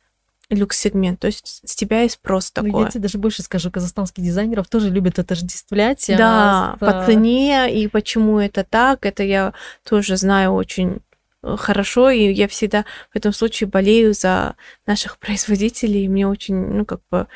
люкс-сегмент, 0.50 1.20
то 1.20 1.26
есть 1.26 1.60
с 1.64 1.74
тебя 1.74 2.04
и 2.04 2.08
спрос 2.08 2.50
такой. 2.50 2.70
Ну, 2.70 2.84
я 2.84 2.88
тебе 2.88 3.02
даже 3.02 3.18
больше 3.18 3.42
скажу, 3.42 3.70
казахстанских 3.70 4.24
дизайнеров 4.24 4.68
тоже 4.68 4.88
любят 4.88 5.18
отождествлять. 5.18 6.04
Да, 6.08 6.76
с... 6.76 6.78
по 6.80 7.04
цене 7.04 7.72
и 7.74 7.86
почему 7.88 8.38
это 8.38 8.64
так, 8.64 9.04
это 9.04 9.22
я 9.22 9.52
тоже 9.86 10.16
знаю 10.16 10.52
очень 10.52 11.00
э, 11.42 11.56
хорошо, 11.58 12.10
и 12.10 12.32
я 12.32 12.48
всегда 12.48 12.86
в 13.12 13.16
этом 13.16 13.32
случае 13.32 13.68
болею 13.68 14.14
за 14.14 14.56
наших 14.86 15.18
производителей, 15.18 16.04
и 16.04 16.08
мне 16.08 16.26
очень, 16.26 16.56
ну, 16.56 16.86
как 16.86 17.00
бы 17.10 17.26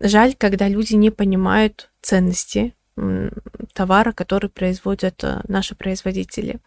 жаль, 0.00 0.34
когда 0.38 0.68
люди 0.68 0.94
не 0.94 1.10
понимают 1.10 1.90
ценности 2.00 2.74
товара, 3.74 4.12
который 4.12 4.48
производят 4.48 5.22
э, 5.22 5.42
наши 5.48 5.74
производители. 5.74 6.60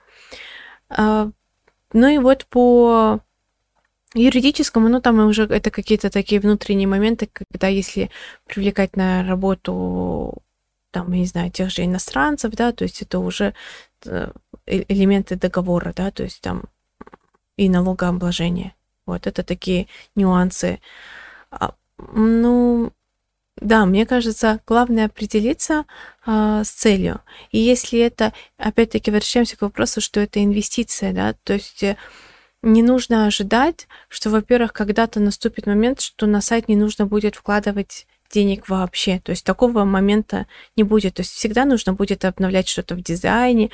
А, 0.90 1.30
ну 1.92 2.08
и 2.08 2.20
вот 2.20 2.46
по 2.46 3.22
юридическому, 4.14 4.90
ну, 4.90 5.02
там 5.02 5.20
уже 5.20 5.44
это 5.44 5.72
какие-то 5.72 6.10
такие 6.10 6.42
внутренние 6.42 6.88
моменты, 6.88 7.30
когда 7.34 7.68
если 7.68 8.10
привлекать 8.46 8.96
на 8.96 9.24
работу, 9.28 10.42
там, 10.92 11.12
не 11.12 11.26
знаю, 11.26 11.52
тех 11.52 11.70
же 11.70 11.86
иностранцев, 11.86 12.52
да, 12.54 12.72
то 12.72 12.84
есть 12.84 13.02
это 13.02 13.20
уже 13.20 13.54
э, 14.06 14.32
э, 14.66 14.84
элементы 14.88 15.36
договора, 15.36 15.94
да, 15.96 16.12
то 16.12 16.24
есть 16.24 16.42
там 16.42 16.64
и 17.58 17.70
налогообложение. 17.70 18.74
Вот 19.06 19.28
это 19.28 19.44
такие 19.44 19.88
нюансы. 20.16 20.80
А, 21.52 21.74
ну, 21.98 22.92
да, 23.58 23.86
мне 23.86 24.06
кажется, 24.06 24.60
главное 24.66 25.08
определиться 25.08 25.86
а, 26.26 26.64
с 26.64 26.70
целью. 26.70 27.22
И 27.52 27.60
если 27.60 28.00
это, 28.00 28.34
опять-таки, 28.58 29.12
возвращаемся 29.12 29.58
к 29.58 29.62
вопросу, 29.62 30.00
что 30.00 30.20
это 30.22 30.44
инвестиция, 30.44 31.12
да, 31.14 31.34
то 31.44 31.54
есть 31.54 31.84
э, 31.84 31.98
не 32.62 32.84
нужно 32.84 33.26
ожидать, 33.26 33.88
что, 34.10 34.30
во-первых, 34.30 34.74
когда-то 34.74 35.20
наступит 35.20 35.66
момент, 35.66 36.02
что 36.02 36.26
на 36.26 36.42
сайт 36.42 36.68
не 36.68 36.76
нужно 36.76 37.06
будет 37.06 37.36
вкладывать 37.36 38.06
денег 38.32 38.70
вообще. 38.70 39.20
То 39.20 39.32
есть 39.32 39.46
такого 39.46 39.86
момента 39.86 40.46
не 40.76 40.84
будет. 40.84 41.16
То 41.16 41.22
есть 41.22 41.32
всегда 41.32 41.66
нужно 41.66 41.94
будет 41.94 42.26
обновлять 42.26 42.68
что-то 42.68 42.96
в 42.96 43.02
дизайне, 43.02 43.72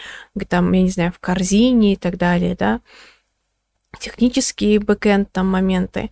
там, 0.47 0.71
я 0.71 0.81
не 0.81 0.89
знаю, 0.89 1.11
в 1.11 1.19
корзине 1.19 1.93
и 1.93 1.95
так 1.95 2.17
далее, 2.17 2.55
да. 2.55 2.81
Технические 3.99 4.79
бэкэнд 4.79 5.31
там 5.31 5.47
моменты. 5.47 6.11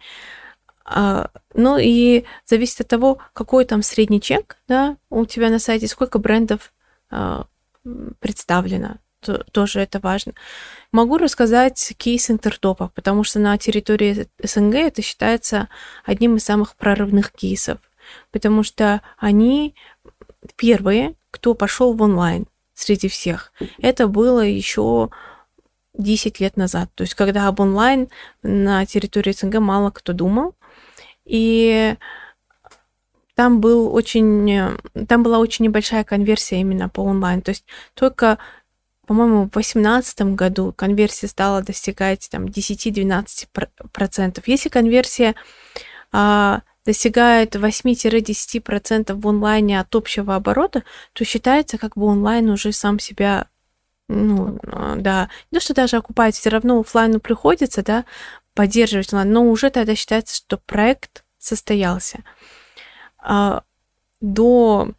А, 0.85 1.29
ну 1.53 1.77
и 1.77 2.25
зависит 2.45 2.81
от 2.81 2.87
того, 2.87 3.19
какой 3.33 3.65
там 3.65 3.81
средний 3.81 4.21
чек, 4.21 4.57
да, 4.67 4.97
у 5.09 5.25
тебя 5.25 5.49
на 5.49 5.59
сайте, 5.59 5.87
сколько 5.87 6.19
брендов 6.19 6.73
а, 7.09 7.47
представлено 8.19 8.97
тоже 9.51 9.79
это 9.79 9.99
важно. 9.99 10.33
Могу 10.91 11.17
рассказать 11.17 11.93
кейс 11.97 12.29
интертопа, 12.29 12.91
потому 12.93 13.23
что 13.23 13.39
на 13.39 13.57
территории 13.57 14.27
СНГ 14.41 14.75
это 14.75 15.01
считается 15.01 15.69
одним 16.05 16.35
из 16.35 16.43
самых 16.43 16.75
прорывных 16.75 17.31
кейсов, 17.31 17.79
потому 18.31 18.63
что 18.63 19.01
они 19.17 19.75
первые, 20.55 21.15
кто 21.31 21.53
пошел 21.53 21.93
в 21.93 22.01
онлайн 22.01 22.45
среди 22.73 23.07
всех. 23.07 23.51
Это 23.79 24.07
было 24.07 24.41
еще 24.41 25.09
10 25.95 26.39
лет 26.39 26.57
назад. 26.57 26.89
То 26.95 27.03
есть, 27.03 27.13
когда 27.15 27.47
об 27.47 27.59
онлайн 27.59 28.09
на 28.41 28.85
территории 28.85 29.31
СНГ 29.31 29.59
мало 29.59 29.91
кто 29.91 30.13
думал. 30.13 30.55
И 31.25 31.95
там 33.35 33.61
был 33.61 33.93
очень, 33.93 34.77
там 35.07 35.23
была 35.23 35.39
очень 35.39 35.65
небольшая 35.65 36.03
конверсия 36.03 36.59
именно 36.59 36.89
по 36.89 37.01
онлайн. 37.01 37.41
То 37.41 37.49
есть 37.49 37.65
только 37.93 38.37
по-моему, 39.05 39.45
в 39.45 39.51
2018 39.51 40.21
году 40.35 40.73
конверсия 40.73 41.27
стала 41.27 41.61
достигать 41.61 42.29
там 42.31 42.45
10-12%. 42.45 44.43
Если 44.45 44.69
конверсия 44.69 45.35
а, 46.11 46.61
достигает 46.85 47.55
8-10% 47.55 49.13
в 49.13 49.27
онлайне 49.27 49.79
от 49.79 49.95
общего 49.95 50.35
оборота, 50.35 50.83
то 51.13 51.25
считается, 51.25 51.77
как 51.77 51.95
бы 51.95 52.05
онлайн 52.05 52.49
уже 52.49 52.71
сам 52.71 52.99
себя 52.99 53.47
ну, 54.09 54.59
да, 54.97 55.29
не 55.49 55.59
то, 55.59 55.63
что 55.63 55.73
даже 55.73 55.95
окупает, 55.97 56.35
все 56.35 56.49
равно 56.49 56.79
офлайну 56.79 57.19
приходится, 57.19 57.83
да, 57.83 58.05
поддерживать 58.53 59.11
онлайн, 59.13 59.31
но 59.31 59.49
уже 59.49 59.69
тогда 59.69 59.95
считается, 59.95 60.35
что 60.35 60.57
проект 60.57 61.23
состоялся. 61.39 62.19
а, 63.17 63.63
до 64.21 64.91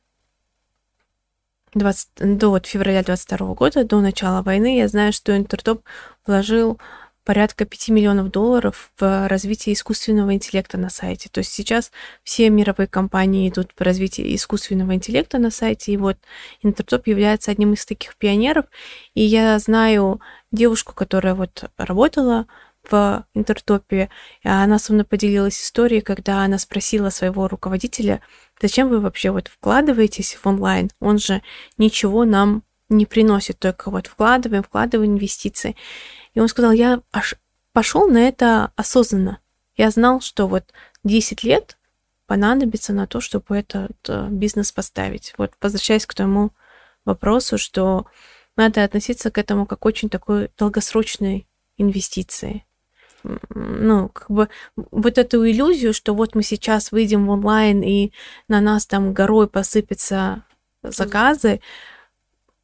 20, 1.75 2.39
до 2.39 2.51
вот 2.51 2.67
февраля 2.67 3.03
22 3.03 3.55
года, 3.55 3.85
до 3.85 4.01
начала 4.01 4.43
войны, 4.43 4.79
я 4.79 4.89
знаю, 4.89 5.13
что 5.13 5.37
Интертоп 5.37 5.83
вложил 6.27 6.79
порядка 7.25 7.65
5 7.65 7.89
миллионов 7.89 8.31
долларов 8.31 8.93
в 8.99 9.29
развитие 9.29 9.75
искусственного 9.75 10.35
интеллекта 10.35 10.79
на 10.79 10.91
сайте. 10.91 11.29
То 11.31 11.39
есть 11.39 11.53
сейчас 11.53 11.91
все 12.23 12.51
мировые 12.51 12.87
компании 12.87 13.49
идут 13.49 13.73
в 13.77 13.81
развитие 13.81 14.35
искусственного 14.35 14.95
интеллекта 14.95 15.39
на 15.39 15.51
сайте, 15.51 15.93
и 15.93 15.97
вот 15.97 16.19
Интертоп 16.63 17.07
является 17.07 17.51
одним 17.51 17.73
из 17.73 17.85
таких 17.87 18.17
пионеров. 18.17 18.67
И 19.15 19.23
я 19.23 19.59
знаю 19.59 20.21
девушку, 20.53 20.95
которая 20.95 21.35
вот 21.35 21.65
работала 21.79 22.47
в 22.91 23.25
Интертопе, 23.35 24.11
она 24.43 24.79
со 24.79 24.93
мной 24.93 25.05
поделилась 25.05 25.61
историей, 25.61 26.01
когда 26.01 26.45
она 26.45 26.59
спросила 26.59 27.11
своего 27.11 27.49
руководителя, 27.49 28.21
зачем 28.61 28.89
вы 28.89 29.01
вообще 29.01 29.31
вот 29.31 29.49
вкладываетесь 29.49 30.35
в 30.35 30.47
онлайн? 30.47 30.91
Он 31.01 31.19
же 31.19 31.43
ничего 31.79 32.25
нам 32.25 32.63
не 32.89 33.07
приносит, 33.07 33.59
только 33.59 33.91
вот 33.91 34.07
вкладываем, 34.07 34.63
вкладываем 34.63 35.13
инвестиции. 35.13 35.77
И 36.35 36.41
он 36.41 36.49
сказал, 36.49 36.73
я 36.73 37.01
аж 37.13 37.35
пошел 37.73 38.09
на 38.09 38.19
это 38.19 38.73
осознанно. 38.77 39.41
Я 39.77 39.91
знал, 39.91 40.21
что 40.21 40.47
вот 40.47 40.65
10 41.03 41.43
лет 41.43 41.77
понадобится 42.27 42.93
на 42.93 43.07
то, 43.07 43.21
чтобы 43.21 43.57
этот 43.57 43.97
э, 44.09 44.29
бизнес 44.31 44.73
поставить. 44.73 45.35
Вот 45.37 45.53
возвращаясь 45.61 46.07
к 46.07 46.15
тому 46.15 46.53
вопросу, 47.05 47.59
что 47.59 48.07
надо 48.57 48.85
относиться 48.85 49.31
к 49.31 49.39
этому 49.39 49.67
как 49.67 49.85
очень 49.85 50.09
такой 50.09 50.51
долгосрочной 50.57 51.47
инвестиции. 51.77 52.65
Ну, 53.55 54.09
как 54.11 54.31
бы 54.31 54.49
вот 54.77 55.19
эту 55.19 55.49
иллюзию, 55.49 55.95
что 55.95 56.15
вот 56.15 56.35
мы 56.35 56.43
сейчас 56.43 56.93
выйдем 56.93 57.27
в 57.27 57.31
онлайн 57.31 57.83
и 57.83 58.13
на 58.49 58.61
нас 58.61 58.87
там 58.87 59.15
горой 59.15 59.49
посыпятся 59.49 60.45
заказы, 60.83 61.61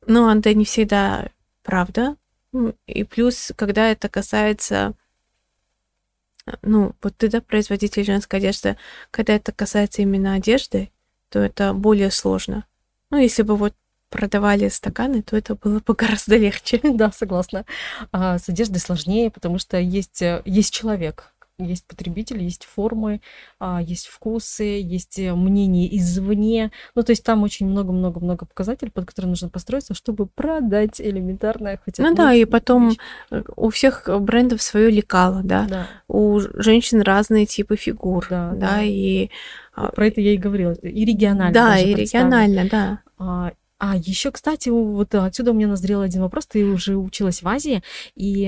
ну, 0.06 0.30
это 0.30 0.52
не 0.54 0.64
всегда 0.64 1.30
правда. 1.62 2.16
И 2.86 3.04
плюс, 3.04 3.52
когда 3.56 3.90
это 3.90 4.08
касается 4.08 4.94
ну, 6.62 6.94
вот 7.02 7.16
ты, 7.16 7.28
да, 7.28 7.40
производитель 7.40 8.04
женской 8.04 8.38
одежды, 8.38 8.76
когда 9.10 9.34
это 9.34 9.52
касается 9.52 10.02
именно 10.02 10.34
одежды, 10.34 10.90
то 11.28 11.38
это 11.38 11.72
более 11.74 12.10
сложно. 12.10 12.64
Ну, 13.10 13.18
если 13.18 13.42
бы 13.42 13.56
вот 13.56 13.74
продавали 14.10 14.68
стаканы, 14.68 15.22
то 15.22 15.36
это 15.36 15.54
было 15.54 15.80
бы 15.80 15.94
гораздо 15.94 16.36
легче. 16.36 16.80
Да, 17.00 17.10
согласна. 17.12 17.64
А 18.12 18.38
с 18.38 18.48
одеждой 18.48 18.78
сложнее, 18.78 19.30
потому 19.30 19.58
что 19.58 19.78
есть, 19.78 20.20
э, 20.20 20.42
есть 20.44 20.74
человек, 20.74 21.32
есть 21.64 21.86
потребитель, 21.86 22.42
есть 22.42 22.64
формы, 22.64 23.20
а, 23.58 23.80
есть 23.82 24.06
вкусы, 24.06 24.80
есть 24.82 25.18
э, 25.18 25.34
мнение 25.34 25.96
извне. 25.98 26.70
Ну, 26.94 27.02
то 27.02 27.10
есть 27.10 27.24
там 27.24 27.42
очень 27.42 27.66
много-много-много 27.66 28.46
показателей, 28.46 28.90
под 28.90 29.06
которые 29.06 29.30
нужно 29.30 29.48
построиться, 29.48 29.94
чтобы 29.94 30.26
продать 30.26 31.00
элементарное 31.00 31.80
хоть 31.84 31.98
Ну 31.98 32.14
да, 32.14 32.32
и 32.34 32.44
потом 32.44 32.90
вещь. 32.90 32.98
Э, 33.30 33.42
у 33.56 33.70
всех 33.70 34.08
брендов 34.20 34.62
свое 34.62 34.90
лекало, 34.90 35.42
да? 35.44 35.66
да. 35.68 35.86
У 36.08 36.40
женщин 36.40 37.00
разные 37.02 37.46
типы 37.46 37.76
фигур, 37.76 38.26
да, 38.28 38.50
да, 38.50 38.76
да. 38.76 38.82
и... 38.82 39.30
А, 39.74 39.90
Про 39.92 40.08
это 40.08 40.20
я 40.20 40.34
и 40.34 40.36
говорила. 40.36 40.72
И 40.72 41.04
регионально. 41.04 41.54
Да, 41.54 41.78
и 41.78 41.94
регионально, 41.94 42.68
да. 42.68 43.52
А, 43.82 43.96
еще, 43.96 44.30
кстати, 44.30 44.68
вот 44.68 45.14
отсюда 45.14 45.52
у 45.52 45.54
меня 45.54 45.66
назрел 45.66 46.02
один 46.02 46.20
вопрос. 46.20 46.46
Ты 46.46 46.66
уже 46.66 46.96
училась 46.96 47.42
в 47.42 47.48
Азии, 47.48 47.82
и 48.14 48.42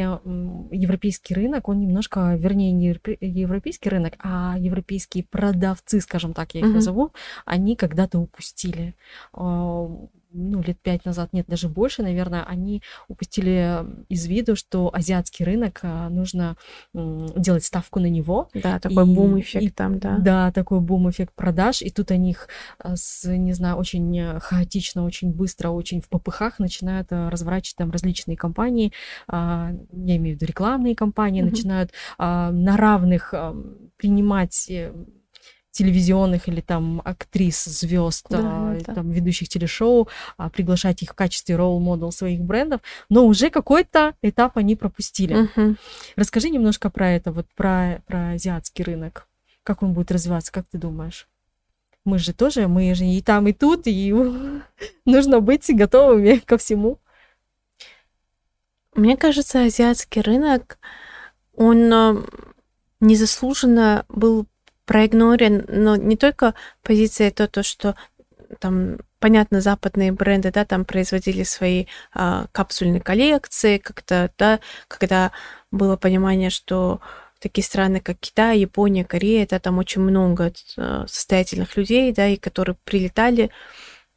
европейский 0.70 1.32
рынок, 1.32 1.70
он 1.70 1.80
немножко, 1.80 2.36
вернее, 2.38 2.70
не 2.72 2.88
европейский 3.20 3.88
рынок, 3.88 4.12
а 4.18 4.56
европейские 4.58 5.24
продавцы, 5.24 6.02
скажем 6.02 6.34
так, 6.34 6.54
я 6.54 6.60
их 6.60 6.66
mm-hmm. 6.66 6.74
назову, 6.74 7.12
они 7.46 7.76
когда-то 7.76 8.18
упустили 8.18 8.94
ну, 10.32 10.62
лет 10.62 10.78
пять 10.80 11.04
назад, 11.04 11.32
нет, 11.32 11.46
даже 11.46 11.68
больше, 11.68 12.02
наверное, 12.02 12.44
они 12.44 12.82
упустили 13.08 13.84
из 14.08 14.26
виду, 14.26 14.56
что 14.56 14.90
азиатский 14.92 15.44
рынок 15.44 15.80
а, 15.82 16.08
нужно 16.08 16.56
делать 16.94 17.64
ставку 17.64 18.00
на 18.00 18.06
него. 18.06 18.48
Да, 18.54 18.78
такой 18.78 19.06
бум-эффект 19.06 19.74
там, 19.74 19.98
да. 19.98 20.18
Да, 20.18 20.52
такой 20.52 20.80
бум-эффект 20.80 21.34
продаж, 21.34 21.82
и 21.82 21.90
тут 21.90 22.10
они 22.10 22.30
их 22.30 22.48
а, 22.78 22.96
с, 22.96 23.28
не 23.28 23.52
знаю, 23.52 23.76
очень 23.76 24.38
хаотично, 24.40 25.04
очень 25.04 25.30
быстро, 25.30 25.70
очень 25.70 26.00
в 26.00 26.08
попыхах 26.08 26.58
начинают 26.58 27.08
а, 27.10 27.30
разворачивать 27.30 27.76
там 27.76 27.90
различные 27.90 28.36
компании, 28.36 28.92
я 29.28 29.72
имею 29.92 30.36
в 30.36 30.40
виду 30.40 30.46
рекламные 30.46 30.94
компании, 30.94 31.42
mm-hmm. 31.42 31.50
начинают 31.50 31.90
на 32.18 32.76
равных 32.76 33.34
принимать 33.96 34.68
э, 34.68 34.92
телевизионных 35.72 36.48
или 36.48 36.60
там 36.60 37.02
актрис, 37.04 37.64
звезд, 37.64 38.26
да, 38.28 38.38
а, 38.40 38.78
да. 38.86 38.94
там 38.94 39.10
ведущих 39.10 39.48
телешоу, 39.48 40.08
а, 40.36 40.50
приглашать 40.50 41.02
их 41.02 41.10
в 41.10 41.14
качестве 41.14 41.56
ролл-модел 41.56 42.12
своих 42.12 42.40
брендов, 42.40 42.82
но 43.08 43.26
уже 43.26 43.50
какой-то 43.50 44.14
этап 44.22 44.58
они 44.58 44.76
пропустили. 44.76 45.34
Угу. 45.34 45.76
Расскажи 46.16 46.50
немножко 46.50 46.90
про 46.90 47.10
это, 47.10 47.32
вот 47.32 47.46
про, 47.56 48.02
про 48.06 48.32
азиатский 48.32 48.84
рынок. 48.84 49.26
Как 49.64 49.82
он 49.82 49.94
будет 49.94 50.12
развиваться, 50.12 50.52
как 50.52 50.66
ты 50.70 50.78
думаешь? 50.78 51.26
Мы 52.04 52.18
же 52.18 52.32
тоже, 52.34 52.68
мы 52.68 52.94
же 52.94 53.04
и 53.04 53.22
там, 53.22 53.46
и 53.46 53.52
тут, 53.52 53.82
и 53.86 54.12
нужно 55.06 55.40
быть 55.40 55.66
готовыми 55.68 56.36
ко 56.36 56.58
всему. 56.58 56.98
Мне 58.94 59.16
кажется, 59.16 59.62
азиатский 59.62 60.20
рынок, 60.20 60.78
он 61.56 61.92
а, 61.92 62.22
незаслуженно 63.00 64.04
был 64.08 64.46
проигнорен, 64.92 65.64
но 65.68 65.96
не 65.96 66.18
только 66.18 66.52
позиция 66.82 67.30
то, 67.30 67.48
то 67.48 67.62
что 67.62 67.96
там 68.58 68.98
понятно, 69.20 69.62
западные 69.62 70.12
бренды, 70.12 70.52
да, 70.52 70.66
там 70.66 70.84
производили 70.84 71.44
свои 71.44 71.86
а, 72.12 72.44
капсульные 72.52 73.00
коллекции, 73.00 73.78
как-то, 73.78 74.30
да, 74.36 74.60
когда 74.88 75.32
было 75.70 75.96
понимание, 75.96 76.50
что 76.50 77.00
такие 77.38 77.64
страны, 77.64 78.00
как 78.00 78.18
Китай, 78.20 78.58
Япония, 78.58 79.06
Корея, 79.06 79.46
да, 79.48 79.58
там 79.60 79.78
очень 79.78 80.02
много 80.02 80.52
а, 80.76 81.06
состоятельных 81.08 81.74
людей, 81.78 82.12
да, 82.12 82.28
и 82.28 82.36
которые 82.36 82.76
прилетали 82.84 83.50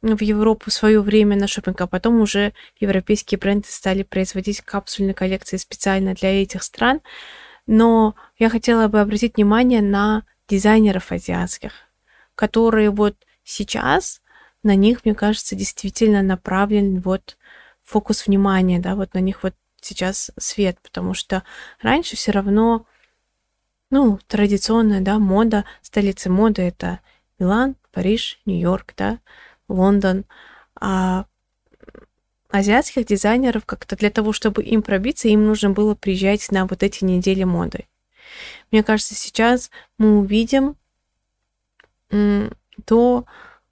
в 0.02 0.20
Европу 0.20 0.68
в 0.68 0.74
свое 0.74 1.00
время 1.00 1.38
на 1.38 1.48
шопинг, 1.48 1.80
а 1.80 1.86
потом 1.86 2.20
уже 2.20 2.52
европейские 2.78 3.38
бренды 3.38 3.68
стали 3.70 4.02
производить 4.02 4.60
капсульные 4.60 5.14
коллекции 5.14 5.56
специально 5.56 6.12
для 6.12 6.42
этих 6.42 6.62
стран. 6.62 7.00
Но 7.66 8.14
я 8.38 8.50
хотела 8.50 8.88
бы 8.88 9.00
обратить 9.00 9.36
внимание 9.36 9.80
на 9.80 10.24
дизайнеров 10.48 11.12
азиатских, 11.12 11.72
которые 12.34 12.90
вот 12.90 13.16
сейчас 13.44 14.22
на 14.62 14.74
них, 14.74 15.04
мне 15.04 15.14
кажется, 15.14 15.54
действительно 15.54 16.22
направлен 16.22 17.00
вот 17.00 17.38
фокус 17.82 18.26
внимания, 18.26 18.78
да, 18.78 18.96
вот 18.96 19.14
на 19.14 19.18
них 19.18 19.42
вот 19.42 19.54
сейчас 19.80 20.30
свет, 20.36 20.78
потому 20.82 21.14
что 21.14 21.44
раньше 21.80 22.16
все 22.16 22.32
равно, 22.32 22.86
ну, 23.90 24.18
традиционная, 24.26 25.00
да, 25.00 25.18
мода, 25.18 25.64
столицы 25.82 26.28
моды 26.28 26.62
это 26.62 27.00
Милан, 27.38 27.76
Париж, 27.92 28.40
Нью-Йорк, 28.44 28.94
да, 28.96 29.20
Лондон, 29.68 30.24
а 30.78 31.26
азиатских 32.50 33.06
дизайнеров 33.06 33.64
как-то 33.64 33.96
для 33.96 34.10
того, 34.10 34.32
чтобы 34.32 34.62
им 34.62 34.82
пробиться, 34.82 35.28
им 35.28 35.46
нужно 35.46 35.70
было 35.70 35.94
приезжать 35.94 36.50
на 36.50 36.66
вот 36.66 36.82
эти 36.82 37.04
недели 37.04 37.44
моды. 37.44 37.86
Мне 38.70 38.82
кажется, 38.82 39.14
сейчас 39.14 39.70
мы 39.98 40.18
увидим 40.18 40.76
то, 42.84 43.24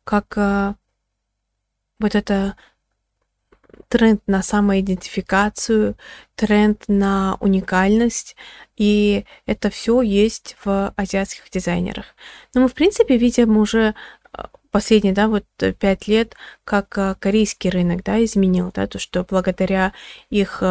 как 0.05 0.37
а, 0.37 0.77
вот 1.99 2.15
это 2.15 2.57
тренд 3.89 4.23
на 4.27 4.43
самоидентификацию, 4.43 5.97
тренд 6.35 6.85
на 6.89 7.37
уникальность, 7.41 8.37
и 8.77 9.25
это 9.47 9.71
все 9.71 10.01
есть 10.03 10.57
в 10.65 10.93
азиатских 10.97 11.49
дизайнерах. 11.51 12.07
Но 12.55 12.63
мы, 12.63 12.69
в 12.69 12.75
принципе, 12.75 13.17
видим 13.17 13.57
уже 13.57 13.95
а, 14.33 14.49
последние, 14.71 15.15
да, 15.15 15.29
вот 15.29 15.45
пять 15.79 16.09
лет, 16.09 16.35
как 16.65 16.89
корейский 17.21 17.71
рынок, 17.71 18.03
да, 18.03 18.23
изменил, 18.25 18.73
да, 18.75 18.87
то, 18.87 18.99
что 18.99 19.25
благодаря 19.25 19.93
их 20.29 20.63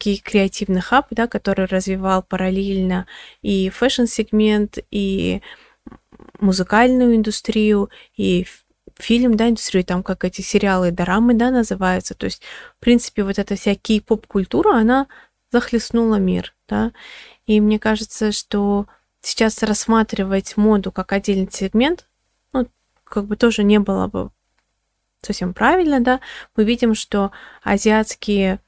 корейским 0.00 0.22
креативный 0.24 0.80
хаб, 0.80 1.06
да, 1.10 1.26
который 1.26 1.66
развивал 1.66 2.22
параллельно 2.22 3.06
и 3.42 3.68
fashion-сегмент, 3.70 4.78
и 4.90 5.42
музыкальную 6.40 7.16
индустрию, 7.16 7.90
и 8.16 8.46
фильм, 8.96 9.36
да, 9.36 9.48
индустрию, 9.48 9.84
там 9.84 10.02
как 10.02 10.24
эти 10.24 10.40
сериалы, 10.42 10.90
дорамы, 10.90 11.34
да, 11.34 11.50
называются. 11.50 12.14
То 12.14 12.26
есть, 12.26 12.42
в 12.76 12.80
принципе, 12.80 13.24
вот 13.24 13.38
эта 13.38 13.56
вся 13.56 13.74
кей-поп-культура, 13.74 14.76
она 14.76 15.06
захлестнула 15.52 16.16
мир, 16.16 16.54
да. 16.68 16.92
И 17.46 17.60
мне 17.60 17.78
кажется, 17.78 18.32
что 18.32 18.86
сейчас 19.20 19.62
рассматривать 19.62 20.56
моду 20.56 20.92
как 20.92 21.12
отдельный 21.12 21.48
сегмент, 21.50 22.08
ну, 22.52 22.68
как 23.04 23.26
бы 23.26 23.36
тоже 23.36 23.64
не 23.64 23.78
было 23.78 24.06
бы 24.06 24.30
совсем 25.22 25.52
правильно, 25.52 26.00
да. 26.00 26.20
Мы 26.56 26.64
видим, 26.64 26.94
что 26.94 27.32
азиатские 27.62 28.60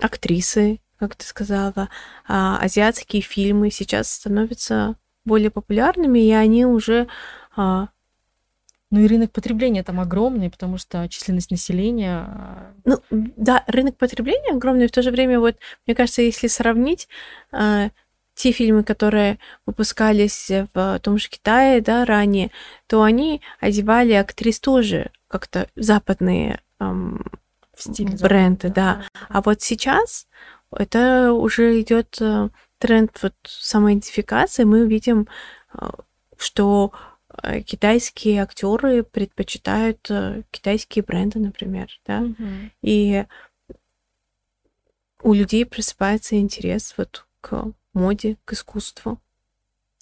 актрисы, 0.00 0.80
как 0.98 1.16
ты 1.16 1.24
сказала, 1.24 1.88
а, 2.28 2.58
азиатские 2.58 3.22
фильмы 3.22 3.70
сейчас 3.70 4.12
становятся 4.12 4.96
более 5.24 5.50
популярными, 5.50 6.18
и 6.18 6.32
они 6.32 6.66
уже 6.66 7.08
а, 7.56 7.88
ну 8.90 9.00
и 9.00 9.06
рынок 9.06 9.30
потребления 9.30 9.82
там 9.82 10.00
огромный, 10.00 10.50
потому 10.50 10.76
что 10.76 11.08
численность 11.08 11.50
населения... 11.50 12.26
А, 12.26 12.74
ну 12.84 12.98
да, 13.10 13.64
рынок 13.66 13.96
потребления 13.96 14.52
огромный, 14.52 14.88
в 14.88 14.92
то 14.92 15.02
же 15.02 15.10
время 15.10 15.40
вот, 15.40 15.56
мне 15.86 15.94
кажется, 15.94 16.22
если 16.22 16.48
сравнить 16.48 17.08
те 18.34 18.52
фильмы, 18.52 18.84
которые 18.84 19.38
выпускались 19.66 20.50
в 20.72 20.98
том 21.00 21.18
же 21.18 21.28
Китае, 21.28 21.82
да, 21.82 22.06
ранее, 22.06 22.50
то 22.86 23.02
они 23.02 23.42
одевали 23.60 24.12
актрис 24.12 24.60
тоже 24.60 25.10
как-то 25.28 25.68
западные 25.76 26.60
эм, 26.78 27.22
стиль 27.80 28.16
бренды, 28.16 28.70
да. 28.70 29.04
А 29.28 29.42
вот 29.42 29.62
сейчас 29.62 30.26
это 30.70 31.32
уже 31.32 31.80
идет 31.80 32.18
э, 32.20 32.48
тренд 32.78 33.18
вот 33.22 33.34
самоидентификации. 33.44 34.64
Мы 34.64 34.86
видим, 34.86 35.28
э, 35.74 35.88
что 36.36 36.92
Э, 37.42 37.60
китайские 37.60 38.42
актеры 38.42 39.02
предпочитают 39.02 40.08
китайские 40.50 41.04
бренды, 41.04 41.38
например, 41.38 41.88
да, 42.06 42.20
угу. 42.20 42.44
и 42.82 43.24
у 45.22 45.34
людей 45.34 45.66
просыпается 45.66 46.38
интерес 46.38 46.94
вот 46.96 47.26
к 47.40 47.72
моде, 47.92 48.36
к 48.44 48.52
искусству. 48.52 49.20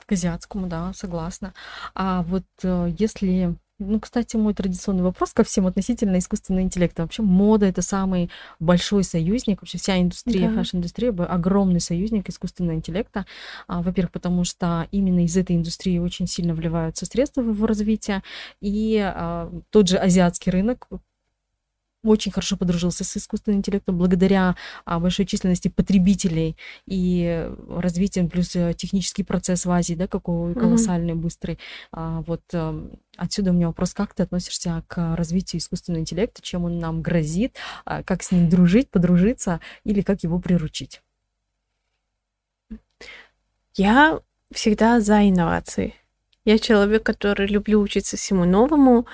К 0.07 0.13
азиатскому, 0.13 0.69
да, 0.69 0.93
согласна. 0.95 1.53
А 1.95 2.23
вот 2.23 2.45
если 2.63 3.55
ну, 3.79 4.01
кстати, 4.01 4.37
мой 4.37 4.55
традиционный 4.55 5.03
вопрос 5.03 5.33
ко 5.33 5.45
всем 5.45 5.67
относительно 5.67 6.19
искусственного 6.19 6.65
интеллекта. 6.65 7.03
Вообще 7.03 7.23
мода— 7.23 7.67
это 7.67 7.81
самый 7.81 8.31
большой 8.59 9.05
союзник, 9.05 9.63
вообще 9.63 9.79
вся 9.79 10.01
индустрия, 10.01 10.49
да. 10.49 10.55
fashion-индустрия— 10.55 11.13
огромный 11.29 11.81
союзник 11.81 12.29
искусственного 12.29 12.75
интеллекта. 12.75 13.25
А, 13.69 13.83
во-первых, 13.83 14.13
потому 14.13 14.45
что 14.45 14.89
именно 14.91 15.25
из 15.25 15.37
этой 15.37 15.57
индустрии 15.57 15.99
очень 15.99 16.27
сильно 16.27 16.55
вливаются 16.55 17.07
средства 17.07 17.43
в 17.43 17.51
его 17.51 17.67
развитие, 17.67 18.23
и 18.61 18.99
а, 18.99 19.51
тот 19.71 19.89
же 19.89 19.97
азиатский 19.97 20.51
рынок 20.51 20.89
очень 22.09 22.33
хорошо 22.33 22.57
подружился 22.57 23.05
с 23.05 23.17
искусственным 23.17 23.59
интеллектом 23.59 23.99
благодаря 23.99 24.57
а, 24.85 24.99
большой 24.99 25.27
численности 25.27 25.69
потребителей 25.69 26.57
и 26.87 27.51
развитием 27.69 28.29
плюс 28.29 28.57
э, 28.57 28.75
технический 28.75 29.23
процесс 29.23 29.67
в 29.67 29.71
Азии, 29.71 29.95
да, 29.95 30.07
какой 30.07 30.55
колоссальный, 30.55 31.13
mm-hmm. 31.13 31.17
быстрый. 31.17 31.59
А, 31.93 32.23
вот 32.23 32.43
а, 32.53 32.89
отсюда 33.17 33.51
у 33.51 33.55
меня 33.55 33.67
вопрос, 33.69 33.95
как 33.95 34.15
ты 34.15 34.23
относишься 34.23 34.83
к 34.87 35.17
развитию 35.17 35.61
искусственного 35.61 36.01
интеллекта, 36.01 36.43
чем 36.43 36.65
он 36.65 36.79
нам 36.79 37.03
грозит, 37.03 37.57
а, 37.85 38.03
как 38.03 38.23
с 38.23 38.33
ним 38.33 38.49
дружить, 38.49 38.91
подружиться 38.91 39.61
или 39.85 40.01
как 40.01 40.23
его 40.23 40.39
приручить? 40.39 41.03
Я 43.75 44.21
всегда 44.53 45.01
за 45.01 45.29
инновации. 45.29 45.95
Я 46.45 46.59
человек, 46.59 47.03
который 47.03 47.47
люблю 47.47 47.81
учиться 47.81 48.17
всему 48.17 48.45
новому, 48.45 49.07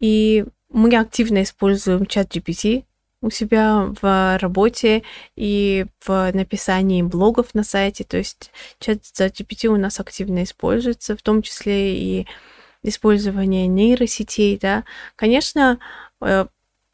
и 0.00 0.44
мы 0.70 0.94
активно 0.96 1.42
используем 1.42 2.06
чат 2.06 2.34
GPT 2.34 2.84
у 3.20 3.30
себя 3.30 3.92
в 4.00 4.38
работе 4.40 5.02
и 5.34 5.86
в 6.04 6.30
написании 6.32 7.02
блогов 7.02 7.54
на 7.54 7.64
сайте. 7.64 8.04
То 8.04 8.16
есть 8.16 8.50
чат 8.78 9.00
GPT 9.00 9.68
у 9.68 9.76
нас 9.76 9.98
активно 9.98 10.44
используется, 10.44 11.16
в 11.16 11.22
том 11.22 11.42
числе 11.42 11.96
и 11.96 12.26
использование 12.82 13.66
нейросетей, 13.66 14.56
да. 14.56 14.84
Конечно, 15.16 15.78
э, 16.20 16.46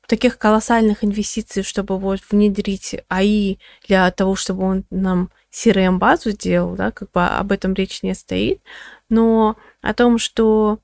таких 0.07 0.39
колоссальных 0.39 1.05
инвестиций, 1.05 1.63
чтобы 1.63 1.99
вот 1.99 2.21
внедрить 2.31 2.97
АИ 3.09 3.59
для 3.87 4.11
того, 4.11 4.35
чтобы 4.35 4.65
он 4.65 4.85
нам 4.91 5.31
CRM-базу 5.53 6.31
сделал, 6.31 6.75
да, 6.75 6.91
как 6.91 7.11
бы 7.13 7.25
об 7.25 7.53
этом 7.53 7.75
речь 7.75 8.03
не 8.03 8.15
стоит, 8.15 8.61
но 9.09 9.57
о 9.83 9.95
том, 9.95 10.19
что 10.19 10.79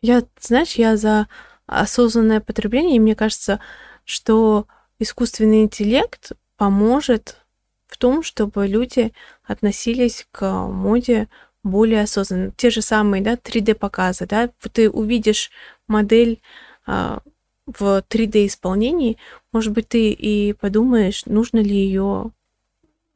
я, 0.00 0.22
знаешь, 0.40 0.74
я 0.74 0.96
за 0.96 1.28
осознанное 1.66 2.40
потребление, 2.40 2.96
и 2.96 3.00
мне 3.00 3.14
кажется, 3.14 3.60
что 4.04 4.66
искусственный 4.98 5.62
интеллект 5.62 6.32
поможет 6.56 7.44
в 7.86 7.98
том, 7.98 8.22
чтобы 8.22 8.66
люди 8.66 9.12
относились 9.44 10.26
к 10.32 10.48
моде 10.68 11.28
более 11.62 12.02
осознанно. 12.02 12.52
Те 12.52 12.70
же 12.70 12.82
самые, 12.82 13.22
да, 13.22 13.34
3D-показы, 13.34 14.26
да, 14.26 14.50
ты 14.72 14.88
увидишь 14.88 15.50
модель 15.88 16.40
а, 16.86 17.20
в 17.66 18.04
3D-исполнении, 18.08 19.18
может 19.52 19.72
быть, 19.72 19.88
ты 19.88 20.10
и 20.10 20.52
подумаешь, 20.52 21.26
нужно 21.26 21.58
ли 21.58 21.74
ее 21.74 22.30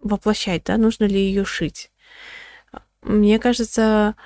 воплощать, 0.00 0.64
да, 0.64 0.76
нужно 0.76 1.04
ли 1.04 1.20
ее 1.20 1.44
шить. 1.44 1.90
Мне 3.02 3.38
кажется, 3.38 4.16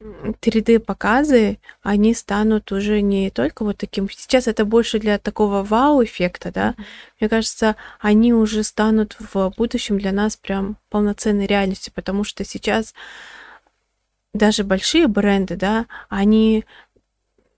3D-показы, 0.00 1.58
они 1.82 2.14
станут 2.14 2.70
уже 2.70 3.00
не 3.00 3.30
только 3.30 3.64
вот 3.64 3.78
таким... 3.78 4.08
Сейчас 4.08 4.46
это 4.46 4.64
больше 4.64 5.00
для 5.00 5.18
такого 5.18 5.64
вау-эффекта, 5.64 6.52
да? 6.52 6.74
Мне 7.18 7.28
кажется, 7.28 7.74
они 7.98 8.32
уже 8.32 8.62
станут 8.62 9.16
в 9.18 9.52
будущем 9.56 9.98
для 9.98 10.12
нас 10.12 10.36
прям 10.36 10.76
полноценной 10.88 11.46
реальностью, 11.46 11.92
потому 11.92 12.22
что 12.22 12.44
сейчас 12.44 12.94
даже 14.34 14.62
большие 14.62 15.08
бренды, 15.08 15.56
да, 15.56 15.86
они 16.08 16.64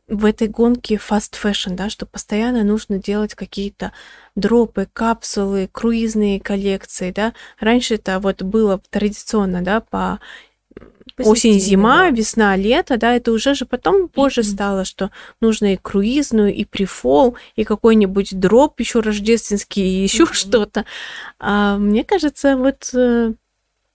в 0.09 0.24
этой 0.24 0.49
гонке 0.49 0.95
fast 0.97 1.34
fashion, 1.41 1.74
да, 1.74 1.91
что 1.91 2.07
постоянно 2.07 2.64
нужно 2.64 2.99
делать 2.99 3.34
какие-то 3.34 3.93
дропы, 4.34 4.88
капсулы, 4.93 5.68
круизные 5.70 6.41
коллекции, 6.41 7.12
да. 7.12 7.34
Раньше 7.59 7.95
это 7.95 8.18
вот 8.18 8.43
было 8.43 8.80
традиционно, 8.91 9.62
да, 9.62 9.80
по 9.80 10.20
осень, 11.26 11.58
зима, 11.60 11.98
да. 11.98 12.10
весна, 12.10 12.56
лето, 12.56 12.96
да, 12.96 13.14
это 13.14 13.32
уже 13.32 13.54
же 13.54 13.66
потом 13.66 14.08
позже 14.08 14.40
mm-hmm. 14.40 14.52
стало, 14.52 14.84
что 14.84 15.10
нужно 15.40 15.74
и 15.74 15.76
круизную, 15.76 16.54
и 16.54 16.64
прифол, 16.64 17.36
и 17.56 17.64
какой-нибудь 17.64 18.38
дроп 18.38 18.80
еще 18.80 19.00
рождественский, 19.00 19.82
и 19.82 20.02
еще 20.02 20.24
mm-hmm. 20.24 20.34
что-то. 20.34 20.84
А, 21.38 21.76
мне 21.76 22.04
кажется, 22.04 22.56
вот 22.56 22.90
э, 22.94 23.32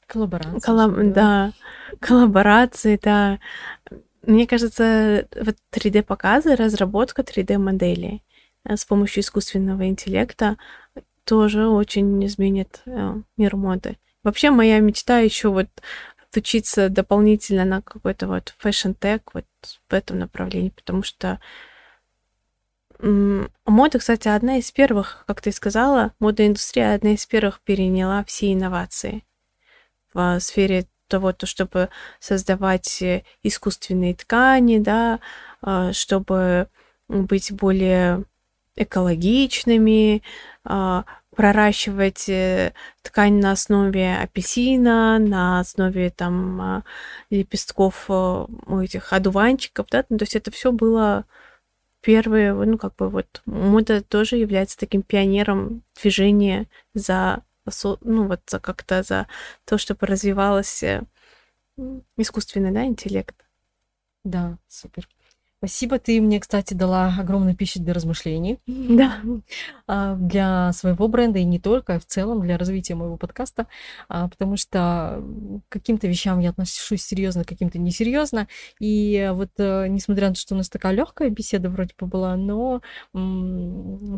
коллаборации, 0.07 0.59
коллаб... 0.59 0.95
да. 0.95 1.03
да, 1.03 1.51
коллаборации, 1.99 2.99
да. 3.01 3.39
Мне 4.23 4.47
кажется, 4.47 5.27
вот 5.39 5.55
3D-показы, 5.71 6.55
разработка 6.55 7.21
3D-моделей 7.21 8.23
э, 8.63 8.75
с 8.75 8.85
помощью 8.85 9.21
искусственного 9.21 9.87
интеллекта 9.87 10.57
тоже 11.25 11.67
очень 11.67 12.25
изменит 12.25 12.81
э, 12.85 13.15
мир 13.37 13.55
моды. 13.55 13.97
Вообще 14.23 14.49
моя 14.49 14.79
мечта 14.79 15.19
еще 15.19 15.49
вот 15.49 15.67
учиться 16.37 16.89
дополнительно 16.89 17.65
на 17.65 17.81
какой-то 17.81 18.27
вот 18.27 18.55
fashion-tech 18.61 19.21
вот 19.33 19.45
в 19.89 19.93
этом 19.93 20.19
направлении, 20.19 20.69
потому 20.69 21.03
что 21.03 21.39
мода, 22.99 23.99
кстати, 23.99 24.27
одна 24.27 24.57
из 24.57 24.71
первых, 24.71 25.25
как 25.27 25.41
ты 25.41 25.51
сказала, 25.51 26.13
мода 26.19 26.47
индустрия 26.47 26.93
одна 26.95 27.13
из 27.13 27.25
первых 27.25 27.61
переняла 27.61 28.23
все 28.23 28.53
инновации 28.53 29.23
в 30.13 30.39
сфере 30.39 30.87
того, 31.07 31.33
то, 31.33 31.45
чтобы 31.45 31.89
создавать 32.19 33.01
э, 33.01 33.23
искусственные 33.43 34.15
ткани, 34.15 34.79
да, 34.79 35.19
а, 35.61 35.93
чтобы 35.93 36.67
быть 37.07 37.51
более 37.51 38.23
экологичными, 38.75 40.23
а, 40.63 41.05
проращивать 41.35 42.29
э, 42.29 42.73
ткань 43.01 43.39
на 43.39 43.51
основе 43.51 44.15
апельсина, 44.15 45.19
на 45.19 45.59
основе 45.59 46.09
там 46.09 46.61
а, 46.61 46.83
лепестков 47.29 48.05
э, 48.09 48.45
этих 48.83 49.13
одуванчиков, 49.13 49.87
да, 49.91 50.05
ну, 50.09 50.17
то 50.17 50.23
есть 50.23 50.35
это 50.35 50.51
все 50.51 50.71
было 50.71 51.25
первые, 52.01 52.53
ну, 52.53 52.77
как 52.77 52.95
бы 52.95 53.09
вот 53.09 53.41
мода 53.45 54.01
тоже 54.01 54.37
является 54.37 54.77
таким 54.77 55.01
пионером 55.01 55.83
движения 56.01 56.67
за, 56.93 57.43
ну, 58.01 58.27
вот 58.27 58.41
за 58.47 58.59
как-то 58.59 59.03
за 59.03 59.27
то, 59.65 59.77
чтобы 59.77 60.07
развивалось 60.07 60.83
э, 60.83 61.03
искусственный, 62.17 62.71
да, 62.71 62.85
интеллект. 62.85 63.35
Да, 64.23 64.57
супер. 64.67 65.07
Спасибо, 65.65 65.97
ты 65.97 66.21
мне, 66.21 66.39
кстати, 66.39 66.75
дала 66.75 67.15
огромную 67.19 67.55
пищу 67.55 67.79
для 67.79 67.93
размышлений. 67.93 68.59
Да. 68.67 69.15
А, 69.87 70.15
для 70.15 70.73
своего 70.73 71.07
бренда 71.07 71.39
и 71.39 71.43
не 71.43 71.59
только, 71.59 71.95
а 71.95 71.99
в 71.99 72.05
целом 72.05 72.41
для 72.41 72.57
развития 72.57 72.95
моего 72.95 73.17
подкаста, 73.17 73.67
а, 74.09 74.27
потому 74.27 74.57
что 74.57 75.23
к 75.69 75.73
каким-то 75.73 76.07
вещам 76.07 76.39
я 76.39 76.49
отношусь 76.51 77.03
серьезно, 77.03 77.43
к 77.43 77.47
каким-то 77.47 77.79
несерьезно. 77.79 78.47
И 78.79 79.29
вот 79.33 79.49
э, 79.57 79.87
несмотря 79.87 80.29
на 80.29 80.33
то, 80.33 80.39
что 80.39 80.55
у 80.55 80.57
нас 80.57 80.69
такая 80.69 80.93
легкая 80.93 81.29
беседа 81.29 81.69
вроде 81.69 81.93
бы 81.99 82.07
была, 82.07 82.35
но 82.35 82.81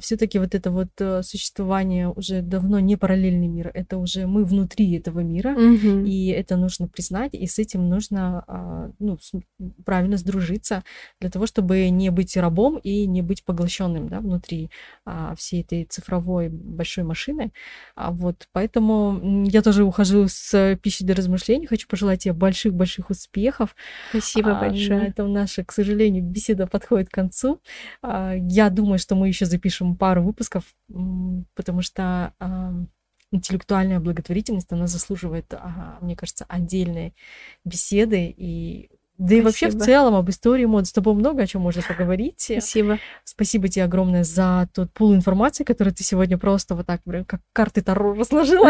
все-таки 0.02 0.40
вот 0.40 0.56
это 0.56 0.72
вот 0.72 0.90
э, 1.00 1.22
существование 1.24 2.10
уже 2.10 2.42
давно 2.42 2.80
не 2.80 2.96
параллельный 2.96 3.48
мир, 3.48 3.72
это 3.74 3.98
уже 3.98 4.26
мы 4.26 4.46
внутри 4.46 4.98
этого 4.98 5.20
мира, 5.20 5.52
угу. 5.52 6.06
и 6.06 6.28
это 6.28 6.58
нужно 6.58 6.88
признать, 6.88 7.34
и 7.34 7.46
с 7.46 7.60
этим 7.60 7.88
нужно 7.90 8.94
ну, 9.00 9.18
правильно 9.86 10.18
сдружиться 10.18 10.84
для 11.20 11.30
того, 11.30 11.37
того, 11.38 11.46
чтобы 11.46 11.90
не 11.90 12.10
быть 12.10 12.36
рабом 12.36 12.80
и 12.80 13.06
не 13.06 13.22
быть 13.22 13.44
поглощенным 13.44 14.10
да, 14.10 14.22
внутри 14.22 14.72
а, 15.06 15.36
всей 15.36 15.62
этой 15.62 15.84
цифровой 15.84 16.50
большой 16.50 17.04
машины. 17.04 17.54
А, 17.96 18.12
вот, 18.12 18.48
поэтому 18.52 19.46
я 19.46 19.62
тоже 19.62 19.84
ухожу 19.84 20.28
с 20.28 20.76
пищи 20.82 21.06
для 21.06 21.14
размышлений. 21.14 21.68
Хочу 21.68 21.88
пожелать 21.88 22.24
тебе 22.24 22.34
больших-больших 22.34 23.12
успехов. 23.12 23.76
Спасибо 24.10 24.58
а, 24.58 24.62
большое. 24.62 25.00
На 25.00 25.04
этом 25.06 25.32
наша, 25.32 25.64
к 25.64 25.72
сожалению, 25.72 26.24
беседа 26.24 26.66
подходит 26.66 27.10
к 27.10 27.14
концу. 27.14 27.62
А, 28.02 28.34
я 28.36 28.72
думаю, 28.72 28.98
что 28.98 29.16
мы 29.16 29.28
еще 29.28 29.46
запишем 29.46 29.96
пару 29.96 30.24
выпусков, 30.24 30.64
потому 31.54 31.84
что 31.84 32.34
а, 32.40 32.74
интеллектуальная 33.32 34.00
благотворительность, 34.00 34.72
она 34.72 34.88
заслуживает, 34.88 35.54
мне 36.02 36.16
кажется, 36.16 36.46
отдельной 36.48 37.14
беседы 37.64 38.34
и 38.36 38.90
да 39.18 39.36
и 39.36 39.42
вообще 39.42 39.70
в 39.70 39.78
целом 39.78 40.14
об 40.14 40.30
истории 40.30 40.66
мод 40.66 40.86
с 40.86 40.92
тобой 40.92 41.16
много 41.16 41.44
о 41.44 41.48
чем 41.48 41.62
можно 41.62 41.82
поговорить. 41.82 42.40
Спасибо. 42.40 43.00
Спасибо 43.24 43.68
тебе 43.68 43.86
огромное 43.86 44.24
за 44.24 44.70
тот 44.74 44.92
пул 44.92 45.16
информации, 45.16 45.64
который 45.64 45.92
ты 45.92 46.04
сегодня 46.04 46.38
просто 46.38 46.76
вот 46.76 46.86
так, 46.86 47.02
как 47.26 47.42
карты 47.52 47.82
Таро 47.82 48.14
разложила. 48.14 48.70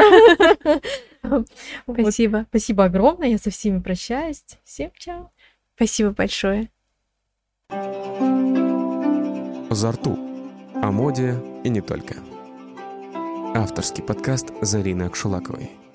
Спасибо. 1.84 2.46
Спасибо 2.50 2.86
огромное. 2.86 3.30
Я 3.30 3.38
со 3.38 3.50
всеми 3.50 3.80
прощаюсь. 3.80 4.44
Всем 4.64 4.92
чао. 4.98 5.32
Спасибо 5.76 6.12
большое. 6.12 6.70
Зарту. 9.70 10.18
О 10.76 10.92
моде 10.92 11.36
и 11.64 11.70
не 11.70 11.82
только. 11.82 12.16
Авторский 13.54 14.04
подкаст 14.04 14.54
Зарины 14.62 15.04
Акшулаковой. 15.04 15.87